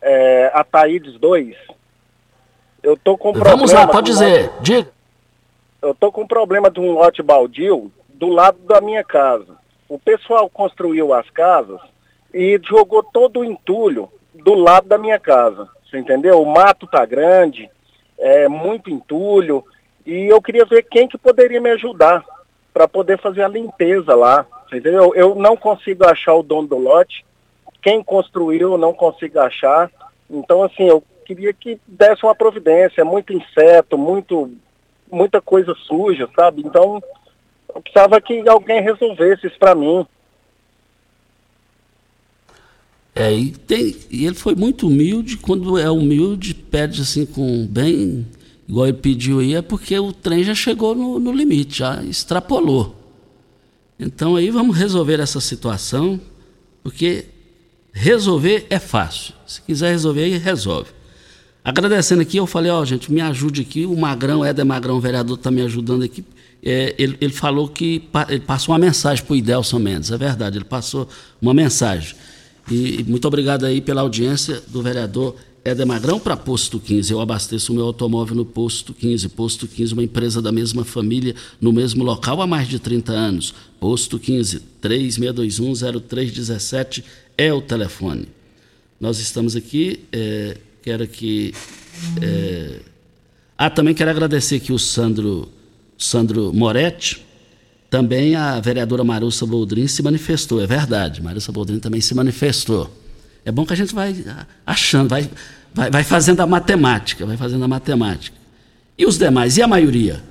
é, 0.02 0.52
Ataídes 0.54 1.20
2. 1.20 1.56
Eu 2.82 2.96
tô 2.96 3.18
com 3.18 3.34
problema. 3.34 3.58
Vamos 3.58 3.72
lá, 3.72 3.88
pode 3.88 4.12
dizer. 4.12 4.44
Lote... 4.44 4.64
Diga. 4.64 4.90
Eu 5.82 5.94
tô 5.94 6.12
com 6.12 6.28
problema 6.28 6.70
de 6.70 6.80
um 6.80 6.92
lote 6.94 7.22
baldio 7.22 7.92
do 8.10 8.28
lado 8.28 8.58
da 8.60 8.82
minha 8.82 9.04
casa. 9.04 9.59
O 9.90 9.98
pessoal 10.00 10.50
construiu 10.50 11.14
as 11.14 11.30
casas 11.32 11.82
e 12.34 12.60
jogou 12.64 13.04
todo 13.04 13.40
o 13.40 13.44
entulho 13.44 14.10
do 14.34 14.54
lado 14.54 14.88
da 14.88 14.98
minha 14.98 15.20
casa. 15.20 15.68
Você 15.84 15.98
entendeu? 15.98 16.42
O 16.42 16.46
mato 16.46 16.88
tá 16.88 17.04
grande, 17.06 17.70
é 18.18 18.48
muito 18.48 18.90
entulho. 18.90 19.66
E 20.06 20.28
eu 20.28 20.42
queria 20.42 20.64
ver 20.64 20.84
quem 20.84 21.08
que 21.08 21.18
poderia 21.18 21.60
me 21.60 21.72
ajudar 21.72 22.24
para 22.72 22.88
poder 22.88 23.20
fazer 23.20 23.42
a 23.42 23.48
limpeza 23.48 24.16
lá. 24.16 24.46
Você 24.70 24.78
entendeu? 24.78 25.14
Eu 25.16 25.34
não 25.34 25.58
consigo 25.58 26.06
achar 26.06 26.36
o 26.36 26.44
dono 26.44 26.68
do 26.68 26.78
lote 26.78 27.26
quem 27.82 28.04
construiu, 28.04 28.78
não 28.78 28.94
consigo 28.94 29.40
achar. 29.40 29.92
Então, 30.30 30.64
assim, 30.64 30.84
eu 30.84 31.04
queria 31.26 31.54
que 31.54 31.80
desse 31.88 32.24
uma 32.24 32.36
providência. 32.36 33.02
É 33.02 33.04
muito 33.04 33.34
inseto, 33.34 33.98
muito, 33.98 34.52
muita 35.12 35.42
coisa 35.42 35.74
suja, 35.76 36.30
sabe? 36.36 36.62
Então, 36.62 37.02
eu 37.74 37.82
precisava 37.82 38.20
que 38.22 38.48
alguém 38.48 38.82
resolvesse 38.82 39.48
isso 39.48 39.58
para 39.60 39.76
mim. 39.76 40.06
É, 43.16 43.34
e, 43.34 43.52
tem, 43.52 43.96
e 44.10 44.26
ele 44.26 44.36
foi 44.36 44.56
muito 44.56 44.88
humilde. 44.88 45.38
Quando 45.38 45.78
é 45.78 45.90
humilde, 45.90 46.54
pede 46.54 47.02
assim 47.02 47.26
com 47.26 47.66
bem, 47.68 48.26
igual 48.68 48.88
ele 48.88 48.98
pediu 48.98 49.40
aí, 49.40 49.56
é 49.56 49.62
porque 49.62 49.98
o 50.00 50.14
trem 50.14 50.44
já 50.44 50.56
chegou 50.56 50.96
no, 50.96 51.20
no 51.20 51.32
limite, 51.32 51.80
já 51.80 52.04
extrapolou. 52.04 52.96
Então 54.00 54.36
aí 54.36 54.50
vamos 54.50 54.78
resolver 54.78 55.20
essa 55.20 55.42
situação, 55.42 56.20
porque 56.82 57.26
resolver 57.92 58.66
é 58.70 58.80
fácil. 58.80 59.34
Se 59.46 59.62
quiser 59.62 59.90
resolver, 59.92 60.24
aí 60.24 60.38
resolve. 60.38 60.92
Agradecendo 61.64 62.22
aqui, 62.22 62.38
eu 62.38 62.48
falei, 62.48 62.72
ó, 62.72 62.80
oh, 62.80 62.86
gente, 62.86 63.12
me 63.12 63.20
ajude 63.20 63.62
aqui. 63.62 63.86
O 63.86 63.98
Magrão, 63.98 64.46
Éder 64.46 64.66
Magrão, 64.66 65.00
vereador, 65.00 65.38
está 65.38 65.52
me 65.52 65.62
ajudando 65.62 66.04
aqui. 66.04 66.24
É, 66.64 66.96
ele, 66.98 67.18
ele, 67.22 67.34
falou 67.34 67.70
que 67.70 68.04
ele 68.28 68.42
passou 68.42 68.74
uma 68.74 68.80
mensagem 68.80 69.24
para 69.24 69.34
o 69.34 69.36
Idelson 69.36 69.80
Mendes, 69.80 70.12
é 70.12 70.18
verdade, 70.18 70.58
ele 70.58 70.66
passou 70.66 71.08
uma 71.42 71.54
mensagem. 71.54 72.16
E, 72.70 73.00
e 73.00 73.04
muito 73.04 73.28
obrigado 73.28 73.66
aí 73.66 73.82
pela 73.82 74.02
audiência 74.02 74.62
do 74.68 74.82
vereador 74.82 75.36
Éder 75.64 75.86
Magrão 75.86 76.20
para 76.20 76.36
Posto 76.38 76.80
15. 76.80 77.12
Eu 77.12 77.22
abasteço 77.22 77.72
o 77.72 77.76
meu 77.76 77.86
automóvel 77.86 78.36
no 78.36 78.46
Posto 78.46 78.92
15. 78.94 79.30
Posto 79.30 79.68
15, 79.68 79.94
uma 79.94 80.04
empresa 80.04 80.42
da 80.42 80.52
mesma 80.52 80.84
família, 80.86 81.36
no 81.60 81.74
mesmo 81.74 82.04
local 82.04 82.40
há 82.42 82.48
mais 82.48 82.68
de 82.68 82.80
30 82.80 83.12
anos. 83.12 83.54
Posto 83.80 84.20
15, 84.20 84.62
36210317 84.82 87.04
é 87.38 87.54
o 87.54 87.62
telefone. 87.62 88.28
Nós 89.00 89.20
estamos 89.20 89.56
aqui, 89.56 90.00
é, 90.12 90.58
quero 90.82 91.08
que. 91.08 91.54
É... 92.22 92.80
Ah, 93.58 93.70
também 93.70 93.94
quero 93.94 94.10
agradecer 94.10 94.56
aqui 94.56 94.72
o 94.72 94.80
Sandro, 94.80 95.50
Sandro 96.00 96.54
Moretti. 96.54 97.26
Também 97.90 98.36
a 98.36 98.60
vereadora 98.60 99.04
Marussa 99.04 99.46
Boldrin 99.46 99.88
se 99.88 100.02
manifestou, 100.02 100.62
é 100.62 100.68
verdade. 100.68 101.22
Marussa 101.22 101.52
Boldrin 101.52 101.80
também 101.80 102.00
se 102.00 102.16
manifestou. 102.16 102.90
É 103.44 103.52
bom 103.52 103.66
que 103.66 103.74
a 103.74 103.76
gente 103.76 103.94
vai 103.94 104.16
achando, 104.66 105.10
vai, 105.10 105.30
vai, 105.74 105.90
vai 105.92 106.04
fazendo 106.04 106.40
a 106.40 106.48
matemática, 106.48 107.26
vai 107.26 107.36
fazendo 107.36 107.64
a 107.64 107.68
matemática. 107.68 108.38
E 108.98 109.06
os 109.06 109.18
demais? 109.18 109.58
E 109.58 109.62
a 109.62 109.68
maioria? 109.68 110.22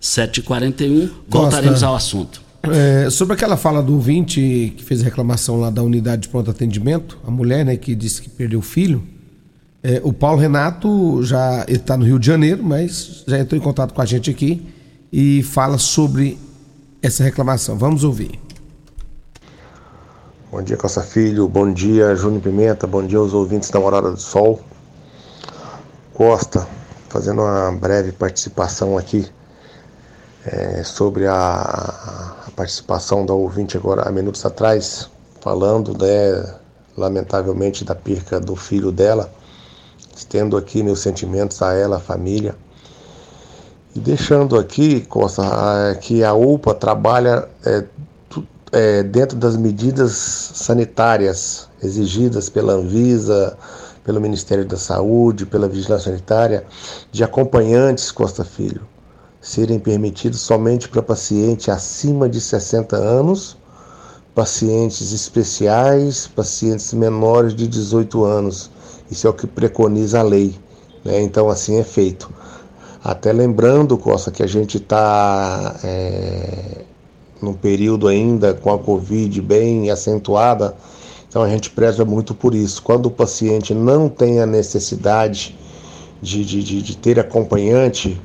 7h41, 0.00 1.10
voltaremos 1.28 1.82
ao 1.82 1.94
assunto. 1.94 2.42
É, 2.62 3.10
sobre 3.10 3.34
aquela 3.34 3.56
fala 3.56 3.82
do 3.82 3.98
20 3.98 4.74
que 4.76 4.84
fez 4.84 5.00
a 5.00 5.04
reclamação 5.04 5.60
lá 5.60 5.68
da 5.68 5.82
unidade 5.82 6.22
de 6.22 6.28
pronto 6.28 6.50
atendimento, 6.50 7.18
a 7.26 7.30
mulher 7.30 7.64
né, 7.64 7.76
que 7.76 7.94
disse 7.94 8.22
que 8.22 8.30
perdeu 8.30 8.60
o 8.60 8.62
filho, 8.62 9.02
é, 9.82 10.00
o 10.02 10.12
Paulo 10.12 10.40
Renato 10.40 11.22
já 11.24 11.66
está 11.68 11.96
no 11.96 12.04
Rio 12.04 12.18
de 12.18 12.26
Janeiro, 12.26 12.62
mas 12.62 13.24
já 13.26 13.38
entrou 13.38 13.60
em 13.60 13.62
contato 13.62 13.92
com 13.92 14.00
a 14.00 14.06
gente 14.06 14.30
aqui 14.30 14.62
e 15.12 15.42
fala 15.42 15.76
sobre 15.76 16.38
essa 17.02 17.22
reclamação. 17.22 17.76
Vamos 17.76 18.02
ouvir. 18.02 18.40
Bom 20.50 20.62
dia, 20.62 20.76
Costa 20.76 21.02
Filho. 21.02 21.46
Bom 21.48 21.72
dia, 21.72 22.14
Júnior 22.16 22.42
Pimenta. 22.42 22.86
Bom 22.86 23.06
dia 23.06 23.18
aos 23.18 23.34
ouvintes 23.34 23.70
da 23.70 23.78
Morada 23.78 24.10
do 24.10 24.20
Sol. 24.20 24.60
Costa, 26.14 26.66
fazendo 27.08 27.42
uma 27.42 27.72
breve 27.72 28.12
participação 28.12 28.96
aqui 28.96 29.28
é, 30.46 30.82
sobre 30.82 31.26
a, 31.26 31.34
a, 32.46 32.50
participação 32.54 33.24
da 33.24 33.32
ouvinte 33.32 33.76
agora 33.76 34.08
há 34.08 34.12
minutos 34.12 34.44
atrás, 34.44 35.10
falando, 35.40 35.96
né, 35.96 36.54
lamentavelmente, 36.96 37.84
da 37.84 37.94
perca 37.94 38.38
do 38.38 38.54
filho 38.54 38.92
dela. 38.92 39.32
Estendo 40.14 40.56
aqui 40.56 40.82
meus 40.82 41.00
sentimentos 41.00 41.62
a 41.62 41.72
ela, 41.72 41.96
a 41.96 42.00
família. 42.00 42.54
E 43.94 44.00
deixando 44.00 44.58
aqui, 44.58 45.02
Costa, 45.02 45.98
que 46.00 46.24
a 46.24 46.32
UPA 46.32 46.74
trabalha 46.74 47.48
é, 47.64 47.84
é, 48.72 49.02
dentro 49.02 49.36
das 49.36 49.56
medidas 49.56 50.12
sanitárias 50.12 51.68
exigidas 51.82 52.48
pela 52.48 52.72
Anvisa, 52.72 53.56
pelo 54.02 54.20
Ministério 54.20 54.64
da 54.64 54.76
Saúde, 54.76 55.44
pela 55.44 55.68
Vigilância 55.68 56.10
Sanitária, 56.10 56.64
de 57.10 57.22
acompanhantes 57.22 58.10
Costa 58.10 58.44
Filho 58.44 58.80
serem 59.42 59.80
permitidos 59.80 60.40
somente 60.40 60.88
para 60.88 61.02
paciente 61.02 61.68
acima 61.68 62.28
de 62.28 62.40
60 62.40 62.96
anos, 62.96 63.56
pacientes 64.32 65.12
especiais, 65.12 66.28
pacientes 66.28 66.94
menores 66.94 67.52
de 67.52 67.66
18 67.66 68.24
anos. 68.24 68.70
Isso 69.10 69.26
é 69.26 69.30
o 69.30 69.34
que 69.34 69.48
preconiza 69.48 70.20
a 70.20 70.22
lei. 70.22 70.56
Né? 71.04 71.20
Então, 71.20 71.50
assim 71.50 71.78
é 71.78 71.84
feito. 71.84 72.32
Até 73.04 73.32
lembrando, 73.32 73.98
Costa, 73.98 74.30
que 74.30 74.42
a 74.42 74.46
gente 74.46 74.76
está 74.76 75.74
é, 75.82 76.82
num 77.40 77.52
período 77.52 78.06
ainda 78.06 78.54
com 78.54 78.72
a 78.72 78.78
Covid 78.78 79.40
bem 79.42 79.90
acentuada, 79.90 80.76
então 81.28 81.42
a 81.42 81.48
gente 81.48 81.70
preza 81.70 82.04
muito 82.04 82.32
por 82.32 82.54
isso. 82.54 82.80
Quando 82.80 83.06
o 83.06 83.10
paciente 83.10 83.74
não 83.74 84.08
tem 84.08 84.40
a 84.40 84.46
necessidade 84.46 85.58
de, 86.20 86.44
de, 86.44 86.62
de, 86.62 86.82
de 86.82 86.96
ter 86.96 87.18
acompanhante, 87.18 88.20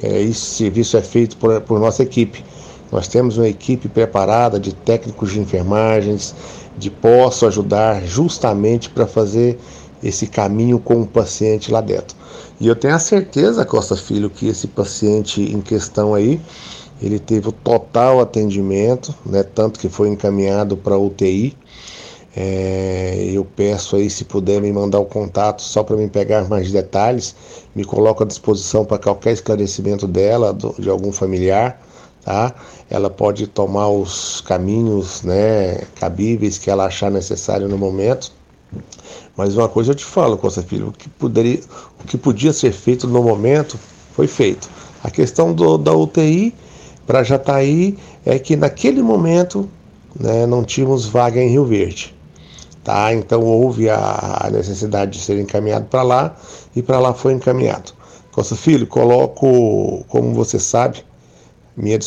é, 0.00 0.22
esse 0.22 0.40
serviço 0.40 0.96
é 0.96 1.02
feito 1.02 1.36
por, 1.36 1.60
por 1.62 1.80
nossa 1.80 2.04
equipe. 2.04 2.44
Nós 2.92 3.08
temos 3.08 3.36
uma 3.36 3.48
equipe 3.48 3.88
preparada 3.88 4.60
de 4.60 4.72
técnicos 4.72 5.32
de 5.32 5.40
enfermagens, 5.40 6.34
de 6.78 6.88
posso 6.88 7.46
ajudar 7.46 8.04
justamente 8.04 8.90
para 8.90 9.06
fazer 9.08 9.58
esse 10.02 10.26
caminho 10.26 10.78
com 10.78 11.02
o 11.02 11.06
paciente 11.06 11.70
lá 11.72 11.80
dentro. 11.80 12.16
E 12.60 12.68
eu 12.68 12.76
tenho 12.76 12.94
a 12.94 12.98
certeza, 12.98 13.64
Costa 13.64 13.96
Filho, 13.96 14.28
que 14.28 14.46
esse 14.46 14.66
paciente 14.66 15.40
em 15.40 15.62
questão 15.62 16.14
aí, 16.14 16.38
ele 17.00 17.18
teve 17.18 17.48
o 17.48 17.52
total 17.52 18.20
atendimento, 18.20 19.14
né, 19.24 19.42
tanto 19.42 19.80
que 19.80 19.88
foi 19.88 20.08
encaminhado 20.10 20.76
para 20.76 20.98
UTI. 20.98 21.56
É, 22.36 23.30
eu 23.32 23.44
peço 23.44 23.96
aí 23.96 24.10
se 24.10 24.24
puder 24.24 24.60
me 24.60 24.70
mandar 24.70 24.98
o 25.00 25.06
contato 25.06 25.62
só 25.62 25.82
para 25.82 25.96
me 25.96 26.06
pegar 26.06 26.48
mais 26.50 26.70
detalhes, 26.70 27.34
me 27.74 27.82
coloco 27.82 28.22
à 28.22 28.26
disposição 28.26 28.84
para 28.84 28.98
qualquer 28.98 29.32
esclarecimento 29.32 30.06
dela, 30.06 30.52
do, 30.52 30.74
de 30.78 30.90
algum 30.90 31.10
familiar, 31.10 31.80
tá? 32.22 32.54
Ela 32.90 33.08
pode 33.08 33.46
tomar 33.46 33.88
os 33.88 34.42
caminhos, 34.42 35.22
né, 35.22 35.80
cabíveis 35.98 36.58
que 36.58 36.70
ela 36.70 36.84
achar 36.84 37.10
necessário 37.10 37.66
no 37.68 37.78
momento. 37.78 38.30
Mas 39.40 39.56
uma 39.56 39.70
coisa 39.70 39.92
eu 39.92 39.94
te 39.94 40.04
falo, 40.04 40.36
Costa 40.36 40.62
Filho, 40.62 40.88
o 40.88 40.92
que 40.92 41.08
poderia, 41.08 41.60
o 41.98 42.04
que 42.06 42.18
podia 42.18 42.52
ser 42.52 42.72
feito 42.72 43.08
no 43.08 43.22
momento 43.22 43.78
foi 44.14 44.26
feito. 44.26 44.68
A 45.02 45.10
questão 45.10 45.54
do, 45.54 45.78
da 45.78 45.94
UTI 45.94 46.54
para 47.06 47.22
Jataí 47.22 47.96
é 48.26 48.38
que 48.38 48.54
naquele 48.54 49.00
momento 49.02 49.66
né, 50.14 50.44
não 50.44 50.62
tínhamos 50.62 51.06
vaga 51.06 51.40
em 51.42 51.48
Rio 51.48 51.64
Verde. 51.64 52.14
Tá? 52.84 53.14
Então 53.14 53.42
houve 53.42 53.88
a, 53.88 54.50
necessidade 54.52 55.12
de 55.12 55.24
ser 55.24 55.40
encaminhado 55.40 55.86
para 55.86 56.02
lá 56.02 56.36
e 56.76 56.82
para 56.82 56.98
lá 56.98 57.14
foi 57.14 57.32
encaminhado. 57.32 57.94
Costa 58.32 58.54
Filho, 58.54 58.86
coloco, 58.86 60.04
como 60.08 60.34
você 60.34 60.58
sabe, 60.58 61.02
minha, 61.74 61.98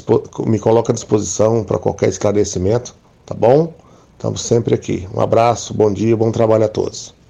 me 0.45 0.59
coloco 0.59 0.91
à 0.91 0.93
disposição 0.93 1.63
para 1.63 1.79
qualquer 1.79 2.09
esclarecimento, 2.09 2.93
tá 3.25 3.34
bom? 3.34 3.73
Estamos 4.13 4.43
sempre 4.43 4.75
aqui. 4.75 5.07
Um 5.11 5.19
abraço, 5.19 5.73
bom 5.73 5.91
dia, 5.91 6.15
bom 6.15 6.31
trabalho 6.31 6.65
a 6.65 6.69
todos. 6.69 7.22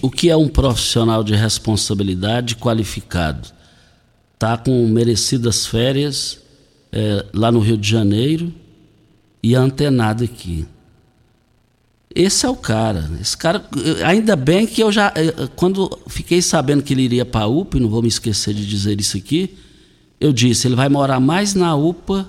O 0.00 0.10
que 0.10 0.30
é 0.30 0.36
um 0.36 0.48
profissional 0.48 1.22
de 1.22 1.34
responsabilidade 1.34 2.56
qualificado? 2.56 3.48
Tá 4.38 4.56
com 4.56 4.86
merecidas 4.88 5.66
férias, 5.66 6.38
é, 6.92 7.26
lá 7.34 7.50
no 7.50 7.60
Rio 7.60 7.76
de 7.76 7.88
Janeiro 7.88 8.52
e 9.42 9.54
antenado 9.54 10.24
aqui. 10.24 10.66
Esse 12.14 12.46
é 12.46 12.48
o 12.48 12.54
cara. 12.54 13.10
Esse 13.20 13.36
cara, 13.36 13.64
ainda 14.06 14.36
bem 14.36 14.66
que 14.66 14.80
eu 14.80 14.92
já, 14.92 15.12
quando 15.56 15.98
fiquei 16.06 16.40
sabendo 16.40 16.82
que 16.82 16.94
ele 16.94 17.02
iria 17.02 17.24
para 17.24 17.42
a 17.42 17.48
UPA, 17.48 17.76
e 17.76 17.80
não 17.80 17.88
vou 17.88 18.00
me 18.00 18.08
esquecer 18.08 18.54
de 18.54 18.64
dizer 18.64 19.00
isso 19.00 19.16
aqui, 19.16 19.56
eu 20.20 20.32
disse: 20.32 20.68
ele 20.68 20.76
vai 20.76 20.88
morar 20.88 21.18
mais 21.18 21.54
na 21.54 21.74
UPA 21.74 22.28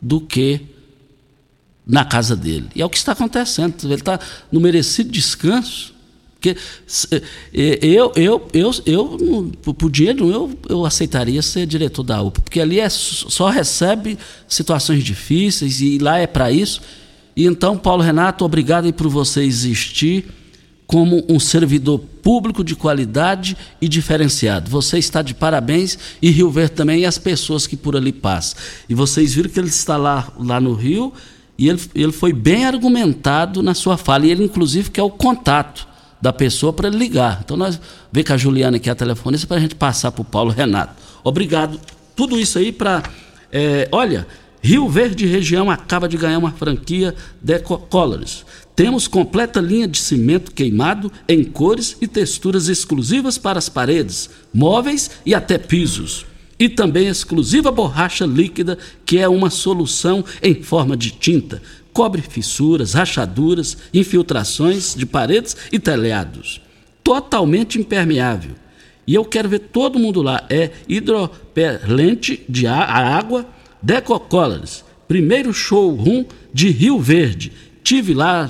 do 0.00 0.20
que 0.20 0.62
na 1.86 2.04
casa 2.04 2.34
dele. 2.34 2.68
E 2.74 2.80
é 2.80 2.84
o 2.84 2.90
que 2.90 2.96
está 2.96 3.12
acontecendo. 3.12 3.74
Ele 3.84 3.94
está 3.94 4.18
no 4.50 4.58
merecido 4.58 5.10
descanso. 5.10 5.94
Porque 6.54 7.22
eu, 7.52 8.12
eu, 8.14 8.48
eu, 8.52 8.70
eu, 8.84 9.52
por 9.74 9.90
dinheiro, 9.90 10.30
eu, 10.30 10.58
eu 10.68 10.84
aceitaria 10.84 11.42
ser 11.42 11.66
diretor 11.66 12.02
da 12.02 12.22
UPA, 12.22 12.40
porque 12.42 12.60
ali 12.60 12.78
é, 12.78 12.88
só 12.88 13.48
recebe 13.48 14.18
situações 14.46 15.02
difíceis 15.02 15.80
e 15.80 15.98
lá 15.98 16.18
é 16.18 16.26
para 16.26 16.52
isso. 16.52 16.80
E 17.34 17.44
então, 17.44 17.76
Paulo 17.76 18.02
Renato, 18.02 18.44
obrigado 18.44 18.92
por 18.92 19.08
você 19.08 19.42
existir 19.42 20.26
como 20.86 21.24
um 21.28 21.40
servidor 21.40 21.98
público 21.98 22.62
de 22.62 22.76
qualidade 22.76 23.56
e 23.80 23.88
diferenciado. 23.88 24.70
Você 24.70 24.98
está 24.98 25.20
de 25.20 25.34
parabéns 25.34 25.98
e 26.22 26.30
Rio 26.30 26.48
Verde 26.48 26.72
também 26.72 27.00
e 27.00 27.06
as 27.06 27.18
pessoas 27.18 27.66
que 27.66 27.76
por 27.76 27.96
ali 27.96 28.12
passam. 28.12 28.56
E 28.88 28.94
vocês 28.94 29.34
viram 29.34 29.50
que 29.50 29.58
ele 29.58 29.68
está 29.68 29.96
lá, 29.96 30.32
lá 30.38 30.60
no 30.60 30.74
Rio 30.74 31.12
e 31.58 31.68
ele, 31.68 31.80
ele 31.92 32.12
foi 32.12 32.32
bem 32.32 32.64
argumentado 32.64 33.64
na 33.64 33.74
sua 33.74 33.96
fala. 33.96 34.26
E 34.26 34.30
ele, 34.30 34.44
inclusive, 34.44 34.90
quer 34.90 35.02
o 35.02 35.10
contato 35.10 35.95
da 36.26 36.32
pessoa 36.32 36.72
para 36.72 36.88
ele 36.88 36.98
ligar. 36.98 37.40
Então 37.44 37.56
nós 37.56 37.80
vê 38.10 38.24
com 38.24 38.32
a 38.32 38.36
Juliana 38.36 38.80
é 38.84 38.90
a 38.90 38.94
telefonista 38.96 39.46
para 39.46 39.58
a 39.58 39.60
gente 39.60 39.76
passar 39.76 40.10
para 40.10 40.22
o 40.22 40.24
Paulo 40.24 40.50
Renato. 40.50 41.00
Obrigado. 41.22 41.80
Tudo 42.16 42.36
isso 42.36 42.58
aí 42.58 42.72
para. 42.72 43.04
É, 43.52 43.88
olha, 43.92 44.26
Rio 44.60 44.88
Verde 44.88 45.24
região 45.24 45.70
acaba 45.70 46.08
de 46.08 46.16
ganhar 46.16 46.38
uma 46.38 46.50
franquia 46.50 47.14
Deco 47.40 47.78
Colors. 47.78 48.44
Temos 48.74 49.06
completa 49.06 49.60
linha 49.60 49.86
de 49.86 49.98
cimento 49.98 50.50
queimado 50.50 51.12
em 51.28 51.44
cores 51.44 51.96
e 52.00 52.08
texturas 52.08 52.66
exclusivas 52.66 53.38
para 53.38 53.60
as 53.60 53.68
paredes, 53.68 54.28
móveis 54.52 55.12
e 55.24 55.32
até 55.32 55.56
pisos. 55.56 56.26
E 56.58 56.68
também 56.68 57.06
exclusiva 57.06 57.70
borracha 57.70 58.26
líquida, 58.26 58.76
que 59.04 59.18
é 59.18 59.28
uma 59.28 59.48
solução 59.48 60.24
em 60.42 60.60
forma 60.60 60.96
de 60.96 61.12
tinta. 61.12 61.62
Cobre 61.96 62.20
fissuras, 62.20 62.92
rachaduras, 62.92 63.78
infiltrações 63.94 64.94
de 64.94 65.06
paredes 65.06 65.56
e 65.72 65.78
telhados. 65.78 66.60
Totalmente 67.02 67.78
impermeável. 67.78 68.50
E 69.06 69.14
eu 69.14 69.24
quero 69.24 69.48
ver 69.48 69.60
todo 69.60 69.98
mundo 69.98 70.20
lá. 70.20 70.44
É 70.50 70.72
hidropelente 70.86 72.44
de 72.46 72.66
água 72.66 73.46
Decocolors. 73.80 74.84
Primeiro 75.08 75.54
showroom 75.54 76.26
de 76.52 76.68
Rio 76.68 76.98
Verde. 76.98 77.50
Tive 77.82 78.12
lá. 78.12 78.46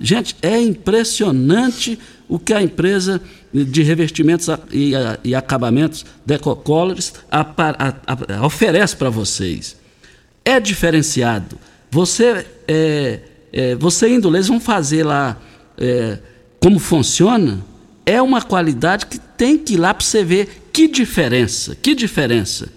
Gente, 0.00 0.34
é 0.42 0.60
impressionante 0.60 1.96
o 2.28 2.36
que 2.36 2.52
a 2.52 2.60
empresa 2.60 3.22
de 3.54 3.84
revestimentos 3.84 4.48
e, 4.72 4.90
e 5.22 5.36
acabamentos 5.36 6.04
Decocolors 6.26 7.14
oferece 8.44 8.96
para 8.96 9.08
vocês. 9.08 9.76
É 10.44 10.58
diferenciado. 10.58 11.56
Você, 11.90 12.46
é, 12.66 13.20
é, 13.52 13.74
você 13.76 14.08
indo, 14.08 14.34
eles 14.34 14.48
vão 14.48 14.58
fazer 14.60 15.04
lá 15.04 15.38
é, 15.76 16.18
como 16.60 16.78
funciona. 16.78 17.64
É 18.04 18.20
uma 18.20 18.42
qualidade 18.42 19.06
que 19.06 19.18
tem 19.18 19.56
que 19.58 19.74
ir 19.74 19.78
lá 19.78 19.94
para 19.94 20.04
você 20.04 20.24
ver 20.24 20.68
que 20.72 20.88
diferença, 20.88 21.74
que 21.74 21.94
diferença. 21.94 22.68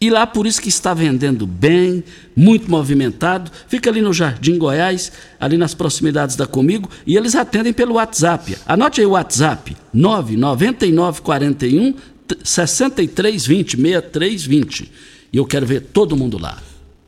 E 0.00 0.10
lá 0.10 0.26
por 0.26 0.48
isso 0.48 0.60
que 0.60 0.68
está 0.68 0.92
vendendo 0.92 1.46
bem, 1.46 2.02
muito 2.34 2.68
movimentado. 2.68 3.52
Fica 3.68 3.88
ali 3.88 4.02
no 4.02 4.12
Jardim 4.12 4.58
Goiás, 4.58 5.12
ali 5.38 5.56
nas 5.56 5.74
proximidades 5.74 6.34
da 6.34 6.44
Comigo, 6.44 6.90
e 7.06 7.16
eles 7.16 7.36
atendem 7.36 7.72
pelo 7.72 7.94
WhatsApp. 7.94 8.56
Anote 8.66 9.00
aí 9.00 9.06
o 9.06 9.10
WhatsApp: 9.10 9.76
99941 9.94 11.94
6320 12.42 13.76
6320. 13.76 14.90
E 15.32 15.36
eu 15.36 15.46
quero 15.46 15.64
ver 15.64 15.82
todo 15.82 16.16
mundo 16.16 16.36
lá. 16.36 16.58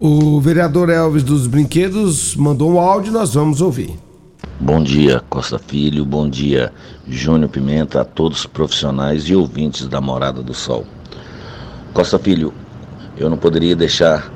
O 0.06 0.38
vereador 0.38 0.90
Elvis 0.90 1.22
dos 1.22 1.46
Brinquedos 1.46 2.36
mandou 2.36 2.74
um 2.74 2.78
áudio, 2.78 3.10
nós 3.10 3.32
vamos 3.32 3.62
ouvir. 3.62 3.98
Bom 4.60 4.82
dia, 4.82 5.22
Costa 5.30 5.58
Filho. 5.58 6.04
Bom 6.04 6.28
dia, 6.28 6.70
Júnior 7.08 7.48
Pimenta, 7.48 8.02
a 8.02 8.04
todos 8.04 8.40
os 8.40 8.46
profissionais 8.46 9.22
e 9.30 9.34
ouvintes 9.34 9.88
da 9.88 10.02
Morada 10.02 10.42
do 10.42 10.52
Sol. 10.52 10.84
Costa 11.94 12.18
Filho, 12.18 12.52
eu 13.16 13.30
não 13.30 13.38
poderia 13.38 13.74
deixar 13.74 14.30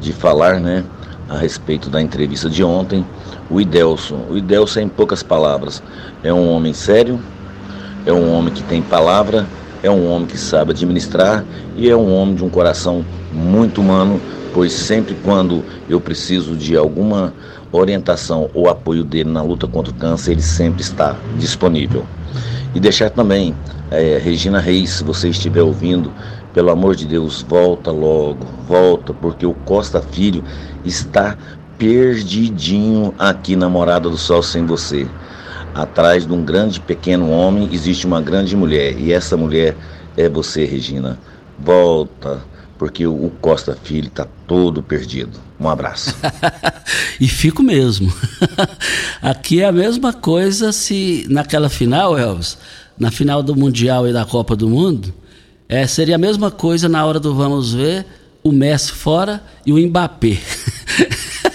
de 0.00 0.12
falar, 0.12 0.58
né, 0.58 0.82
a 1.28 1.38
respeito 1.38 1.88
da 1.88 2.02
entrevista 2.02 2.50
de 2.50 2.64
ontem. 2.64 3.06
O 3.48 3.60
Idelson, 3.60 4.26
o 4.28 4.36
Idelson, 4.36 4.80
em 4.80 4.88
poucas 4.88 5.22
palavras, 5.22 5.80
é 6.24 6.32
um 6.32 6.50
homem 6.50 6.72
sério, 6.74 7.20
é 8.04 8.12
um 8.12 8.28
homem 8.34 8.52
que 8.52 8.64
tem 8.64 8.82
palavra, 8.82 9.46
é 9.84 9.88
um 9.88 10.10
homem 10.10 10.26
que 10.26 10.36
sabe 10.36 10.72
administrar 10.72 11.44
e 11.76 11.88
é 11.88 11.94
um 11.94 12.12
homem 12.12 12.34
de 12.34 12.44
um 12.44 12.48
coração 12.48 13.04
muito 13.32 13.80
humano, 13.80 14.20
pois 14.52 14.72
sempre 14.72 15.16
quando 15.22 15.64
eu 15.88 16.00
preciso 16.00 16.56
de 16.56 16.76
alguma 16.76 17.32
orientação 17.70 18.50
ou 18.52 18.68
apoio 18.68 19.02
dele 19.02 19.30
na 19.30 19.42
luta 19.42 19.66
contra 19.66 19.92
o 19.92 19.96
câncer, 19.96 20.32
ele 20.32 20.42
sempre 20.42 20.82
está 20.82 21.16
disponível. 21.38 22.04
E 22.74 22.80
deixar 22.80 23.10
também, 23.10 23.54
é, 23.90 24.18
Regina 24.22 24.60
Reis, 24.60 24.90
se 24.90 25.04
você 25.04 25.28
estiver 25.28 25.62
ouvindo, 25.62 26.12
pelo 26.52 26.70
amor 26.70 26.94
de 26.94 27.06
Deus, 27.06 27.42
volta 27.42 27.90
logo, 27.90 28.46
volta, 28.68 29.12
porque 29.14 29.46
o 29.46 29.54
Costa 29.54 30.00
Filho 30.00 30.44
está 30.84 31.36
perdidinho 31.78 33.14
aqui 33.18 33.56
na 33.56 33.68
Morada 33.68 34.08
do 34.08 34.18
Sol 34.18 34.42
sem 34.42 34.66
você. 34.66 35.06
Atrás 35.74 36.26
de 36.26 36.32
um 36.32 36.44
grande 36.44 36.78
pequeno 36.78 37.30
homem 37.30 37.68
existe 37.72 38.06
uma 38.06 38.20
grande 38.20 38.54
mulher, 38.54 38.98
e 38.98 39.12
essa 39.12 39.36
mulher 39.36 39.74
é 40.16 40.28
você, 40.28 40.64
Regina. 40.64 41.18
Volta, 41.58 42.42
porque 42.82 43.06
o 43.06 43.30
Costa 43.40 43.78
Filho 43.80 44.08
está 44.08 44.26
todo 44.44 44.82
perdido. 44.82 45.38
Um 45.60 45.68
abraço. 45.68 46.16
e 47.20 47.28
fico 47.28 47.62
mesmo. 47.62 48.12
Aqui 49.22 49.60
é 49.60 49.66
a 49.66 49.70
mesma 49.70 50.12
coisa 50.12 50.72
se 50.72 51.24
naquela 51.30 51.68
final, 51.68 52.18
Elvis, 52.18 52.58
na 52.98 53.12
final 53.12 53.40
do 53.40 53.54
Mundial 53.54 54.08
e 54.08 54.12
da 54.12 54.24
Copa 54.24 54.56
do 54.56 54.68
Mundo, 54.68 55.14
é, 55.68 55.86
seria 55.86 56.16
a 56.16 56.18
mesma 56.18 56.50
coisa 56.50 56.88
na 56.88 57.06
hora 57.06 57.20
do 57.20 57.32
vamos 57.36 57.72
ver 57.72 58.04
o 58.42 58.50
Messi 58.50 58.90
fora 58.90 59.40
e 59.64 59.72
o 59.72 59.78
Mbappé. 59.78 60.40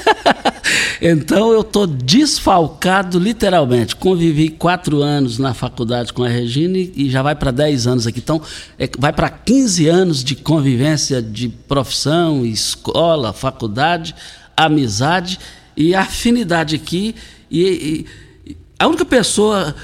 então 1.01 1.51
eu 1.51 1.63
tô 1.63 1.85
desfalcado 1.85 3.19
literalmente. 3.19 3.95
Convivi 3.95 4.49
quatro 4.49 5.01
anos 5.01 5.37
na 5.37 5.53
faculdade 5.53 6.13
com 6.13 6.23
a 6.23 6.29
Regina 6.29 6.77
e 6.77 7.09
já 7.09 7.21
vai 7.21 7.35
para 7.35 7.51
dez 7.51 7.87
anos 7.87 8.07
aqui. 8.07 8.19
Então 8.19 8.41
é, 8.77 8.89
vai 8.97 9.13
para 9.13 9.29
15 9.29 9.87
anos 9.87 10.23
de 10.23 10.35
convivência 10.35 11.21
de 11.21 11.49
profissão, 11.49 12.45
escola, 12.45 13.33
faculdade, 13.33 14.15
amizade 14.55 15.39
e 15.75 15.93
afinidade 15.93 16.75
aqui. 16.75 17.15
E, 17.49 18.05
e 18.47 18.57
a 18.79 18.87
única 18.87 19.05
pessoa. 19.05 19.75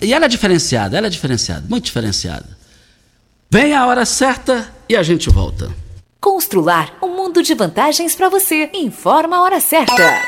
E 0.00 0.12
ela 0.12 0.24
é 0.24 0.28
diferenciada, 0.28 0.96
ela 0.96 1.06
é 1.06 1.10
diferenciada, 1.10 1.64
muito 1.68 1.84
diferenciada. 1.84 2.56
Vem 3.50 3.74
a 3.74 3.86
hora 3.86 4.04
certa 4.04 4.72
e 4.88 4.96
a 4.96 5.02
gente 5.02 5.30
volta. 5.30 5.70
Constrular 6.20 6.94
um 7.02 7.15
mundo 7.36 7.42
de 7.42 7.54
vantagens 7.54 8.14
para 8.14 8.28
você. 8.30 8.70
Informa 8.72 9.36
a 9.36 9.42
hora 9.42 9.60
certa. 9.60 10.22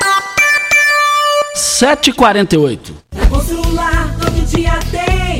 7h48. 1.55 2.93
Constrular 3.29 4.15
todo 4.19 4.45
dia 4.45 4.79
tem, 4.91 5.39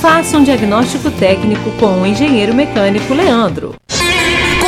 Faça 0.00 0.38
um 0.38 0.42
diagnóstico 0.42 1.10
técnico 1.10 1.70
com 1.72 2.00
o 2.00 2.06
engenheiro 2.06 2.54
mecânico 2.54 3.12
Leandro. 3.12 3.74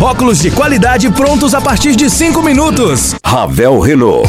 Óculos 0.00 0.38
de 0.38 0.52
qualidade 0.52 1.10
prontos 1.10 1.54
a 1.54 1.60
partir 1.60 1.96
de 1.96 2.08
5 2.08 2.40
minutos. 2.40 3.16
Ravel 3.24 3.80
Renault. 3.80 4.28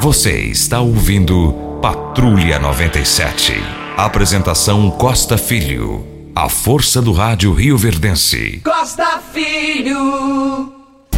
Você 0.00 0.40
está 0.40 0.80
ouvindo 0.80 1.78
Patrulha 1.80 2.58
97. 2.58 3.52
Apresentação 3.96 4.90
Costa 4.90 5.38
Filho. 5.38 6.04
A 6.34 6.48
força 6.48 7.00
do 7.00 7.12
rádio 7.12 7.52
Rio 7.52 7.78
Verdense. 7.78 8.60
Costa 8.64 9.20
Filho. 9.32 10.72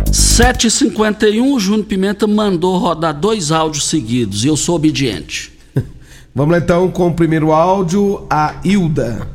7h51, 0.05 1.55
o 1.55 1.59
Júnior 1.59 1.87
Pimenta 1.87 2.27
mandou 2.27 2.77
rodar 2.77 3.19
dois 3.19 3.51
áudios 3.51 3.89
seguidos 3.89 4.45
e 4.45 4.49
eu 4.49 4.57
sou 4.57 4.77
obediente. 4.77 5.51
Vamos 6.35 6.53
lá 6.53 6.59
então 6.59 6.91
com 6.91 7.09
o 7.09 7.15
primeiro 7.15 7.53
áudio, 7.53 8.27
a 8.29 8.61
Hilda. 8.63 9.27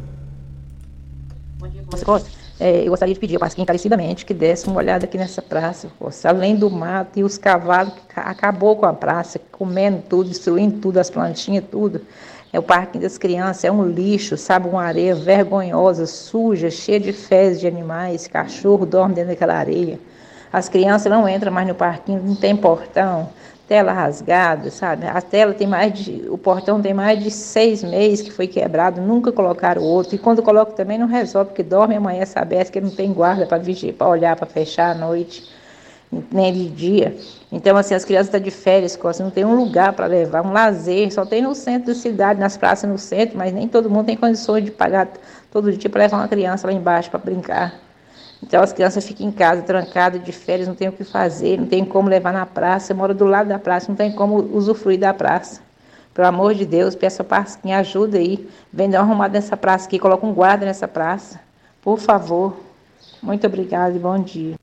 Você 1.89 2.05
gosta? 2.05 2.29
É, 2.65 2.83
eu 2.85 2.91
gostaria 2.91 3.13
de 3.13 3.19
pedir 3.19 3.37
Pasquim 3.37 3.63
encarecidamente 3.63 4.25
que 4.25 4.33
desse 4.33 4.67
uma 4.67 4.77
olhada 4.77 5.03
aqui 5.03 5.17
nessa 5.17 5.41
praça. 5.41 5.89
Poxa, 5.99 6.29
além 6.29 6.55
do 6.55 6.71
mato 6.71 7.19
e 7.19 7.21
os 7.21 7.37
cavalos, 7.37 7.91
que 7.93 8.17
acabou 8.17 8.77
com 8.77 8.85
a 8.85 8.93
praça, 8.93 9.37
comendo 9.51 10.01
tudo, 10.07 10.29
destruindo 10.29 10.79
tudo, 10.79 10.97
as 10.97 11.09
plantinhas, 11.09 11.65
tudo. 11.69 11.99
É 12.53 12.57
o 12.57 12.63
parquinho 12.63 13.03
das 13.03 13.17
crianças, 13.17 13.65
é 13.65 13.71
um 13.71 13.85
lixo, 13.85 14.37
sabe, 14.37 14.69
uma 14.69 14.81
areia 14.81 15.13
vergonhosa, 15.13 16.05
suja, 16.05 16.69
cheia 16.69 17.01
de 17.01 17.11
fezes 17.11 17.59
de 17.59 17.67
animais, 17.67 18.27
cachorro 18.27 18.85
dorme 18.85 19.13
dentro 19.13 19.31
daquela 19.31 19.55
areia. 19.55 19.99
As 20.53 20.69
crianças 20.69 21.11
não 21.11 21.27
entram 21.27 21.51
mais 21.51 21.67
no 21.67 21.75
parquinho, 21.75 22.23
não 22.23 22.33
tem 22.33 22.55
portão 22.55 23.27
tela 23.73 23.91
rasgada, 23.91 24.69
sabe? 24.69 25.07
A 25.07 25.19
tela 25.19 25.51
tem 25.51 25.65
mais 25.65 25.91
de, 25.93 26.25
o 26.29 26.37
portão 26.37 26.79
tem 26.79 26.93
mais 26.93 27.23
de 27.23 27.31
seis 27.31 27.83
meses 27.83 28.21
que 28.21 28.29
foi 28.29 28.45
quebrado, 28.45 29.01
nunca 29.01 29.31
colocaram 29.31 29.81
outro. 29.81 30.13
E 30.13 30.19
quando 30.19 30.43
colocam 30.43 30.75
também 30.75 30.95
não 30.95 31.07
resolve, 31.07 31.49
porque 31.49 31.63
dorme 31.63 31.95
amanhã 31.95 32.23
saber 32.23 32.69
que 32.69 32.79
não 32.79 32.91
tem 32.91 33.11
guarda 33.11 33.47
para 33.47 33.57
vigiar, 33.57 33.95
para 33.95 34.07
olhar, 34.07 34.35
para 34.35 34.45
fechar 34.45 34.91
à 34.91 34.93
noite, 34.93 35.49
nem 36.31 36.53
de 36.53 36.69
dia. 36.69 37.17
Então, 37.51 37.75
assim, 37.75 37.95
as 37.95 38.05
crianças 38.05 38.27
estão 38.27 38.39
de 38.39 38.51
férias, 38.51 38.95
não 39.19 39.31
tem 39.31 39.43
um 39.43 39.55
lugar 39.55 39.93
para 39.93 40.05
levar, 40.05 40.45
um 40.45 40.53
lazer, 40.53 41.11
só 41.11 41.25
tem 41.25 41.41
no 41.41 41.55
centro 41.55 41.87
da 41.87 41.99
cidade, 41.99 42.39
nas 42.39 42.55
praças 42.55 42.87
no 42.87 42.99
centro, 42.99 43.39
mas 43.39 43.51
nem 43.51 43.67
todo 43.67 43.89
mundo 43.89 44.05
tem 44.05 44.15
condições 44.15 44.65
de 44.65 44.69
pagar 44.69 45.07
todo 45.51 45.73
dia 45.73 45.89
para 45.89 46.03
levar 46.03 46.17
uma 46.17 46.27
criança 46.27 46.67
lá 46.67 46.73
embaixo 46.73 47.09
para 47.09 47.17
brincar. 47.17 47.82
Então 48.43 48.61
as 48.61 48.73
crianças 48.73 49.05
ficam 49.05 49.25
em 49.25 49.31
casa, 49.31 49.61
trancadas, 49.61 50.21
de 50.21 50.33
férias, 50.33 50.67
não 50.67 50.75
tem 50.75 50.89
o 50.89 50.91
que 50.91 51.05
fazer, 51.05 51.57
não 51.57 51.65
tem 51.65 51.85
como 51.85 52.09
levar 52.09 52.33
na 52.33 52.45
praça, 52.45 52.93
mora 52.93 53.13
do 53.13 53.23
lado 53.23 53.47
da 53.47 53.57
praça, 53.57 53.87
não 53.87 53.95
tem 53.95 54.11
como 54.11 54.35
usufruir 54.53 54.99
da 54.99 55.13
praça. 55.13 55.61
Pelo 56.13 56.27
amor 56.27 56.53
de 56.53 56.65
Deus, 56.65 56.93
peça 56.93 57.23
Pasquinha, 57.23 57.79
ajuda 57.79 58.17
aí. 58.17 58.45
Vem 58.71 58.89
dar 58.89 58.99
uma 58.99 59.07
arrumada 59.07 59.33
nessa 59.33 59.55
praça 59.55 59.87
aqui, 59.87 59.97
coloca 59.97 60.25
um 60.25 60.33
guarda 60.33 60.65
nessa 60.65 60.89
praça. 60.89 61.39
Por 61.81 61.97
favor. 61.97 62.57
Muito 63.21 63.47
obrigada 63.47 63.95
e 63.95 63.99
bom 63.99 64.19
dia. 64.19 64.55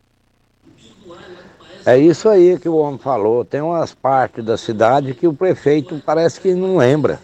É 1.87 1.97
isso 1.97 2.29
aí 2.29 2.59
que 2.59 2.69
o 2.69 2.77
homem 2.77 2.99
falou. 2.99 3.47
Tem 3.47 3.63
umas 3.63 3.95
partes 3.95 4.45
da 4.45 4.59
cidade 4.59 5.15
que 5.15 5.27
o 5.27 5.33
prefeito 5.33 6.01
parece 6.05 6.39
que 6.39 6.55
não 6.55 6.77
lembra. 6.77 7.19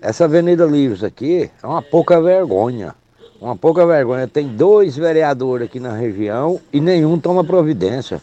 Essa 0.00 0.24
Avenida 0.24 0.64
Livres 0.64 1.04
aqui 1.04 1.50
é 1.62 1.66
uma 1.66 1.82
pouca 1.82 2.20
vergonha. 2.20 2.94
Uma 3.42 3.56
pouca 3.56 3.84
vergonha. 3.84 4.28
Tem 4.28 4.46
dois 4.46 4.96
vereadores 4.96 5.66
aqui 5.66 5.80
na 5.80 5.96
região 5.96 6.60
e 6.72 6.80
nenhum 6.80 7.18
toma 7.18 7.42
providência. 7.42 8.22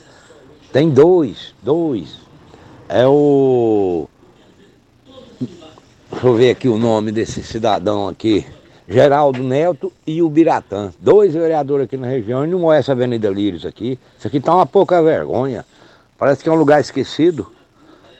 Tem 0.72 0.90
dois, 0.90 1.54
dois. 1.62 2.20
É 2.88 3.06
o. 3.06 4.08
Deixa 6.10 6.26
eu 6.26 6.36
ver 6.36 6.52
aqui 6.52 6.70
o 6.70 6.78
nome 6.78 7.12
desse 7.12 7.44
cidadão 7.44 8.08
aqui. 8.08 8.46
Geraldo 8.88 9.44
Neto 9.44 9.92
e 10.08 10.22
o 10.22 10.30
Biratã. 10.30 10.94
Dois 10.98 11.34
vereadores 11.34 11.84
aqui 11.84 11.98
na 11.98 12.08
região 12.08 12.46
e 12.46 12.48
não 12.48 12.72
é 12.72 12.80
essa 12.80 12.94
Avenida 12.94 13.30
Lírios 13.30 13.66
aqui. 13.66 14.00
Isso 14.18 14.26
aqui 14.26 14.40
tá 14.40 14.56
uma 14.56 14.66
pouca 14.66 15.04
vergonha. 15.04 15.66
Parece 16.18 16.42
que 16.42 16.48
é 16.48 16.52
um 16.52 16.56
lugar 16.56 16.80
esquecido. 16.80 17.52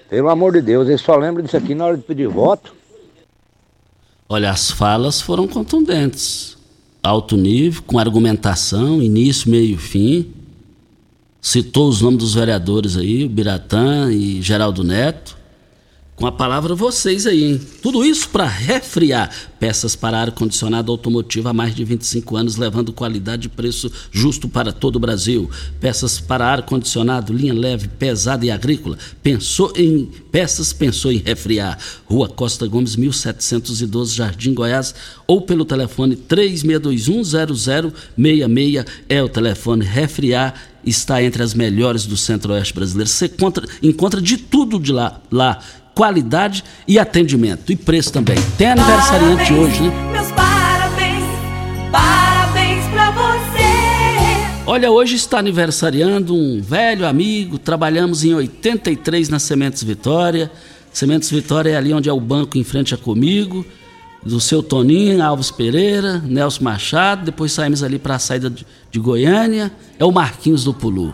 Pelo 0.10 0.28
amor 0.28 0.52
de 0.52 0.62
Deus, 0.62 0.90
eles 0.90 1.00
só 1.00 1.16
lembram 1.16 1.46
disso 1.46 1.56
aqui 1.56 1.74
na 1.74 1.86
hora 1.86 1.96
de 1.96 2.04
pedir 2.04 2.28
voto. 2.28 2.76
Olha, 4.28 4.52
as 4.52 4.70
falas 4.70 5.22
foram 5.22 5.48
contundentes 5.48 6.59
alto 7.02 7.38
nível, 7.38 7.82
com 7.86 7.98
argumentação, 7.98 9.02
início, 9.02 9.50
meio 9.50 9.76
e 9.76 9.78
fim. 9.78 10.28
Citou 11.42 11.88
os 11.88 12.02
nomes 12.02 12.20
dos 12.20 12.34
vereadores 12.34 12.98
aí, 12.98 13.28
Biratã 13.28 14.12
e 14.12 14.42
Geraldo 14.42 14.84
Neto. 14.84 15.39
Com 16.20 16.28
a 16.28 16.32
palavra 16.34 16.76
vocês 16.76 17.26
aí, 17.26 17.46
hein? 17.46 17.62
Tudo 17.82 18.04
isso 18.04 18.28
para 18.28 18.46
refriar 18.46 19.34
peças 19.58 19.96
para 19.96 20.20
ar-condicionado 20.20 20.92
automotivo 20.92 21.48
há 21.48 21.54
mais 21.54 21.74
de 21.74 21.86
25 21.86 22.36
anos, 22.36 22.58
levando 22.58 22.92
qualidade 22.92 23.48
e 23.48 23.50
preço 23.50 23.90
justo 24.12 24.50
para 24.50 24.74
todo 24.74 24.98
o 24.98 25.00
Brasil. 25.00 25.50
Peças 25.80 26.20
para 26.20 26.46
ar-condicionado, 26.46 27.32
linha 27.32 27.54
leve, 27.54 27.88
pesada 27.88 28.46
e 28.46 28.52
agrícola. 28.52 28.98
Pensou 29.24 29.72
em 29.78 30.12
peças, 30.30 30.74
pensou 30.74 31.10
em 31.10 31.20
refriar. 31.20 31.80
Rua 32.06 32.28
Costa 32.28 32.68
Gomes, 32.68 32.98
1712, 32.98 34.14
Jardim 34.14 34.54
Goiás, 34.54 34.94
ou 35.26 35.42
pelo 35.42 35.64
telefone 35.64 36.18
36210066 36.18 38.86
é 39.08 39.24
o 39.24 39.30
telefone 39.30 39.86
refriar 39.86 40.54
está 40.86 41.22
entre 41.22 41.44
as 41.44 41.54
melhores 41.54 42.06
do 42.06 42.16
Centro-Oeste 42.16 42.74
brasileiro. 42.74 43.10
Você 43.10 43.26
encontra, 43.26 43.68
encontra 43.84 44.22
de 44.22 44.38
tudo 44.38 44.80
de 44.80 44.94
lá, 44.94 45.22
lá 45.30 45.60
qualidade 46.00 46.64
e 46.88 46.98
atendimento. 46.98 47.74
E 47.74 47.76
preço 47.76 48.14
também. 48.14 48.38
Tem 48.58 48.68
aniversariante 48.68 49.52
parabéns, 49.52 49.60
hoje, 49.60 49.82
né? 49.82 50.12
Meus 50.14 50.32
parabéns, 50.32 51.24
parabéns 51.92 52.86
pra 52.86 53.12
você. 53.12 54.64
Olha, 54.66 54.90
hoje 54.90 55.16
está 55.16 55.40
aniversariando 55.40 56.34
um 56.34 56.62
velho 56.62 57.06
amigo. 57.06 57.60
Trabalhamos 57.60 58.24
em 58.24 58.34
83 58.34 59.28
na 59.28 59.40
Sementes 59.40 59.84
Vitória. 59.84 60.50
Sementes 60.94 61.30
Vitória 61.30 61.72
é 61.72 61.76
ali 61.76 61.94
onde 61.94 62.08
é 62.08 62.14
o 62.14 62.20
banco 62.22 62.58
em 62.58 62.64
frente 62.64 62.94
a 62.94 62.98
comigo. 62.98 63.66
Do 64.24 64.40
seu 64.40 64.64
Toninho, 64.64 65.22
Alves 65.22 65.52
Pereira, 65.52 66.20
Nelson 66.20 66.64
Machado. 66.64 67.26
Depois 67.26 67.52
saímos 67.52 67.84
ali 67.84 68.00
para 68.00 68.16
a 68.16 68.20
saída 68.20 68.50
de, 68.50 68.66
de 68.90 69.00
Goiânia. 69.02 69.70
É 70.00 70.06
o 70.06 70.14
Marquinhos 70.14 70.64
do 70.64 70.74
Pulu. 70.74 71.14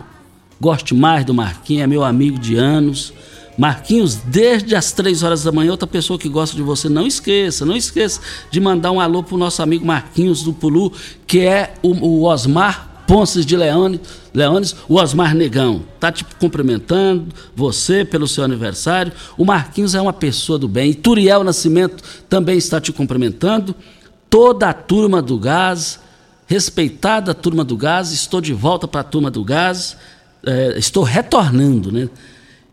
Gosto 0.60 0.94
mais 0.94 1.24
do 1.24 1.34
Marquinhos, 1.34 1.82
é 1.82 1.86
meu 1.88 2.04
amigo 2.04 2.38
de 2.38 2.54
anos. 2.54 3.12
Marquinhos, 3.56 4.16
desde 4.16 4.74
as 4.74 4.92
três 4.92 5.22
horas 5.22 5.42
da 5.42 5.52
manhã, 5.52 5.70
outra 5.70 5.86
pessoa 5.86 6.18
que 6.18 6.28
gosta 6.28 6.54
de 6.54 6.62
você, 6.62 6.88
não 6.88 7.06
esqueça, 7.06 7.64
não 7.64 7.76
esqueça 7.76 8.20
de 8.50 8.60
mandar 8.60 8.92
um 8.92 9.00
alô 9.00 9.22
pro 9.22 9.36
nosso 9.36 9.62
amigo 9.62 9.86
Marquinhos 9.86 10.42
do 10.42 10.52
Pulu, 10.52 10.92
que 11.26 11.40
é 11.40 11.74
o, 11.82 11.90
o 11.90 12.24
Osmar 12.24 12.96
Ponces 13.06 13.46
de 13.46 13.56
Leone, 13.56 14.00
Leones, 14.34 14.74
o 14.88 14.96
Osmar 14.96 15.34
Negão, 15.34 15.84
tá 16.00 16.10
te 16.10 16.24
cumprimentando, 16.24 17.26
você 17.54 18.04
pelo 18.04 18.26
seu 18.26 18.42
aniversário. 18.42 19.12
O 19.38 19.44
Marquinhos 19.44 19.94
é 19.94 20.00
uma 20.00 20.12
pessoa 20.12 20.58
do 20.58 20.66
bem. 20.66 20.90
E 20.90 20.94
Turiel 20.94 21.44
Nascimento 21.44 22.02
também 22.28 22.58
está 22.58 22.80
te 22.80 22.92
cumprimentando. 22.92 23.74
Toda 24.28 24.68
a 24.68 24.74
turma 24.74 25.22
do 25.22 25.38
gás, 25.38 26.00
respeitada 26.46 27.30
a 27.30 27.34
turma 27.34 27.64
do 27.64 27.76
gás, 27.76 28.10
estou 28.10 28.40
de 28.40 28.52
volta 28.52 28.88
para 28.88 29.02
a 29.02 29.04
turma 29.04 29.30
do 29.30 29.44
gás, 29.44 29.96
é, 30.44 30.76
estou 30.76 31.04
retornando, 31.04 31.92
né? 31.92 32.08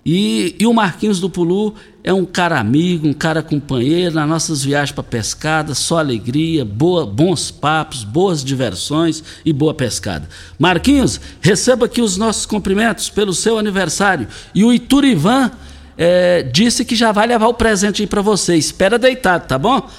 E, 0.06 0.56
e, 0.60 0.68
o 0.68 0.74
Marquinhos 0.74 1.22
do 1.22 1.30
Pulu 1.30 1.76
é 2.04 2.12
um 2.12 2.26
cara 2.26 2.60
amigo, 2.60 3.08
um 3.08 3.14
cara 3.14 3.42
companheiro 3.42 4.16
nas 4.16 4.28
nossas 4.28 4.64
viagens 4.64 4.92
para 4.92 5.04
pescada, 5.04 5.74
só 5.74 6.00
alegria, 6.00 6.66
boa, 6.66 7.06
bons 7.06 7.50
papos, 7.50 8.04
boas 8.04 8.44
diversões 8.44 9.24
e 9.46 9.54
boa 9.54 9.74
pescada. 9.74 10.28
Marquinhos, 10.60 11.22
receba 11.40 11.86
aqui 11.86 12.02
os 12.02 12.18
nossos 12.18 12.46
cumprimentos 12.46 13.10
pelo 13.10 13.34
seu 13.34 13.58
aniversário. 13.58 14.28
E 14.54 14.66
o 14.66 14.74
Iturivan 14.74 15.52
é, 15.98 16.44
disse 16.44 16.84
que 16.84 16.96
já 16.96 17.14
vai 17.14 17.26
levar 17.26 17.48
o 17.48 17.54
presente 17.54 18.02
aí 18.02 18.08
para 18.08 18.22
você. 18.22 18.58
Espera 18.58 19.00
deitado, 19.00 19.48
tá 19.48 19.58
bom? 19.58 19.90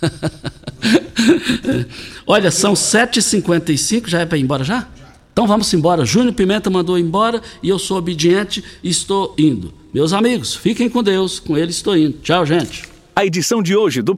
Olha, 2.24 2.52
são 2.52 2.74
7h55, 2.74 4.06
já 4.06 4.20
é 4.20 4.26
para 4.26 4.38
ir 4.38 4.42
embora 4.42 4.62
já? 4.62 4.86
Então 5.36 5.46
vamos 5.46 5.70
embora. 5.74 6.06
Júnior 6.06 6.32
Pimenta 6.32 6.70
mandou 6.70 6.98
embora 6.98 7.42
e 7.62 7.68
eu 7.68 7.78
sou 7.78 7.98
obediente 7.98 8.64
e 8.82 8.88
estou 8.88 9.34
indo. 9.36 9.70
Meus 9.92 10.14
amigos, 10.14 10.54
fiquem 10.54 10.88
com 10.88 11.02
Deus. 11.02 11.38
Com 11.38 11.58
ele 11.58 11.72
estou 11.72 11.94
indo. 11.94 12.16
Tchau, 12.22 12.46
gente. 12.46 12.84
A 13.14 13.22
edição 13.22 13.62
de 13.62 13.76
hoje 13.76 14.00
do 14.00 14.14